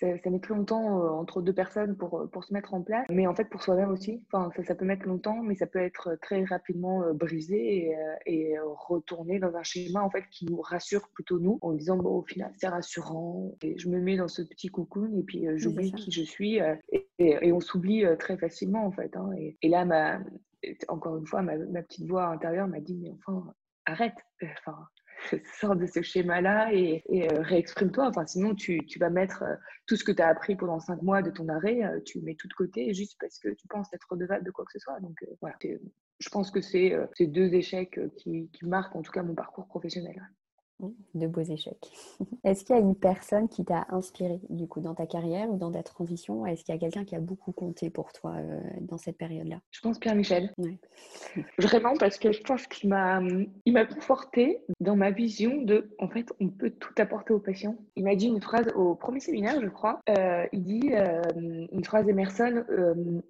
ça, 0.00 0.30
met 0.30 0.38
plus 0.38 0.54
longtemps 0.54 1.04
euh, 1.04 1.10
entre 1.10 1.42
deux 1.42 1.52
personnes 1.52 1.96
pour, 1.96 2.20
euh, 2.20 2.26
pour 2.26 2.42
se 2.42 2.54
mettre 2.54 2.72
en 2.72 2.80
place, 2.80 3.04
mais 3.10 3.26
en 3.26 3.34
fait 3.34 3.44
pour 3.50 3.62
soi-même 3.62 3.90
aussi, 3.90 4.22
enfin 4.32 4.50
ça, 4.56 4.64
ça, 4.64 4.74
peut 4.74 4.86
mettre 4.86 5.06
longtemps, 5.06 5.42
mais 5.42 5.56
ça 5.56 5.66
peut 5.66 5.78
être 5.78 6.16
très 6.22 6.42
rapidement 6.44 7.12
brisé 7.12 7.92
et, 8.26 8.52
et, 8.52 8.58
retourner 8.88 9.38
dans 9.38 9.54
un 9.56 9.62
schéma 9.62 10.02
en 10.02 10.10
fait 10.10 10.24
qui 10.30 10.46
nous 10.46 10.60
rassure 10.62 11.10
plutôt 11.10 11.38
nous, 11.38 11.58
en 11.60 11.72
disant 11.72 11.98
bon 11.98 12.20
au 12.20 12.22
final 12.22 12.50
c'est 12.56 12.68
rassurant, 12.68 13.52
et 13.62 13.78
je 13.78 13.90
me 13.90 14.00
mets 14.00 14.16
dans 14.16 14.28
ce 14.28 14.40
petit 14.40 14.68
cocoon 14.68 15.18
et 15.18 15.22
puis 15.22 15.46
j'oublie 15.56 15.92
qui 15.92 16.10
je 16.10 16.22
suis 16.22 16.60
et, 16.90 17.04
et, 17.18 17.52
on 17.52 17.60
s'oublie 17.60 18.04
très 18.18 18.38
facilement 18.38 18.86
en 18.86 18.92
fait. 18.92 19.14
Hein, 19.16 19.30
et, 19.36 19.68
là 19.68 19.84
ma 19.84 20.18
encore 20.88 21.16
une 21.16 21.26
fois, 21.26 21.42
ma, 21.42 21.56
ma 21.56 21.82
petite 21.82 22.06
voix 22.06 22.26
intérieure 22.26 22.68
m'a 22.68 22.80
dit, 22.80 22.94
mais 22.94 23.10
enfin, 23.10 23.52
arrête, 23.86 24.14
euh, 24.42 24.46
enfin, 24.58 24.88
sors 25.60 25.76
de 25.76 25.86
ce 25.86 26.02
schéma-là 26.02 26.72
et, 26.72 27.02
euh, 27.10 27.42
réexprime-toi. 27.42 28.08
Enfin, 28.08 28.26
sinon, 28.26 28.54
tu, 28.54 28.80
vas 28.98 29.10
mettre 29.10 29.42
euh, 29.42 29.54
tout 29.86 29.96
ce 29.96 30.04
que 30.04 30.12
tu 30.12 30.22
as 30.22 30.28
appris 30.28 30.56
pendant 30.56 30.80
cinq 30.80 31.02
mois 31.02 31.22
de 31.22 31.30
ton 31.30 31.48
arrêt, 31.48 31.82
tu 32.04 32.20
mets 32.20 32.34
tout 32.34 32.48
de 32.48 32.54
côté 32.54 32.92
juste 32.94 33.16
parce 33.20 33.38
que 33.38 33.48
tu 33.50 33.66
penses 33.68 33.92
être 33.92 34.06
redevable 34.10 34.44
de 34.44 34.50
quoi 34.50 34.64
que 34.64 34.72
ce 34.72 34.78
soit. 34.78 34.98
Donc, 35.00 35.16
voilà. 35.40 35.56
Je 36.18 36.28
pense 36.28 36.50
que 36.50 36.60
c'est 36.60 36.96
ces 37.14 37.26
deux 37.26 37.52
échecs 37.54 37.98
qui, 38.16 38.48
qui, 38.52 38.66
marquent 38.66 38.94
en 38.94 39.02
tout 39.02 39.10
cas 39.10 39.22
mon 39.22 39.34
parcours 39.34 39.66
professionnel 39.66 40.22
de 41.14 41.26
beaux 41.26 41.42
échecs. 41.42 41.90
Est-ce 42.44 42.64
qu'il 42.64 42.74
y 42.74 42.78
a 42.78 42.82
une 42.82 42.96
personne 42.96 43.48
qui 43.48 43.64
t'a 43.64 43.86
inspiré 43.90 44.40
du 44.50 44.66
coup 44.66 44.80
dans 44.80 44.94
ta 44.94 45.06
carrière 45.06 45.48
ou 45.50 45.56
dans 45.56 45.70
ta 45.70 45.82
transition? 45.82 46.46
Est-ce 46.46 46.64
qu'il 46.64 46.74
y 46.74 46.78
a 46.78 46.80
quelqu'un 46.80 47.04
qui 47.04 47.14
a 47.14 47.20
beaucoup 47.20 47.52
compté 47.52 47.90
pour 47.90 48.12
toi 48.12 48.34
euh, 48.36 48.60
dans 48.80 48.98
cette 48.98 49.16
période-là? 49.16 49.60
Je 49.70 49.80
pense 49.80 49.98
Pierre 49.98 50.14
Michel. 50.14 50.52
Vraiment 51.58 51.94
parce 51.98 52.18
que 52.18 52.32
je 52.32 52.42
pense 52.42 52.66
qu'il 52.66 52.88
m'a 52.88 53.20
il 53.64 53.72
m'a 53.72 53.84
conforté 53.84 54.62
dans 54.80 54.96
ma 54.96 55.10
vision 55.10 55.62
de 55.62 55.90
en 55.98 56.08
fait 56.08 56.32
on 56.40 56.48
peut 56.48 56.70
tout 56.70 56.94
apporter 56.98 57.32
aux 57.32 57.38
patients. 57.38 57.76
Il 57.96 58.04
m'a 58.04 58.14
dit 58.14 58.26
une 58.26 58.40
phrase 58.42 58.68
au 58.74 58.94
premier 58.94 59.20
séminaire 59.20 59.60
je 59.60 59.68
crois. 59.68 60.00
Euh, 60.08 60.46
il 60.52 60.62
dit 60.62 60.90
euh, 60.92 61.20
une 61.36 61.84
phrase 61.84 62.06
d'Emerson 62.06 62.64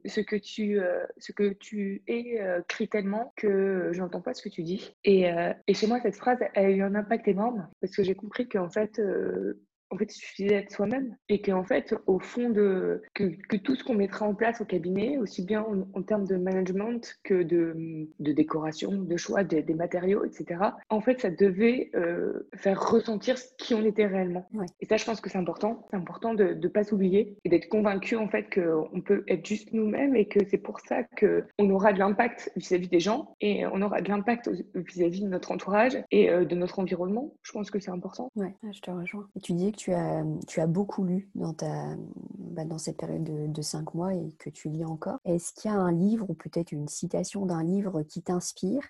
ce 0.05 0.21
que 0.21 0.37
tu 0.37 0.81
ce 1.19 1.33
que 1.33 1.53
tu 1.53 2.03
es 2.07 2.41
crie 2.69 2.89
tellement 2.89 3.33
que 3.37 3.91
je 3.93 4.01
n'entends 4.01 4.21
pas 4.21 4.35
ce 4.35 4.43
que 4.43 4.49
tu 4.49 4.63
dis. 4.63 4.95
Et, 5.05 5.27
et 5.67 5.75
chez 5.75 5.87
moi 5.87 6.01
cette 6.01 6.17
phrase 6.17 6.39
a 6.55 6.63
eu 6.63 6.83
un 6.83 6.95
impact 6.95 7.29
énorme 7.29 7.42
parce 7.81 7.95
que 7.95 8.03
j'ai 8.03 8.15
compris 8.15 8.49
qu'en 8.49 8.69
fait, 8.69 8.99
euh, 8.99 9.61
en 9.93 9.97
fait, 9.99 10.15
il 10.15 10.19
suffisait 10.19 10.49
d'être 10.49 10.73
soi-même 10.73 11.15
et 11.29 11.43
qu'en 11.43 11.65
fait, 11.65 11.95
au 12.07 12.19
fond 12.19 12.51
de 12.51 13.03
que, 13.15 13.25
que 13.49 13.57
tout 13.57 13.75
ce 13.75 13.85
qu'on 13.85 13.95
mettra 13.95 14.27
en 14.27 14.35
place 14.35 14.61
au 14.61 14.65
cabinet, 14.65 15.19
aussi 15.19 15.45
bien 15.45 15.65
en, 15.95 16.03
termes 16.03 16.27
de 16.27 16.37
management 16.37 17.21
que 17.23 17.43
de, 17.43 18.09
de 18.19 18.33
décoration, 18.33 18.93
de 18.93 19.17
choix 19.17 19.45
des, 19.45 19.63
matériaux, 19.75 20.25
etc. 20.25 20.61
En 20.89 21.01
fait, 21.01 21.21
ça 21.21 21.31
devait 21.31 21.91
euh, 21.95 22.49
faire 22.57 22.81
ressentir 22.81 23.37
qui 23.59 23.75
on 23.75 23.85
était 23.85 24.07
réellement. 24.07 24.49
Et 24.81 24.87
ça, 24.87 24.97
je 24.97 25.05
pense 25.05 25.21
que 25.21 25.31
c'est 25.31 25.39
important. 25.39 25.87
C'est 25.91 25.97
important 25.97 26.35
de 26.35 26.55
ne 26.55 26.69
pas 26.69 26.85
s'oublier 26.85 27.37
et 27.45 27.49
d'être 27.49 27.69
convaincu 27.69 28.17
en 28.17 28.29
fait 28.29 28.49
qu'on 28.53 29.01
peut 29.01 29.25
être 29.29 29.47
juste 29.47 29.73
nous-mêmes 29.73 30.17
et 30.17 30.27
que 30.27 30.41
c'est 30.51 30.59
pour 30.59 30.81
ça 30.81 31.03
que 31.05 31.45
on 31.59 31.71
aura 31.71 31.93
de 31.93 31.99
l'impact 31.99 32.51
vis-à-vis 32.57 32.89
des 32.89 33.01
gens 33.01 33.37
et 33.41 33.67
on 33.67 33.83
aura 33.83 34.01
de 34.01 34.09
l'impact 34.09 34.51
vis-à-vis 34.75 35.23
de 35.23 35.29
notre 35.29 35.53
entourage 35.53 35.99
et 36.11 36.31
euh, 36.31 36.45
de 36.45 36.55
notre 36.55 36.79
environnement. 36.79 37.35
Je 37.43 37.53
pense 37.53 37.71
que 37.71 37.79
c'est 37.79 37.91
important. 37.91 38.31
Ouais, 38.37 38.55
je 38.73 38.81
te 38.81 38.91
rejoins. 38.91 39.29
Et 39.37 39.41
tu 39.41 39.53
dis 39.53 39.73
que 39.73 39.82
tu 39.83 39.93
as, 39.93 40.25
tu 40.47 40.61
as 40.61 40.69
beaucoup 40.69 41.03
lu 41.03 41.29
dans, 41.35 41.55
ta, 41.55 41.97
bah, 42.39 42.65
dans 42.65 42.79
cette 42.79 42.97
période 42.97 43.25
de, 43.25 43.49
de, 43.49 43.63
cinq 43.63 43.95
mois 43.95 44.15
et 44.15 44.33
que 44.39 44.49
tu 44.49 44.69
lis 44.69 44.85
encore. 44.85 45.19
Est-ce 45.25 45.53
qu'il 45.53 45.73
y 45.73 45.75
a 45.75 45.77
un 45.77 45.91
livre 45.91 46.31
ou 46.31 46.35
peut-être 46.35 46.71
une 46.71 46.87
citation 46.87 47.47
d'un 47.47 47.65
livre 47.65 48.03
qui 48.03 48.23
t'inspire? 48.23 48.83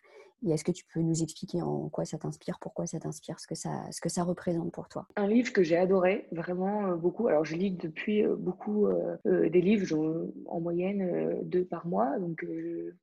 Et 0.44 0.50
est-ce 0.50 0.64
que 0.64 0.72
tu 0.72 0.84
peux 0.92 1.00
nous 1.00 1.22
expliquer 1.22 1.62
en 1.62 1.88
quoi 1.88 2.04
ça 2.04 2.18
t'inspire, 2.18 2.58
pourquoi 2.60 2.86
ça 2.86 3.00
t'inspire, 3.00 3.40
ce, 3.40 3.46
que 3.46 3.54
ça, 3.54 3.90
ce 3.90 4.02
que 4.02 4.10
ça 4.10 4.22
représente 4.22 4.70
pour 4.70 4.88
toi? 4.90 5.06
Un 5.16 5.28
livre 5.28 5.50
que 5.52 5.62
j'ai 5.62 5.78
adoré, 5.78 6.26
vraiment 6.30 6.88
euh, 6.88 6.96
beaucoup. 6.96 7.28
Alors, 7.28 7.46
je 7.46 7.56
lis 7.56 7.70
depuis 7.70 8.22
euh, 8.22 8.36
beaucoup 8.36 8.86
euh, 8.86 9.16
des 9.24 9.60
livres, 9.62 10.28
en 10.46 10.60
moyenne 10.60 11.38
deux 11.42 11.64
par 11.64 11.86
mois. 11.86 12.18
Donc, 12.18 12.44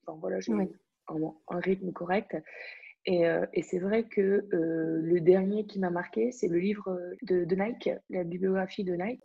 enfin, 0.06 0.18
voilà, 0.22 0.40
j'ai 0.42 0.54
un, 0.54 0.68
un, 1.48 1.60
rythme 1.60 1.92
correct. 1.92 2.38
Et, 3.06 3.24
et 3.54 3.64
c'est 3.64 3.80
vrai 3.80 4.04
que 4.04 4.46
le 4.52 5.20
dernier 5.20 5.66
qui 5.66 5.80
m'a 5.80 5.90
marqué, 5.90 6.32
c'est 6.32 6.48
le 6.48 6.60
livre 6.60 7.00
de, 7.24 7.46
de, 7.46 7.56
Nike, 7.56 7.90
la 8.10 8.24
bibliographie 8.24 8.84
de 8.84 8.94
Nike, 8.94 9.22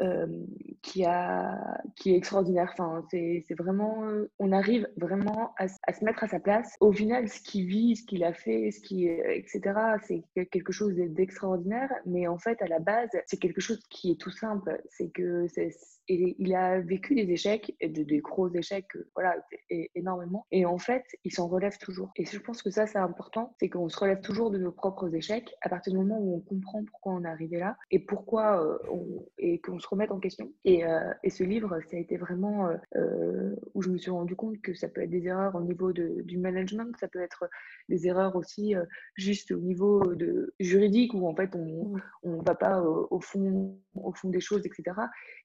qui, 0.83 1.05
a, 1.05 1.83
qui 1.97 2.13
est 2.13 2.17
extraordinaire. 2.17 2.71
Enfin, 2.73 3.05
c'est 3.11 3.45
vraiment, 3.59 4.05
on 4.39 4.53
arrive 4.53 4.89
vraiment 4.97 5.55
à, 5.59 5.69
se 5.69 6.05
mettre 6.05 6.25
à 6.25 6.29
sa 6.29 6.41
place. 6.41 6.77
Au 6.81 6.93
final, 6.93 7.29
ce 7.29 7.41
qu'il 7.41 7.67
vit, 7.67 7.97
ce 7.97 8.05
qu'il 8.05 8.25
a 8.25 8.33
fait, 8.33 8.71
ce 8.71 8.81
qui, 8.81 9.07
etc., 9.07 9.61
c'est 10.03 10.23
quelque 10.51 10.73
chose 10.73 10.95
d'extraordinaire. 10.95 11.91
Mais 12.07 12.27
en 12.27 12.39
fait, 12.39 12.61
à 12.63 12.67
la 12.67 12.79
base, 12.79 13.11
c'est 13.27 13.39
quelque 13.39 13.61
chose 13.61 13.81
qui 13.91 14.13
est 14.13 14.21
tout 14.21 14.31
simple. 14.31 14.81
C'est 14.89 15.11
que 15.11 15.47
et 16.09 16.37
il 16.39 16.55
a 16.55 16.81
vécu 16.81 17.15
des 17.15 17.31
échecs, 17.31 17.75
et 17.81 17.89
des 17.89 18.19
gros 18.19 18.53
échecs, 18.53 18.95
euh, 18.97 19.09
voilà, 19.15 19.37
énormément. 19.95 20.47
Et 20.51 20.67
en 20.67 20.79
fait, 20.79 21.05
il 21.25 21.33
s'en 21.33 21.49
relève 21.49 21.79
toujours. 21.79 22.11
Et 22.17 22.25
je 22.25 22.39
pense 22.39 22.63
que 22.63 22.71
ça, 22.71 22.87
c'est 22.87 22.99
important, 22.99 23.55
c'est 23.65 23.71
qu'on 23.71 23.89
se 23.89 23.99
relève 23.99 24.21
toujours 24.21 24.51
de 24.51 24.59
nos 24.59 24.73
propres 24.73 25.15
échecs 25.15 25.55
à 25.63 25.71
partir 25.71 25.95
du 25.95 25.99
moment 25.99 26.19
où 26.19 26.37
on 26.37 26.41
comprend 26.41 26.85
pourquoi 26.85 27.15
on 27.15 27.25
est 27.25 27.29
arrivé 27.29 27.59
là 27.59 27.79
et 27.91 27.99
pourquoi 27.99 28.63
euh, 28.63 28.77
on, 28.91 29.25
et 29.39 29.59
qu'on 29.59 29.79
se 29.79 29.89
remette 29.89 30.11
en 30.11 30.21
question. 30.21 30.53
Et, 30.67 30.85
euh, 30.85 31.11
et, 31.23 31.31
ce 31.31 31.45
livre, 31.45 31.81
ça 31.91 31.97
a 31.97 32.01
été 32.01 32.19
vraiment 32.19 32.69
où 33.73 33.83
je 33.83 33.89
me 33.89 33.97
suis 33.97 34.11
rendu 34.11 34.37
compte 34.37 34.61
que 34.61 34.75
ça 34.75 34.89
peut 34.89 35.01
être 35.01 35.11
des 35.11 35.27
erreurs 35.27 35.55
au 35.55 35.63
niveau 35.63 35.95
de, 35.95 36.21
du 36.23 36.37
management, 36.37 36.95
ça 36.99 37.09
peut 37.09 37.23
être 37.23 37.49
des 37.89 38.07
erreurs 38.07 38.37
aussi 38.37 38.75
juste 39.15 39.51
au 39.51 39.59
niveau 39.59 40.15
de 40.15 40.53
juridique 40.61 41.15
où 41.15 41.27
en 41.27 41.35
fait 41.35 41.55
on 41.57 41.95
ne 42.25 42.45
va 42.45 42.55
pas 42.55 42.83
au, 42.83 43.21
fond, 43.21 43.79
au 43.95 44.13
fond 44.13 44.29
des 44.29 44.41
choses, 44.41 44.67
etc. 44.67 44.97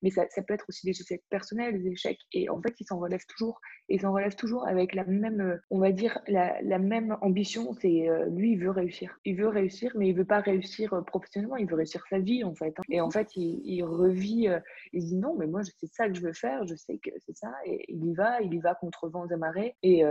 Mais 0.02 0.10
ça, 0.10 0.26
ça 0.30 0.42
peut 0.42 0.54
être 0.54 0.66
aussi 0.68 0.86
des 0.86 1.00
échecs 1.00 1.24
personnels, 1.30 1.82
des 1.82 1.92
échecs. 1.92 2.20
Et 2.34 2.50
en 2.50 2.62
fait, 2.62 2.76
ils 2.80 2.86
s'en 2.86 3.00
relèvent 3.00 3.26
toujours. 3.28 3.62
Et 3.88 3.96
ils 3.96 4.02
s'en 4.02 4.14
relèvent 4.14 4.36
toujours 4.36 4.68
avec 4.68 4.94
la 4.94 5.06
même, 5.06 5.42
euh, 5.42 5.58
on 5.70 5.80
va 5.80 5.92
dire, 5.92 6.20
la, 6.28 6.62
la 6.62 6.80
même 6.80 7.18
ambition. 7.22 7.74
C'est 7.74 8.09
euh, 8.10 8.26
lui, 8.26 8.54
il 8.54 8.60
veut 8.60 8.72
réussir. 8.72 9.18
Il 9.26 9.38
veut 9.38 9.48
réussir, 9.48 9.92
mais 9.96 10.10
il 10.10 10.16
veut 10.16 10.26
pas 10.26 10.40
réussir 10.40 10.94
euh, 10.94 11.02
professionnellement. 11.02 11.58
Il 11.58 11.68
veut 11.68 11.76
réussir 11.76 12.04
sa 12.10 12.20
vie, 12.20 12.44
en 12.44 12.56
fait. 12.56 12.74
Hein. 12.78 12.84
Et 12.90 13.02
en 13.02 13.10
fait, 13.10 13.36
il, 13.36 13.62
il 13.64 13.84
revit. 13.84 14.48
il 14.94 15.06
dit 15.06 15.16
non, 15.16 15.36
mais 15.38 15.48
moi, 15.48 15.62
c'est 15.64 15.92
ça 15.94 16.08
que 16.08 16.16
je 16.16 16.22
veux 16.22 16.34
faire. 16.34 16.66
Je 16.68 16.76
sais 16.76 16.98
que 16.98 17.12
c'est 17.26 17.36
ça. 17.36 17.52
Et 17.66 17.86
il 17.90 18.06
y 18.06 18.14
va. 18.14 18.42
Il 18.42 18.54
y 18.54 18.60
va 18.60 18.76
contre 18.76 19.10
vents 19.10 19.28
et 19.28 19.36
marées. 19.36 19.76
Et, 19.84 20.04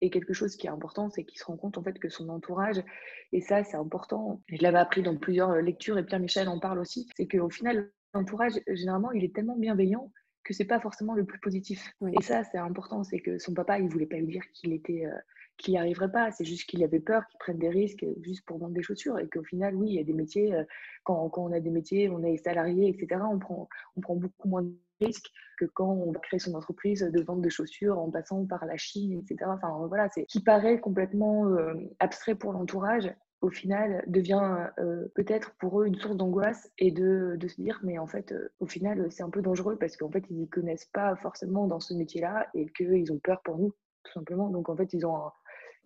et 0.00 0.10
quelque 0.10 0.32
chose 0.32 0.56
qui 0.56 0.66
est 0.66 0.70
important, 0.70 1.10
c'est 1.10 1.24
qu'il 1.24 1.38
se 1.38 1.44
rend 1.44 1.56
compte, 1.56 1.78
en 1.78 1.82
fait, 1.82 1.98
que 1.98 2.08
son 2.08 2.28
entourage, 2.28 2.82
et 3.32 3.40
ça, 3.40 3.64
c'est 3.64 3.76
important. 3.76 4.42
Je 4.48 4.62
l'avais 4.62 4.78
appris 4.78 5.02
dans 5.02 5.16
plusieurs 5.16 5.54
lectures, 5.56 5.98
et 5.98 6.04
Pierre 6.04 6.20
Michel 6.20 6.48
en 6.48 6.58
parle 6.58 6.78
aussi. 6.78 7.08
C'est 7.16 7.26
qu'au 7.26 7.50
final, 7.50 7.90
l'entourage, 8.14 8.52
généralement, 8.68 9.12
il 9.12 9.24
est 9.24 9.34
tellement 9.34 9.56
bienveillant 9.56 10.10
que 10.44 10.52
c'est 10.52 10.64
pas 10.64 10.80
forcément 10.80 11.14
le 11.14 11.24
plus 11.24 11.38
positif. 11.38 11.92
Et 12.18 12.22
ça, 12.22 12.42
c'est 12.44 12.58
important, 12.58 13.04
c'est 13.04 13.20
que 13.20 13.38
son 13.38 13.54
papa, 13.54 13.78
il 13.78 13.88
voulait 13.88 14.06
pas 14.06 14.16
lui 14.16 14.26
dire 14.26 14.42
qu'il 14.52 14.72
était, 14.72 15.06
euh, 15.06 15.16
qu'il 15.56 15.72
n'y 15.72 15.78
arriverait 15.78 16.10
pas. 16.10 16.30
C'est 16.30 16.44
juste 16.44 16.68
qu'il 16.68 16.82
avait 16.84 17.00
peur 17.00 17.26
qu'il 17.28 17.38
prenne 17.38 17.58
des 17.58 17.68
risques 17.68 18.04
juste 18.22 18.44
pour 18.44 18.58
vendre 18.58 18.74
des 18.74 18.82
chaussures 18.82 19.18
et 19.18 19.28
qu'au 19.28 19.42
final, 19.42 19.74
oui, 19.74 19.90
il 19.90 19.94
y 19.94 20.00
a 20.00 20.04
des 20.04 20.12
métiers. 20.12 20.54
Euh, 20.54 20.64
quand, 21.04 21.28
quand, 21.30 21.42
on 21.44 21.52
a 21.52 21.60
des 21.60 21.70
métiers, 21.70 22.08
on 22.10 22.22
est 22.22 22.36
salarié, 22.36 22.88
etc. 22.88 23.22
On 23.30 23.38
prend, 23.38 23.68
on 23.96 24.00
prend 24.00 24.16
beaucoup 24.16 24.48
moins 24.48 24.62
de 24.62 24.74
risques 25.00 25.30
que 25.58 25.64
quand 25.64 25.90
on 25.90 26.12
va 26.12 26.20
créer 26.20 26.38
son 26.38 26.54
entreprise 26.54 27.02
de 27.02 27.22
vente 27.22 27.42
de 27.42 27.48
chaussures 27.48 27.98
en 27.98 28.10
passant 28.10 28.46
par 28.46 28.66
la 28.66 28.76
Chine, 28.76 29.12
etc. 29.18 29.50
Enfin 29.54 29.86
voilà, 29.88 30.08
c'est 30.08 30.26
qui 30.26 30.40
paraît 30.40 30.80
complètement 30.80 31.46
euh, 31.46 31.74
abstrait 31.98 32.34
pour 32.34 32.52
l'entourage 32.52 33.12
au 33.42 33.50
final, 33.50 34.04
devient 34.06 34.68
euh, 34.78 35.08
peut-être 35.16 35.52
pour 35.56 35.82
eux 35.82 35.86
une 35.86 35.96
source 35.96 36.16
d'angoisse 36.16 36.70
et 36.78 36.92
de, 36.92 37.34
de, 37.36 37.48
se 37.48 37.60
dire, 37.60 37.80
mais 37.82 37.98
en 37.98 38.06
fait, 38.06 38.32
au 38.60 38.66
final, 38.66 39.10
c'est 39.10 39.24
un 39.24 39.30
peu 39.30 39.42
dangereux 39.42 39.76
parce 39.76 39.96
qu'en 39.96 40.10
fait, 40.10 40.24
ils 40.30 40.40
ne 40.40 40.46
connaissent 40.46 40.88
pas 40.92 41.16
forcément 41.16 41.66
dans 41.66 41.80
ce 41.80 41.92
métier-là 41.92 42.46
et 42.54 42.66
qu'ils 42.66 43.12
ont 43.12 43.18
peur 43.18 43.42
pour 43.42 43.58
nous, 43.58 43.74
tout 44.04 44.12
simplement. 44.12 44.48
Donc, 44.48 44.68
en 44.68 44.76
fait, 44.76 44.92
ils 44.92 45.04
ont 45.04 45.16
un, 45.16 45.32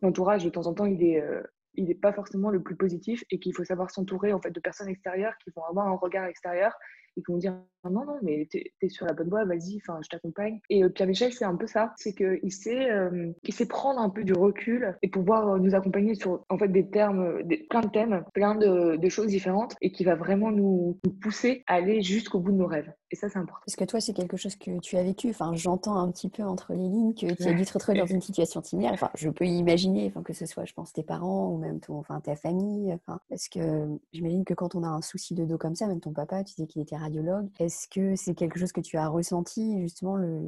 entourage, 0.02 0.44
de 0.44 0.50
temps 0.50 0.66
en 0.66 0.74
temps, 0.74 0.86
il 0.86 1.02
est, 1.02 1.20
euh, 1.20 1.42
il 1.74 1.84
n'est 1.86 1.94
pas 1.94 2.12
forcément 2.12 2.50
le 2.50 2.62
plus 2.62 2.76
positif 2.76 3.22
et 3.30 3.38
qu'il 3.38 3.54
faut 3.54 3.64
savoir 3.64 3.90
s'entourer 3.90 4.32
en 4.32 4.40
fait, 4.40 4.50
de 4.50 4.60
personnes 4.60 4.88
extérieures 4.88 5.36
qui 5.38 5.50
vont 5.54 5.64
avoir 5.64 5.86
un 5.86 5.96
regard 5.96 6.26
extérieur 6.26 6.72
et 7.16 7.22
qui 7.22 7.32
vont 7.32 7.38
dire 7.38 7.54
non, 7.90 8.04
non, 8.04 8.18
mais 8.22 8.46
tu 8.50 8.58
es, 8.80 8.88
sur 8.88 9.06
la 9.06 9.12
bonne 9.12 9.28
voie, 9.28 9.44
vas-y, 9.44 9.76
enfin, 9.76 10.00
je 10.02 10.08
t'accompagne. 10.08 10.60
Et 10.70 10.84
euh, 10.84 10.88
Pierre 10.88 11.08
Michel, 11.08 11.32
c'est 11.32 11.44
un 11.44 11.56
peu 11.56 11.66
ça, 11.66 11.92
c'est 11.96 12.14
qu'il 12.14 12.52
sait, 12.52 12.90
euh, 12.90 13.32
il 13.44 13.54
sait 13.54 13.66
prendre 13.66 14.00
un 14.00 14.10
peu 14.10 14.24
du 14.24 14.32
recul 14.32 14.96
et 15.02 15.08
pouvoir 15.08 15.48
euh, 15.48 15.58
nous 15.58 15.74
accompagner 15.74 16.14
sur 16.14 16.44
en 16.48 16.58
fait 16.58 16.68
des 16.68 16.88
termes, 16.88 17.42
des, 17.44 17.58
plein 17.58 17.80
de 17.80 17.88
thèmes, 17.88 18.24
plein 18.34 18.54
de, 18.54 18.96
de, 18.96 19.08
choses 19.08 19.28
différentes 19.28 19.74
et 19.80 19.92
qui 19.92 20.04
va 20.04 20.14
vraiment 20.14 20.50
nous, 20.50 20.98
nous 21.04 21.12
pousser 21.12 21.62
à 21.66 21.74
aller 21.74 22.02
jusqu'au 22.02 22.40
bout 22.40 22.52
de 22.52 22.56
nos 22.56 22.66
rêves. 22.66 22.92
Et 23.12 23.16
ça, 23.16 23.28
c'est 23.28 23.38
important. 23.38 23.62
Parce 23.64 23.76
que 23.76 23.84
toi, 23.84 24.00
c'est 24.00 24.12
quelque 24.12 24.36
chose 24.36 24.56
que 24.56 24.80
tu 24.80 24.96
as 24.96 25.04
vécu. 25.04 25.30
Enfin, 25.30 25.54
j'entends 25.54 25.96
un 25.96 26.10
petit 26.10 26.28
peu 26.28 26.42
entre 26.42 26.72
les 26.72 26.88
lignes 26.88 27.14
que 27.14 27.32
tu 27.34 27.48
as 27.48 27.52
dû 27.52 27.64
te 27.64 27.72
retrouver 27.72 27.98
dans 27.98 28.06
une 28.06 28.20
situation 28.20 28.62
similaire. 28.62 28.92
Enfin, 28.92 29.10
je 29.14 29.30
peux 29.30 29.46
imaginer, 29.46 30.06
enfin, 30.08 30.22
que 30.22 30.32
ce 30.32 30.44
soit, 30.44 30.64
je 30.64 30.72
pense, 30.74 30.92
tes 30.92 31.04
parents 31.04 31.52
ou 31.52 31.58
même 31.58 31.78
ton, 31.78 31.94
enfin, 31.98 32.20
ta 32.20 32.34
famille. 32.34 32.92
Enfin, 32.92 33.20
parce 33.28 33.48
que 33.48 33.86
j'imagine 34.12 34.44
que 34.44 34.54
quand 34.54 34.74
on 34.74 34.82
a 34.82 34.88
un 34.88 35.02
souci 35.02 35.34
de 35.34 35.44
dos 35.44 35.56
comme 35.56 35.76
ça, 35.76 35.86
même 35.86 36.00
ton 36.00 36.12
papa, 36.12 36.42
tu 36.42 36.56
disais 36.56 36.66
qu'il 36.66 36.82
était 36.82 36.96
radiologue. 37.06 37.48
Est-ce 37.58 37.88
que 37.88 38.16
c'est 38.16 38.34
quelque 38.34 38.58
chose 38.58 38.72
que 38.72 38.80
tu 38.80 38.96
as 38.96 39.08
ressenti 39.08 39.80
justement 39.80 40.16
le... 40.16 40.40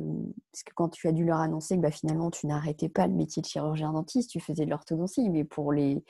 Parce 0.52 0.62
que 0.62 0.72
quand 0.74 0.88
tu 0.88 1.08
as 1.08 1.12
dû 1.12 1.24
leur 1.24 1.38
annoncer 1.38 1.76
que 1.76 1.80
bah, 1.80 1.90
finalement 1.90 2.30
tu 2.30 2.46
n'arrêtais 2.46 2.88
pas 2.88 3.06
le 3.06 3.14
métier 3.14 3.40
de 3.42 3.46
chirurgien 3.46 3.92
dentiste, 3.92 4.30
tu 4.30 4.40
faisais 4.40 4.64
de 4.64 4.70
l'orthodontie, 4.70 5.28
mais 5.30 5.44
pour 5.44 5.72
les, 5.72 6.02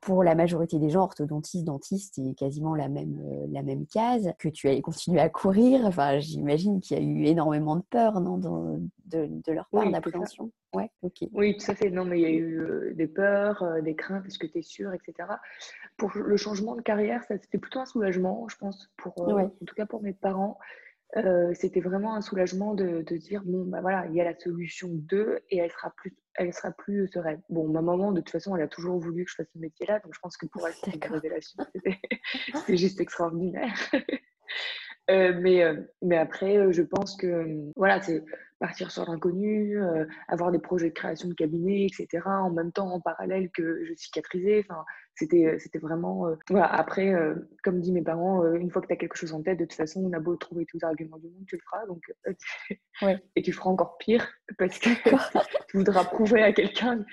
pour 0.00 0.22
la 0.22 0.34
majorité 0.34 0.78
des 0.78 0.90
gens, 0.90 1.02
orthodontiste, 1.02 1.64
dentiste, 1.64 2.14
c'est 2.16 2.34
quasiment 2.34 2.74
la 2.74 2.88
même, 2.88 3.20
euh, 3.24 3.46
la 3.50 3.62
même 3.62 3.86
case, 3.86 4.32
que 4.38 4.48
tu 4.48 4.68
allais 4.68 4.82
continuer 4.82 5.20
à 5.20 5.28
courir. 5.28 5.84
Enfin, 5.84 6.18
j'imagine 6.18 6.80
qu'il 6.80 6.98
y 6.98 7.00
a 7.00 7.02
eu 7.02 7.24
énormément 7.24 7.76
de 7.76 7.82
peur, 7.90 8.20
non, 8.20 8.38
de, 9.08 9.26
de, 9.28 9.52
leur 9.52 9.68
part, 9.68 9.90
d'appréhension. 9.90 10.50
Ouais, 10.74 10.90
ok. 11.02 11.24
Oui, 11.32 11.56
tout 11.56 11.70
à 11.70 11.74
fait. 11.74 11.90
Non, 11.90 12.04
mais 12.04 12.20
il 12.20 12.22
y 12.22 12.26
a 12.26 12.30
eu 12.30 12.60
euh, 12.60 12.94
des 12.94 13.06
peurs, 13.06 13.62
euh, 13.62 13.80
des 13.80 13.94
craintes, 13.96 14.26
est-ce 14.26 14.38
que 14.38 14.46
tu 14.46 14.58
es 14.58 14.62
sûr, 14.62 14.92
etc. 14.92 15.28
Pour 15.96 16.12
le 16.14 16.36
changement 16.36 16.76
de 16.76 16.82
carrière, 16.82 17.24
ça 17.24 17.36
c'était 17.38 17.58
plutôt 17.58 17.80
un 17.80 17.86
soulagement, 17.86 18.46
je 18.48 18.56
pense, 18.56 18.90
pour, 18.96 19.18
en 19.20 19.50
tout 19.66 19.74
cas 19.74 19.86
pour 19.86 20.02
mes 20.02 20.12
parents. 20.12 20.58
Euh, 21.16 21.54
c'était 21.54 21.80
vraiment 21.80 22.14
un 22.14 22.20
soulagement 22.20 22.74
de, 22.74 23.00
de, 23.00 23.16
dire 23.16 23.42
bon 23.42 23.64
bah 23.64 23.80
voilà 23.80 24.04
il 24.08 24.14
y 24.14 24.20
a 24.20 24.24
la 24.24 24.38
solution 24.38 24.88
2 24.92 25.38
et 25.48 25.56
elle 25.56 25.70
sera 25.70 25.88
plus 25.96 26.14
elle 26.34 26.52
sera 26.52 26.70
plus 26.70 27.08
sereine 27.08 27.40
bon 27.48 27.66
ma 27.66 27.80
maman 27.80 28.12
de 28.12 28.20
toute 28.20 28.28
façon 28.28 28.54
elle 28.54 28.62
a 28.62 28.68
toujours 28.68 28.98
voulu 28.98 29.24
que 29.24 29.30
je 29.30 29.36
fasse 29.36 29.46
ce 29.50 29.58
métier 29.58 29.86
là 29.86 30.00
donc 30.00 30.12
je 30.12 30.20
pense 30.20 30.36
que 30.36 30.44
pour 30.44 30.68
elle 30.68 30.74
c'était 30.74 30.98
une 30.98 31.14
révélation 31.14 31.64
c'était 32.54 32.76
juste 32.76 33.00
extraordinaire 33.00 33.74
euh, 35.10 35.32
mais 35.40 35.62
euh, 35.62 35.80
mais 36.02 36.18
après 36.18 36.70
je 36.74 36.82
pense 36.82 37.16
que 37.16 37.72
voilà 37.74 38.02
c'est 38.02 38.22
partir 38.58 38.90
sur 38.90 39.08
l'inconnu, 39.08 39.80
euh, 39.80 40.04
avoir 40.26 40.50
des 40.50 40.58
projets 40.58 40.88
de 40.88 40.94
création 40.94 41.28
de 41.28 41.34
cabinet, 41.34 41.86
etc. 41.86 42.24
En 42.26 42.50
même 42.50 42.72
temps, 42.72 42.92
en 42.92 43.00
parallèle 43.00 43.50
que 43.50 43.84
je 43.84 43.94
cicatrisais. 43.94 44.64
Enfin, 44.68 44.84
c'était, 45.14 45.46
euh, 45.46 45.58
c'était 45.58 45.78
vraiment. 45.78 46.26
Euh, 46.26 46.34
voilà. 46.50 46.66
Après, 46.66 47.14
comme 47.62 47.80
dit 47.80 47.92
mes 47.92 48.02
parents, 48.02 48.44
une 48.54 48.70
fois 48.70 48.82
que 48.82 48.88
tu 48.88 48.92
as 48.92 48.96
quelque 48.96 49.16
chose 49.16 49.32
en 49.32 49.42
tête, 49.42 49.58
de 49.58 49.64
toute 49.64 49.74
façon, 49.74 50.04
on 50.04 50.12
a 50.12 50.20
beau 50.20 50.36
trouver 50.36 50.66
tous 50.66 50.78
les 50.78 50.84
arguments 50.84 51.18
du 51.18 51.28
monde, 51.28 51.44
tu 51.46 51.56
le 51.56 51.62
feras. 51.62 51.86
Donc, 51.86 52.02
ouais. 53.02 53.22
Et 53.36 53.42
tu 53.42 53.52
feras 53.52 53.70
encore 53.70 53.96
pire 53.98 54.28
parce 54.58 54.78
que 54.78 54.90
tu 55.68 55.76
voudras 55.76 56.04
prouver 56.04 56.42
à 56.42 56.52
quelqu'un, 56.52 57.04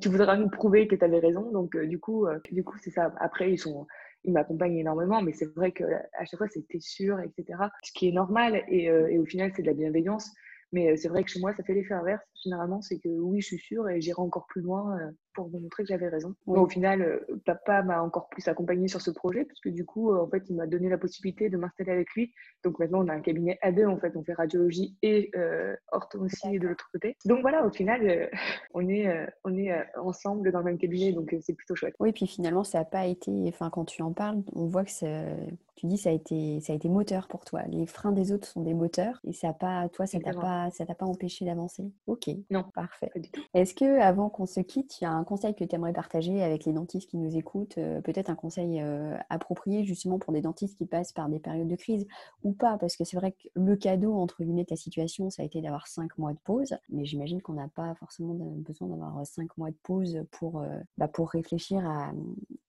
tu 0.00 0.08
voudras 0.08 0.36
nous 0.36 0.48
prouver 0.48 0.86
que 0.86 0.94
tu 0.94 1.04
avais 1.04 1.18
raison. 1.18 1.50
Donc, 1.50 1.76
du 1.76 1.98
coup, 1.98 2.26
du 2.50 2.62
coup, 2.62 2.76
c'est 2.80 2.90
ça. 2.90 3.12
Après, 3.18 3.50
ils 3.50 3.58
sont 3.58 3.86
ils 4.26 4.32
m'accompagnent 4.32 4.78
énormément, 4.78 5.20
mais 5.20 5.34
c'est 5.34 5.54
vrai 5.54 5.72
qu'à 5.72 6.24
chaque 6.24 6.38
fois, 6.38 6.48
c'était 6.48 6.80
sûr, 6.80 7.20
etc. 7.20 7.58
Ce 7.82 7.92
qui 7.92 8.08
est 8.08 8.12
normal, 8.12 8.62
et, 8.68 8.84
et 8.84 9.18
au 9.18 9.26
final, 9.26 9.52
c'est 9.54 9.60
de 9.60 9.66
la 9.66 9.74
bienveillance. 9.74 10.32
Mais 10.74 10.90
euh, 10.90 10.96
c'est 10.96 11.08
vrai 11.08 11.22
que 11.22 11.30
chez 11.30 11.38
moi, 11.38 11.54
ça 11.54 11.62
fait 11.62 11.72
l'effet 11.72 11.94
inverse. 11.94 12.24
Généralement, 12.42 12.82
c'est 12.82 12.98
que 12.98 13.08
oui, 13.08 13.40
je 13.40 13.46
suis 13.46 13.58
sûre 13.58 13.88
et 13.88 14.00
j'irai 14.00 14.20
encore 14.20 14.46
plus 14.46 14.60
loin 14.60 14.98
euh, 14.98 15.10
pour 15.34 15.48
vous 15.48 15.58
montrer 15.58 15.82
que 15.82 15.88
j'avais 15.88 16.08
raison. 16.08 16.34
au 16.46 16.68
final, 16.68 17.02
euh, 17.02 17.40
papa 17.44 17.82
m'a 17.82 18.02
encore 18.02 18.28
plus 18.28 18.46
accompagné 18.48 18.88
sur 18.88 19.00
ce 19.00 19.10
projet, 19.10 19.44
puisque 19.44 19.68
du 19.68 19.84
coup, 19.84 20.14
en 20.14 20.28
fait, 20.28 20.42
il 20.48 20.56
m'a 20.56 20.66
donné 20.66 20.88
la 20.88 20.98
possibilité 20.98 21.48
de 21.48 21.56
m'installer 21.56 21.92
avec 21.92 22.10
lui. 22.14 22.32
Donc 22.62 22.78
maintenant, 22.78 23.04
on 23.04 23.08
a 23.08 23.14
un 23.14 23.20
cabinet 23.20 23.58
à 23.62 23.72
deux, 23.72 23.86
en 23.86 23.98
fait. 23.98 24.16
On 24.16 24.22
fait 24.22 24.34
radiologie 24.34 24.96
et 25.02 25.30
euh, 25.36 25.74
aussi 26.14 26.58
de 26.58 26.68
l'autre 26.68 26.88
côté. 26.92 27.16
Donc 27.24 27.40
voilà, 27.42 27.66
au 27.66 27.70
final, 27.70 28.30
on 28.74 28.88
est, 28.88 29.28
on 29.44 29.56
est 29.56 29.72
ensemble 29.96 30.52
dans 30.52 30.58
le 30.60 30.64
même 30.64 30.78
cabinet, 30.78 31.12
donc 31.12 31.34
c'est 31.40 31.54
plutôt 31.54 31.74
chouette. 31.74 31.94
Oui, 31.98 32.12
puis 32.12 32.26
finalement, 32.26 32.64
ça 32.64 32.78
n'a 32.78 32.84
pas 32.84 33.06
été, 33.06 33.30
enfin, 33.48 33.70
quand 33.70 33.84
tu 33.84 34.02
en 34.02 34.12
parles, 34.12 34.42
on 34.54 34.66
voit 34.66 34.84
que 34.84 34.90
tu 35.76 35.86
dis 35.86 35.98
ça 35.98 36.10
a 36.10 36.12
été 36.12 36.60
ça 36.60 36.72
a 36.72 36.76
été 36.76 36.88
moteur 36.88 37.26
pour 37.28 37.44
toi. 37.44 37.62
Les 37.68 37.86
freins 37.86 38.12
des 38.12 38.32
autres 38.32 38.46
sont 38.46 38.62
des 38.62 38.74
moteurs 38.74 39.20
et 39.24 39.32
ça 39.32 39.52
pas 39.52 39.88
toi 39.88 40.06
ça 40.06 40.20
t'a 40.20 40.32
pas 40.32 40.70
ça 40.70 40.86
t'a 40.86 40.94
pas 40.94 41.06
empêché 41.06 41.44
d'avancer. 41.44 41.84
Ok. 42.06 42.30
Non. 42.50 42.64
Parfait. 42.74 43.10
Est-ce 43.54 43.74
que 43.74 44.00
avant 44.00 44.30
qu'on 44.30 44.46
se 44.46 44.60
quitte, 44.60 45.00
il 45.00 45.04
y 45.04 45.06
a 45.06 45.10
un 45.10 45.23
conseil 45.24 45.54
que 45.54 45.64
tu 45.64 45.74
aimerais 45.74 45.92
partager 45.92 46.42
avec 46.42 46.64
les 46.64 46.72
dentistes 46.72 47.10
qui 47.10 47.16
nous 47.16 47.36
écoutent, 47.36 47.78
euh, 47.78 48.00
peut-être 48.00 48.30
un 48.30 48.34
conseil 48.34 48.80
euh, 48.80 49.16
approprié 49.28 49.84
justement 49.84 50.18
pour 50.18 50.32
des 50.32 50.40
dentistes 50.40 50.76
qui 50.76 50.86
passent 50.86 51.12
par 51.12 51.28
des 51.28 51.38
périodes 51.38 51.68
de 51.68 51.76
crise 51.76 52.06
ou 52.42 52.52
pas? 52.52 52.78
Parce 52.78 52.96
que 52.96 53.04
c'est 53.04 53.16
vrai 53.16 53.32
que 53.32 53.48
le 53.54 53.76
cadeau 53.76 54.14
entre 54.14 54.42
guillemets 54.42 54.62
de 54.62 54.68
ta 54.68 54.76
situation, 54.76 55.30
ça 55.30 55.42
a 55.42 55.44
été 55.44 55.60
d'avoir 55.60 55.86
cinq 55.86 56.16
mois 56.18 56.32
de 56.32 56.38
pause, 56.44 56.76
mais 56.88 57.04
j'imagine 57.04 57.42
qu'on 57.42 57.54
n'a 57.54 57.68
pas 57.68 57.94
forcément 57.96 58.34
besoin 58.34 58.88
d'avoir 58.88 59.26
cinq 59.26 59.56
mois 59.56 59.70
de 59.70 59.76
pause 59.82 60.24
pour 60.30 60.60
euh, 60.60 60.78
bah, 60.98 61.08
pour 61.08 61.30
réfléchir 61.30 61.86
à, 61.86 62.12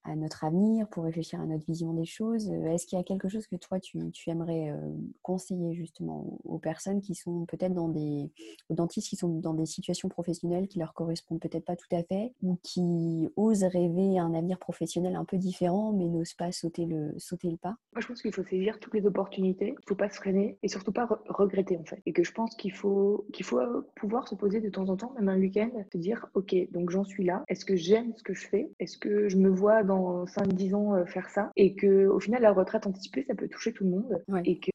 à, 0.04 0.15
notre 0.15 0.44
avenir, 0.44 0.88
pour 0.89 1.04
réfléchir 1.04 1.41
à 1.41 1.46
notre 1.46 1.65
vision 1.65 1.94
des 1.94 2.06
choses. 2.06 2.50
Est-ce 2.50 2.86
qu'il 2.86 2.98
y 2.98 3.02
a 3.02 3.04
quelque 3.04 3.30
chose 3.30 3.48
que 3.48 3.56
toi, 3.56 3.80
tu, 3.80 4.00
aimerais 4.28 4.74
conseiller 5.22 5.74
justement 5.76 6.39
aux, 6.44 6.58
personnes 6.58 7.02
qui 7.02 7.15
sont 7.15 7.46
peut-être 7.46 7.74
dans 7.74 7.89
des, 7.89 8.32
aux 8.70 8.74
dentistes 8.74 9.10
qui 9.10 9.15
sont 9.15 9.30
dans 9.30 9.54
des 9.54 9.65
situations 9.65 10.10
professionnelles 10.10 10.68
qui 10.68 10.80
leur 10.80 10.94
correspondent 10.94 11.39
peut-être 11.39 11.65
pas 11.65 11.76
tout 11.76 11.88
à 11.91 12.04
fait, 12.04 12.34
ou 12.45 12.60
qui 12.63 13.29
osent 13.36 13.63
rêver 13.63 14.19
un 14.19 14.34
avenir 14.34 14.60
professionnel 14.60 15.15
un 15.15 15.25
peu 15.25 15.38
différent, 15.38 15.91
mais 15.91 16.08
n'osent 16.08 16.34
pas 16.34 16.51
sauter 16.51 16.86
le, 16.86 17.13
sauter 17.17 17.49
le 17.49 17.58
pas. 17.58 17.75
Moi, 17.93 18.01
je 18.01 18.08
pense 18.08 18.21
qu'il 18.21 18.34
faut 18.34 18.43
saisir 18.43 18.79
toutes 18.79 18.93
les 18.93 19.05
opportunités, 19.05 19.69
il 19.69 19.73
ne 19.73 19.88
faut 19.88 19.95
pas 19.95 20.10
se 20.10 20.17
freiner 20.17 20.58
et 20.63 20.67
surtout 20.67 20.91
pas 20.91 21.08
regretter 21.27 21.77
en 21.77 21.84
fait. 21.84 22.01
Et 22.05 22.13
que 22.13 22.23
je 22.23 22.31
pense 22.31 22.55
qu'il 22.55 22.71
faut, 22.71 23.25
qu'il 23.34 23.45
faut 23.45 23.60
pouvoir 23.95 24.27
se 24.27 24.36
poser 24.36 24.62
de 24.62 24.69
temps 24.69 24.89
en 24.89 24.97
temps, 24.97 25.13
même 25.17 25.29
un 25.29 25.39
week-end, 25.39 25.71
se 25.91 25.97
dire, 25.97 26.27
ok, 26.34 26.55
donc 26.71 26.89
j'en 26.89 27.03
suis 27.03 27.23
là, 27.23 27.43
est-ce 27.47 27.65
que 27.65 27.75
j'aime 27.75 28.13
ce 28.15 28.23
que 28.23 28.34
je 28.34 28.47
fais? 28.47 28.69
Est-ce 28.79 28.97
que 28.97 29.29
je 29.29 29.38
me 29.38 29.49
vois 29.49 29.84
dans 29.84 30.25
5-10 30.25 30.75
ans 30.75 30.95
euh, 30.95 31.05
faire 31.05 31.29
ça? 31.29 31.52
Et 31.56 31.75
que 31.75 32.08
au 32.08 32.19
final, 32.19 32.41
la 32.41 32.54
retraite 32.54 32.85
anticipée, 32.87 33.25
ça 33.27 33.35
peut 33.35 33.48
toucher 33.48 33.73
tout 33.73 33.83
le 33.83 33.89
monde. 33.89 34.23
Et 34.46 34.60
que 34.60 34.71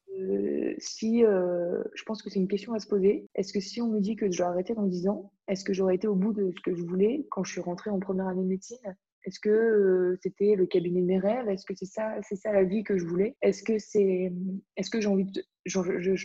si, 0.77 1.23
euh, 1.23 1.83
je 1.93 2.03
pense 2.03 2.21
que 2.21 2.29
c'est 2.29 2.39
une 2.39 2.47
question 2.47 2.73
à 2.73 2.79
se 2.79 2.87
poser, 2.87 3.27
est-ce 3.35 3.53
que 3.53 3.59
si 3.59 3.81
on 3.81 3.87
me 3.87 3.99
dit 3.99 4.15
que 4.15 4.29
je 4.31 4.37
dois 4.37 4.47
arrêter 4.47 4.73
dans 4.73 4.85
10 4.85 5.07
ans, 5.07 5.31
est-ce 5.51 5.65
que 5.65 5.73
j'aurais 5.73 5.95
été 5.95 6.07
au 6.07 6.15
bout 6.15 6.31
de 6.31 6.49
ce 6.55 6.61
que 6.61 6.73
je 6.73 6.81
voulais 6.81 7.27
quand 7.29 7.43
je 7.43 7.51
suis 7.51 7.61
rentrée 7.61 7.89
en 7.89 7.99
première 7.99 8.27
année 8.27 8.41
de 8.41 8.47
médecine? 8.47 8.95
Est-ce 9.25 9.39
que 9.39 9.49
euh, 9.49 10.17
c'était 10.23 10.55
le 10.55 10.65
cabinet 10.65 11.01
de 11.01 11.05
mes 11.05 11.19
rêves? 11.19 11.47
Est-ce 11.49 11.65
que 11.65 11.75
c'est 11.75 11.85
ça, 11.85 12.15
c'est 12.21 12.37
ça 12.37 12.53
la 12.53 12.63
vie 12.63 12.83
que 12.83 12.97
je 12.97 13.05
voulais? 13.05 13.35
Est-ce 13.41 13.61
que 13.61 13.77
c'est, 13.77 14.31
est-ce 14.77 14.89
que 14.89 15.01
j'ai 15.01 15.09
envie 15.09 15.25
de, 15.25 15.43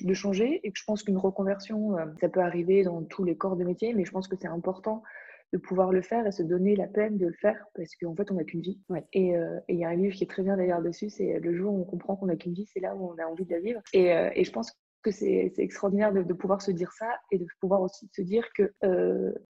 de, 0.06 0.14
changer? 0.14 0.60
Et 0.62 0.70
que 0.70 0.78
je 0.78 0.84
pense 0.84 1.02
qu'une 1.02 1.18
reconversion, 1.18 1.98
euh, 1.98 2.06
ça 2.20 2.28
peut 2.28 2.40
arriver 2.40 2.84
dans 2.84 3.02
tous 3.02 3.24
les 3.24 3.36
corps 3.36 3.56
de 3.56 3.64
métier, 3.64 3.92
mais 3.94 4.04
je 4.04 4.12
pense 4.12 4.28
que 4.28 4.36
c'est 4.40 4.48
important 4.48 5.02
de 5.52 5.58
pouvoir 5.58 5.92
le 5.92 6.02
faire 6.02 6.24
et 6.26 6.32
se 6.32 6.44
donner 6.44 6.76
la 6.76 6.86
peine 6.86 7.18
de 7.18 7.26
le 7.26 7.34
faire 7.34 7.66
parce 7.74 7.94
qu'en 7.96 8.14
fait 8.14 8.30
on 8.30 8.34
n'a 8.34 8.44
qu'une 8.44 8.62
vie. 8.62 8.80
Ouais. 8.88 9.04
Euh, 9.16 9.60
et 9.68 9.74
il 9.74 9.78
y 9.80 9.84
a 9.84 9.88
un 9.88 9.96
livre 9.96 10.14
qui 10.14 10.22
est 10.22 10.30
très 10.30 10.42
bien 10.42 10.56
d'ailleurs 10.56 10.82
dessus, 10.82 11.10
c'est 11.10 11.40
le 11.40 11.54
jour 11.54 11.74
où 11.74 11.80
on 11.80 11.84
comprend 11.84 12.14
qu'on 12.16 12.26
n'a 12.26 12.36
qu'une 12.36 12.54
vie, 12.54 12.66
c'est 12.72 12.80
là 12.80 12.94
où 12.94 13.10
on 13.10 13.18
a 13.18 13.26
envie 13.26 13.44
de 13.44 13.52
la 13.52 13.60
vivre. 13.60 13.80
Et, 13.92 14.06
et 14.34 14.44
je 14.44 14.52
pense 14.52 14.72
que 15.06 15.12
c'est 15.12 15.52
extraordinaire 15.58 16.12
de, 16.12 16.32
pouvoir 16.32 16.60
se 16.60 16.72
dire 16.72 16.92
ça 16.92 17.08
et 17.30 17.38
de 17.38 17.46
pouvoir 17.60 17.80
aussi 17.80 18.08
se 18.12 18.22
dire 18.22 18.44
que 18.54 18.72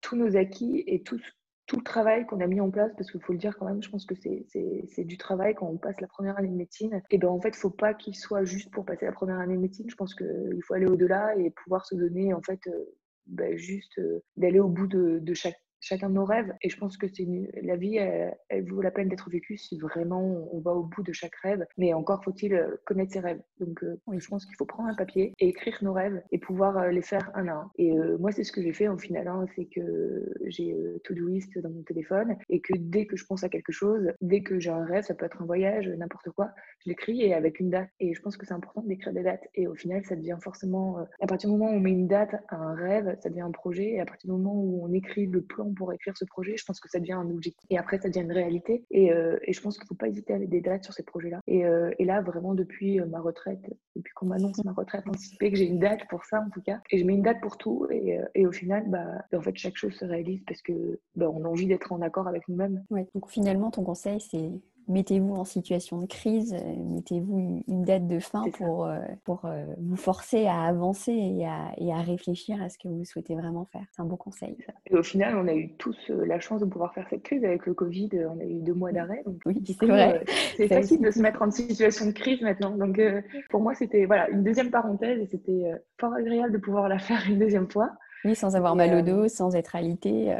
tous 0.01 0.15
nos 0.15 0.37
acquis 0.37 0.83
et 0.85 1.01
tout 1.01 1.19
tout 1.67 1.75
le 1.75 1.83
travail 1.83 2.25
qu'on 2.25 2.39
a 2.39 2.47
mis 2.47 2.61
en 2.61 2.71
place, 2.71 2.91
parce 2.97 3.11
qu'il 3.11 3.21
faut 3.21 3.33
le 3.33 3.39
dire 3.39 3.57
quand 3.57 3.65
même, 3.65 3.83
je 3.83 3.89
pense 3.89 4.05
que 4.05 4.15
c'est 4.15 5.03
du 5.03 5.17
travail 5.17 5.53
quand 5.53 5.67
on 5.67 5.77
passe 5.77 5.99
la 5.99 6.07
première 6.07 6.37
année 6.37 6.47
de 6.47 6.55
médecine. 6.55 7.01
Et 7.11 7.17
ben 7.17 7.27
en 7.27 7.41
fait, 7.41 7.55
faut 7.55 7.69
pas 7.69 7.93
qu'il 7.93 8.15
soit 8.15 8.45
juste 8.45 8.71
pour 8.71 8.85
passer 8.85 9.05
la 9.05 9.11
première 9.11 9.39
année 9.39 9.55
de 9.55 9.61
médecine. 9.61 9.89
Je 9.89 9.95
pense 9.95 10.15
qu'il 10.15 10.61
faut 10.65 10.73
aller 10.73 10.85
au-delà 10.85 11.35
et 11.37 11.51
pouvoir 11.51 11.85
se 11.85 11.95
donner 11.95 12.33
en 12.33 12.41
fait 12.41 12.59
euh, 12.67 12.85
ben, 13.27 13.57
juste 13.57 13.99
euh, 13.99 14.23
d'aller 14.37 14.61
au 14.61 14.69
bout 14.69 14.87
de, 14.87 15.19
de, 15.21 15.33
chaque 15.33 15.59
chacun 15.79 16.09
de 16.09 16.15
nos 16.15 16.25
rêves. 16.25 16.53
Et 16.61 16.69
je 16.69 16.77
pense 16.77 16.97
que 16.97 17.07
c'est 17.07 17.27
la 17.61 17.75
vie, 17.75 17.97
elle, 17.97 18.65
vaut 18.67 18.81
la 18.81 18.91
peine 18.91 19.09
d'être 19.09 19.29
vécue 19.29 19.57
si 19.57 19.77
vraiment 19.77 20.47
on 20.51 20.59
va 20.59 20.73
au 20.73 20.83
bout 20.83 21.03
de 21.03 21.13
chaque 21.13 21.35
rêve. 21.35 21.65
Mais 21.77 21.93
encore 21.93 22.23
faut-il 22.23 22.53
euh, 22.53 22.75
connaître 22.85 23.13
ses 23.13 23.19
rêves. 23.19 23.41
Donc, 23.59 23.83
euh, 23.83 23.99
je 24.17 24.27
pense 24.27 24.45
qu'il 24.45 24.55
faut 24.55 24.65
prendre 24.65 24.89
un 24.89 24.95
papier 24.95 25.33
et 25.39 25.49
écrire 25.49 25.77
nos 25.81 25.93
rêves 25.93 26.21
et 26.31 26.37
pouvoir 26.37 26.77
euh, 26.77 26.89
les 26.89 27.01
faire 27.01 27.31
un 27.35 27.47
à 27.47 27.53
un. 27.53 27.71
Et 27.77 27.93
moi, 28.19 28.31
c'est 28.31 28.43
ce 28.43 28.51
que 28.51 28.61
j'ai 28.61 28.73
fait 28.73 28.87
au 28.87 28.97
final. 28.97 29.27
Hein, 29.27 29.45
c'est 29.55 29.65
que 29.65 30.31
j'ai 30.45 30.75
Todoist 31.03 31.57
dans 31.59 31.69
mon 31.69 31.83
téléphone 31.83 32.35
et 32.49 32.59
que 32.61 32.73
dès 32.77 33.05
que 33.05 33.15
je 33.15 33.25
pense 33.25 33.43
à 33.43 33.49
quelque 33.49 33.71
chose, 33.71 34.11
dès 34.21 34.41
que 34.41 34.59
j'ai 34.59 34.69
un 34.69 34.85
rêve, 34.85 35.03
ça 35.03 35.13
peut 35.13 35.25
être 35.25 35.41
un 35.41 35.45
voyage, 35.45 35.87
n'importe 35.87 36.29
quoi, 36.31 36.51
je 36.83 36.89
l'écris 36.89 37.21
et 37.21 37.33
avec 37.33 37.59
une 37.59 37.69
date. 37.69 37.89
Et 37.99 38.13
je 38.13 38.21
pense 38.21 38.37
que 38.37 38.45
c'est 38.45 38.53
important 38.53 38.81
d'écrire 38.81 39.13
des 39.13 39.23
dates. 39.23 39.47
Et 39.55 39.67
au 39.67 39.75
final, 39.75 40.03
ça 40.05 40.15
devient 40.15 40.37
forcément, 40.41 40.97
à 41.21 41.27
partir 41.27 41.49
du 41.49 41.55
moment 41.57 41.71
où 41.71 41.75
on 41.75 41.79
met 41.79 41.91
une 41.91 42.07
date 42.07 42.35
à 42.49 42.55
un 42.55 42.75
rêve, 42.75 43.17
ça 43.21 43.29
devient 43.29 43.41
un 43.41 43.51
projet. 43.51 43.91
Et 43.91 43.99
à 43.99 44.05
partir 44.05 44.27
du 44.29 44.37
moment 44.37 44.55
où 44.55 44.83
on 44.83 44.93
écrit 44.93 45.25
le 45.25 45.41
plan 45.41 45.66
pour 45.73 45.93
écrire 45.93 46.15
ce 46.17 46.25
projet, 46.25 46.55
je 46.57 46.65
pense 46.65 46.79
que 46.79 46.89
ça 46.89 46.99
devient 46.99 47.13
un 47.13 47.29
objectif. 47.29 47.65
Et 47.69 47.77
après, 47.77 47.99
ça 47.99 48.09
devient 48.09 48.25
une 48.25 48.31
réalité. 48.31 48.85
Et, 48.91 49.11
euh, 49.11 49.37
et 49.43 49.53
je 49.53 49.61
pense 49.61 49.77
qu'il 49.77 49.85
ne 49.85 49.87
faut 49.87 49.95
pas 49.95 50.07
hésiter 50.07 50.33
à 50.33 50.39
mettre 50.39 50.51
des 50.51 50.61
dates 50.61 50.83
sur 50.83 50.93
ces 50.93 51.03
projets-là. 51.03 51.39
Et, 51.47 51.65
euh, 51.65 51.91
et, 51.99 52.05
là, 52.05 52.21
vraiment, 52.21 52.53
depuis 52.53 52.99
euh, 52.99 53.05
ma 53.05 53.19
retraite, 53.19 53.61
depuis 53.95 54.13
qu'on 54.13 54.27
m'annonce 54.27 54.63
ma 54.63 54.73
retraite 54.73 55.07
anticipée, 55.07 55.51
que 55.51 55.57
j'ai 55.57 55.65
une 55.65 55.79
date 55.79 56.07
pour 56.09 56.25
ça, 56.25 56.41
en 56.41 56.49
tout 56.49 56.61
cas. 56.61 56.79
Et 56.91 56.97
je 56.97 57.05
mets 57.05 57.13
une 57.13 57.23
date 57.23 57.41
pour 57.41 57.57
tout. 57.57 57.87
Et, 57.91 58.19
et 58.35 58.45
au 58.45 58.51
final, 58.51 58.85
bah, 58.87 59.05
en 59.33 59.41
fait, 59.41 59.55
chaque 59.55 59.75
chose 59.75 59.93
se 59.93 60.05
réalise 60.05 60.43
parce 60.45 60.61
que 60.61 60.99
bah, 61.15 61.25
a 61.25 61.29
envie 61.29 61.67
d'être 61.67 61.91
en 61.91 62.01
accord 62.01 62.27
avec 62.27 62.47
nous-mêmes. 62.47 62.83
Ouais, 62.89 63.07
donc 63.13 63.29
finalement, 63.29 63.71
ton 63.71 63.83
conseil, 63.83 64.19
c'est 64.19 64.51
mettez-vous 64.87 65.33
en 65.33 65.43
situation 65.43 65.99
de 65.99 66.05
crise, 66.05 66.53
euh, 66.53 66.75
mettez-vous 66.93 67.63
une 67.67 67.83
date 67.83 68.07
de 68.07 68.19
fin 68.19 68.49
pour, 68.51 68.85
euh, 68.85 68.99
pour 69.25 69.45
euh, 69.45 69.65
vous 69.79 69.95
forcer 69.95 70.45
à 70.45 70.63
avancer 70.63 71.11
et 71.11 71.45
à, 71.45 71.71
et 71.77 71.91
à, 71.91 72.01
réfléchir 72.01 72.61
à 72.61 72.69
ce 72.69 72.77
que 72.77 72.87
vous 72.87 73.03
souhaitez 73.03 73.35
vraiment 73.35 73.65
faire. 73.65 73.83
C'est 73.91 74.01
un 74.01 74.05
bon 74.05 74.15
conseil. 74.15 74.57
Et 74.89 74.95
au 74.95 75.03
final, 75.03 75.35
on 75.37 75.47
a 75.47 75.53
eu 75.53 75.73
tous 75.73 75.97
la 76.09 76.39
chance 76.39 76.61
de 76.61 76.65
pouvoir 76.65 76.93
faire 76.93 77.07
cette 77.09 77.23
crise 77.23 77.43
avec 77.43 77.65
le 77.65 77.73
Covid. 77.73 78.09
On 78.29 78.39
a 78.39 78.45
eu 78.45 78.61
deux 78.61 78.73
mois 78.73 78.91
d'arrêt. 78.91 79.23
Oui, 79.45 79.61
c'est 79.65 79.85
vrai. 79.85 80.23
c'est 80.55 80.67
facile 80.67 81.01
de 81.01 81.11
se 81.11 81.19
mettre 81.19 81.41
en 81.41 81.51
situation 81.51 82.05
de 82.05 82.11
crise 82.11 82.41
maintenant. 82.41 82.71
Donc, 82.71 83.01
pour 83.49 83.61
moi, 83.61 83.75
c'était 83.75 84.05
voilà, 84.05 84.29
une 84.29 84.43
deuxième 84.43 84.71
parenthèse 84.71 85.19
et 85.19 85.27
c'était 85.27 85.71
fort 85.99 86.13
agréable 86.13 86.53
de 86.53 86.57
pouvoir 86.57 86.87
la 86.87 86.99
faire 86.99 87.21
une 87.27 87.39
deuxième 87.39 87.69
fois. 87.69 87.91
Oui, 88.23 88.35
sans 88.35 88.55
avoir 88.55 88.75
mal 88.75 88.93
au 88.95 89.01
dos, 89.01 89.27
sans 89.27 89.55
être 89.55 89.75
alité 89.75 90.33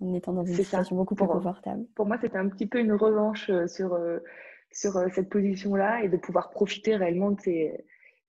en 0.00 0.14
étant 0.14 0.32
dans 0.32 0.44
une 0.44 0.54
situation 0.54 0.96
beaucoup 0.96 1.14
plus 1.14 1.26
confortable. 1.26 1.84
Pour 1.94 2.06
moi, 2.06 2.18
c'était 2.20 2.38
un 2.38 2.48
petit 2.48 2.66
peu 2.66 2.78
une 2.78 2.92
revanche 2.92 3.50
euh, 3.50 3.66
sur, 3.66 3.94
euh, 3.94 4.18
sur 4.70 4.96
euh, 4.96 5.08
cette 5.14 5.28
position-là 5.28 6.02
et 6.02 6.08
de 6.08 6.16
pouvoir 6.16 6.50
profiter 6.50 6.96
réellement 6.96 7.30
de 7.30 7.40
ces, 7.40 7.84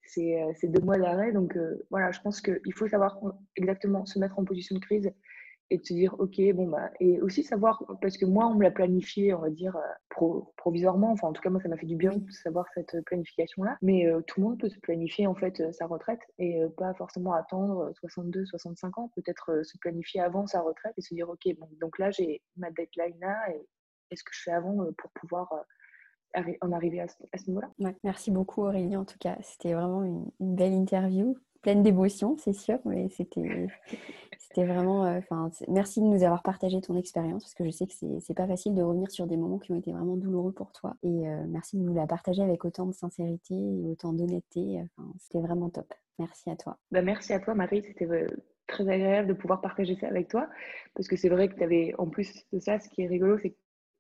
ces, 0.06 0.44
ces 0.56 0.68
deux 0.68 0.82
mois 0.82 0.98
d'arrêt. 0.98 1.32
Donc 1.32 1.58
voilà, 1.90 2.12
je 2.12 2.20
pense 2.22 2.42
qu'il 2.42 2.74
faut 2.74 2.88
savoir 2.88 3.20
exactement 3.56 4.06
se 4.06 4.20
mettre 4.20 4.38
en 4.40 4.44
position 4.44 4.76
de 4.76 4.82
crise 4.82 5.12
et 5.74 5.80
de 5.80 5.84
se 5.84 5.94
dire, 5.94 6.16
OK, 6.20 6.40
bon, 6.54 6.68
bah, 6.68 6.92
et 7.00 7.20
aussi 7.22 7.44
savoir, 7.44 7.84
parce 8.00 8.16
que 8.16 8.26
moi, 8.26 8.46
on 8.46 8.54
me 8.54 8.62
l'a 8.62 8.70
planifié, 8.70 9.34
on 9.34 9.40
va 9.40 9.50
dire, 9.50 9.76
euh, 9.76 10.40
provisoirement, 10.56 11.12
enfin, 11.12 11.30
en 11.30 11.34
tout 11.34 11.42
cas, 11.42 11.50
moi, 11.50 11.60
ça 11.60 11.68
m'a 11.68 11.78
fait 11.78 11.88
du 11.88 11.96
bien 11.96 12.16
de 12.16 12.32
savoir 12.32 12.68
cette 12.76 12.96
planification-là, 13.06 13.80
mais 13.82 14.06
euh, 14.06 14.22
tout 14.22 14.40
le 14.40 14.46
monde 14.46 14.60
peut 14.60 14.70
se 14.70 14.80
planifier, 14.80 15.26
en 15.26 15.34
fait, 15.34 15.60
euh, 15.62 15.72
sa 15.72 15.88
retraite 15.88 16.22
et 16.38 16.62
pas 16.78 16.94
forcément 16.94 17.34
attendre 17.34 17.92
62, 17.96 18.46
65 18.46 19.00
ans, 19.00 19.12
peut-être 19.16 19.64
se 19.64 19.76
planifier 19.80 20.22
avant 20.22 20.46
sa 20.46 20.62
retraite 20.62 20.94
et 20.96 21.02
se 21.02 21.16
dire, 21.16 21.28
OK, 21.28 21.42
bon, 21.60 21.68
donc 21.82 21.98
là, 21.98 22.12
j'ai 22.12 22.44
ma 22.56 22.70
deadline 22.70 23.20
là, 23.20 23.50
et 23.50 23.68
qu'est-ce 24.10 24.24
que 24.24 24.32
je 24.32 24.44
fais 24.44 24.52
avant 24.52 24.78
pour 24.96 25.10
pouvoir 25.20 25.52
en 26.62 26.72
arriver 26.72 27.02
à 27.02 27.08
ce, 27.08 27.48
niveau-là. 27.48 27.72
Ouais, 27.80 27.96
merci 28.04 28.30
beaucoup 28.30 28.64
Aurélie 28.64 28.98
en 28.98 29.06
tout 29.06 29.18
cas. 29.20 29.38
C'était 29.42 29.74
vraiment 29.74 30.04
une, 30.04 30.30
belle 30.40 30.74
interview, 30.74 31.36
pleine 31.64 31.82
d'émotions, 31.82 32.38
c'est 32.38 32.54
sûr, 32.54 32.78
mais 32.86 33.10
c'était 33.10 34.66
vraiment. 34.66 35.06
Euh, 35.06 35.20
merci 35.68 36.02
de 36.02 36.06
nous 36.06 36.24
avoir 36.24 36.44
partagé 36.44 36.80
ton 36.82 36.96
expérience 36.96 37.44
parce 37.44 37.56
que 37.56 37.66
je 37.66 37.72
sais 37.72 37.88
que 37.88 37.94
c'est 38.20 38.34
pas 38.36 38.46
facile 38.46 38.76
de 38.76 38.84
revenir 38.84 39.10
sur 39.10 39.26
des 39.26 39.38
moments 39.38 39.58
qui 39.58 39.72
ont 39.72 39.76
été 39.76 39.92
vraiment 39.92 40.16
douloureux 40.16 40.52
pour 40.52 40.72
toi. 40.72 40.96
Et 41.02 41.28
euh, 41.28 41.44
merci 41.48 41.78
de 41.78 41.82
nous 41.82 41.96
la 41.96 42.06
partager 42.06 42.44
avec 42.44 42.64
autant 42.66 42.86
de 42.86 42.94
sincérité 42.94 43.56
et 43.56 43.88
autant 43.88 44.14
d'honnêteté. 44.14 44.84
C'était 45.18 45.40
vraiment 45.40 45.70
top. 45.70 45.92
Merci 46.20 46.50
à 46.52 46.56
toi. 46.56 46.78
Bah, 46.92 47.02
merci 47.02 47.34
à 47.34 47.40
toi, 47.40 47.56
Marie. 47.56 47.82
C'était 47.82 48.10
euh, 48.10 48.28
très 48.68 48.88
agréable 48.88 49.30
de 49.30 49.34
pouvoir 49.34 49.62
partager 49.62 49.96
ça 49.96 50.08
avec 50.08 50.28
toi 50.28 50.48
parce 50.94 51.08
que 51.08 51.16
c'est 51.16 51.30
vrai 51.30 51.48
que 51.48 51.56
tu 51.56 51.64
avais, 51.64 51.96
en 51.98 52.08
plus 52.08 52.46
de 52.52 52.60
ça, 52.60 52.80
ce 52.80 52.90
qui 52.90 53.02
est 53.02 53.08
rigolo, 53.08 53.38
c'est 53.40 53.56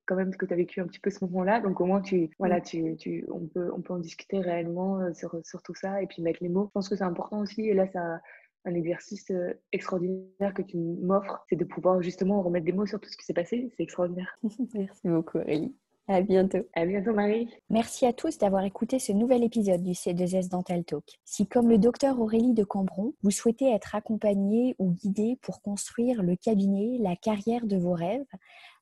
quand 0.06 0.16
même 0.16 0.36
que 0.36 0.46
tu 0.46 0.54
as 0.54 0.58
vécu 0.58 0.82
un 0.82 0.88
petit 0.88 1.00
peu 1.00 1.10
ce 1.10 1.24
moment-là. 1.26 1.60
Donc 1.60 1.82
au 1.82 1.86
moins, 1.86 2.02
tu, 2.02 2.30
voilà, 2.40 2.62
tu, 2.62 2.96
tu, 2.98 3.26
on, 3.32 3.48
peut, 3.48 3.72
on 3.76 3.82
peut 3.82 3.94
en 3.94 4.00
discuter 4.00 4.40
réellement 4.40 5.14
sur, 5.14 5.36
sur 5.44 5.62
tout 5.62 5.76
ça 5.76 6.02
et 6.02 6.08
puis 6.08 6.22
mettre 6.22 6.40
les 6.42 6.50
mots. 6.50 6.66
Je 6.68 6.72
pense 6.72 6.90
que 6.90 6.96
c'est 6.96 7.04
important 7.04 7.40
aussi. 7.40 7.62
Et 7.68 7.74
là, 7.74 7.88
ça, 7.88 8.20
un 8.66 8.76
exercice 8.76 9.30
euh, 9.32 9.54
extraordinaire 9.72 10.54
que 10.54 10.62
tu 10.62 10.78
m'offres, 10.78 11.44
c'est 11.50 11.56
de 11.56 11.66
pouvoir 11.66 12.02
justement 12.02 12.42
remettre 12.42 12.66
des 12.66 12.72
mots 12.72 12.86
sur 12.86 13.00
tout 13.00 13.10
ce 13.10 13.18
qui 13.18 13.26
s'est 13.26 13.34
passé. 13.34 13.72
C'est 13.76 13.84
extraordinaire. 13.84 14.38
Merci 14.74 15.08
beaucoup 15.08 15.40
Aurélie. 15.40 15.76
À 16.10 16.22
bientôt. 16.22 16.68
À 16.74 16.86
bientôt 16.86 17.14
Marie. 17.14 17.48
Merci 17.70 18.06
à 18.06 18.12
tous 18.12 18.38
d'avoir 18.38 18.66
écouté 18.66 19.00
ce 19.00 19.14
nouvel 19.14 19.42
épisode 19.42 19.82
du 19.82 19.94
C2S 19.94 20.50
Dental 20.50 20.84
Talk. 20.84 21.06
Si 21.24 21.48
comme 21.48 21.70
le 21.70 21.78
docteur 21.78 22.20
Aurélie 22.20 22.54
de 22.54 22.66
Cambron, 22.66 23.14
vous 23.24 23.32
souhaitez 23.32 23.72
être 23.72 23.96
accompagné 23.96 24.76
ou 24.80 24.92
guidé 24.92 25.38
pour 25.42 25.62
construire 25.62 26.22
le 26.22 26.36
cabinet, 26.36 26.98
la 27.00 27.16
carrière 27.16 27.66
de 27.66 27.78
vos 27.78 27.94
rêves, 27.94 28.26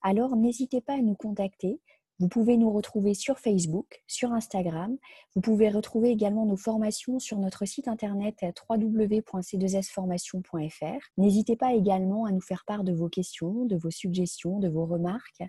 alors 0.02 0.36
n'hésitez 0.36 0.82
pas 0.82 0.94
à 0.94 1.02
nous 1.02 1.14
contacter 1.14 1.80
vous 2.22 2.28
pouvez 2.28 2.56
nous 2.56 2.72
retrouver 2.72 3.16
sur 3.16 3.40
Facebook, 3.40 4.04
sur 4.06 4.32
Instagram. 4.32 4.96
Vous 5.34 5.42
pouvez 5.42 5.70
retrouver 5.70 6.12
également 6.12 6.46
nos 6.46 6.56
formations 6.56 7.18
sur 7.18 7.40
notre 7.40 7.66
site 7.66 7.88
internet 7.88 8.46
www.c2sformation.fr. 8.70 11.00
N'hésitez 11.18 11.56
pas 11.56 11.74
également 11.74 12.26
à 12.26 12.32
nous 12.32 12.40
faire 12.40 12.64
part 12.68 12.84
de 12.84 12.94
vos 12.94 13.10
questions, 13.10 13.66
de 13.66 13.76
vos 13.76 13.90
suggestions, 13.90 14.60
de 14.60 14.70
vos 14.70 14.86
remarques. 14.86 15.42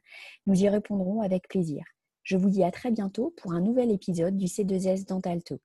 Nous 0.47 0.65
y 0.65 0.69
répondrons 0.71 1.21
avec 1.21 1.47
plaisir. 1.47 1.85
Je 2.23 2.39
vous 2.39 2.49
dis 2.49 2.65
à 2.65 2.71
très 2.71 2.91
bientôt 2.91 3.35
pour 3.37 3.53
un 3.53 3.61
nouvel 3.61 3.91
épisode 3.91 4.39
du 4.39 4.47
C2S 4.47 5.07
Dental 5.07 5.43
Talk. 5.43 5.61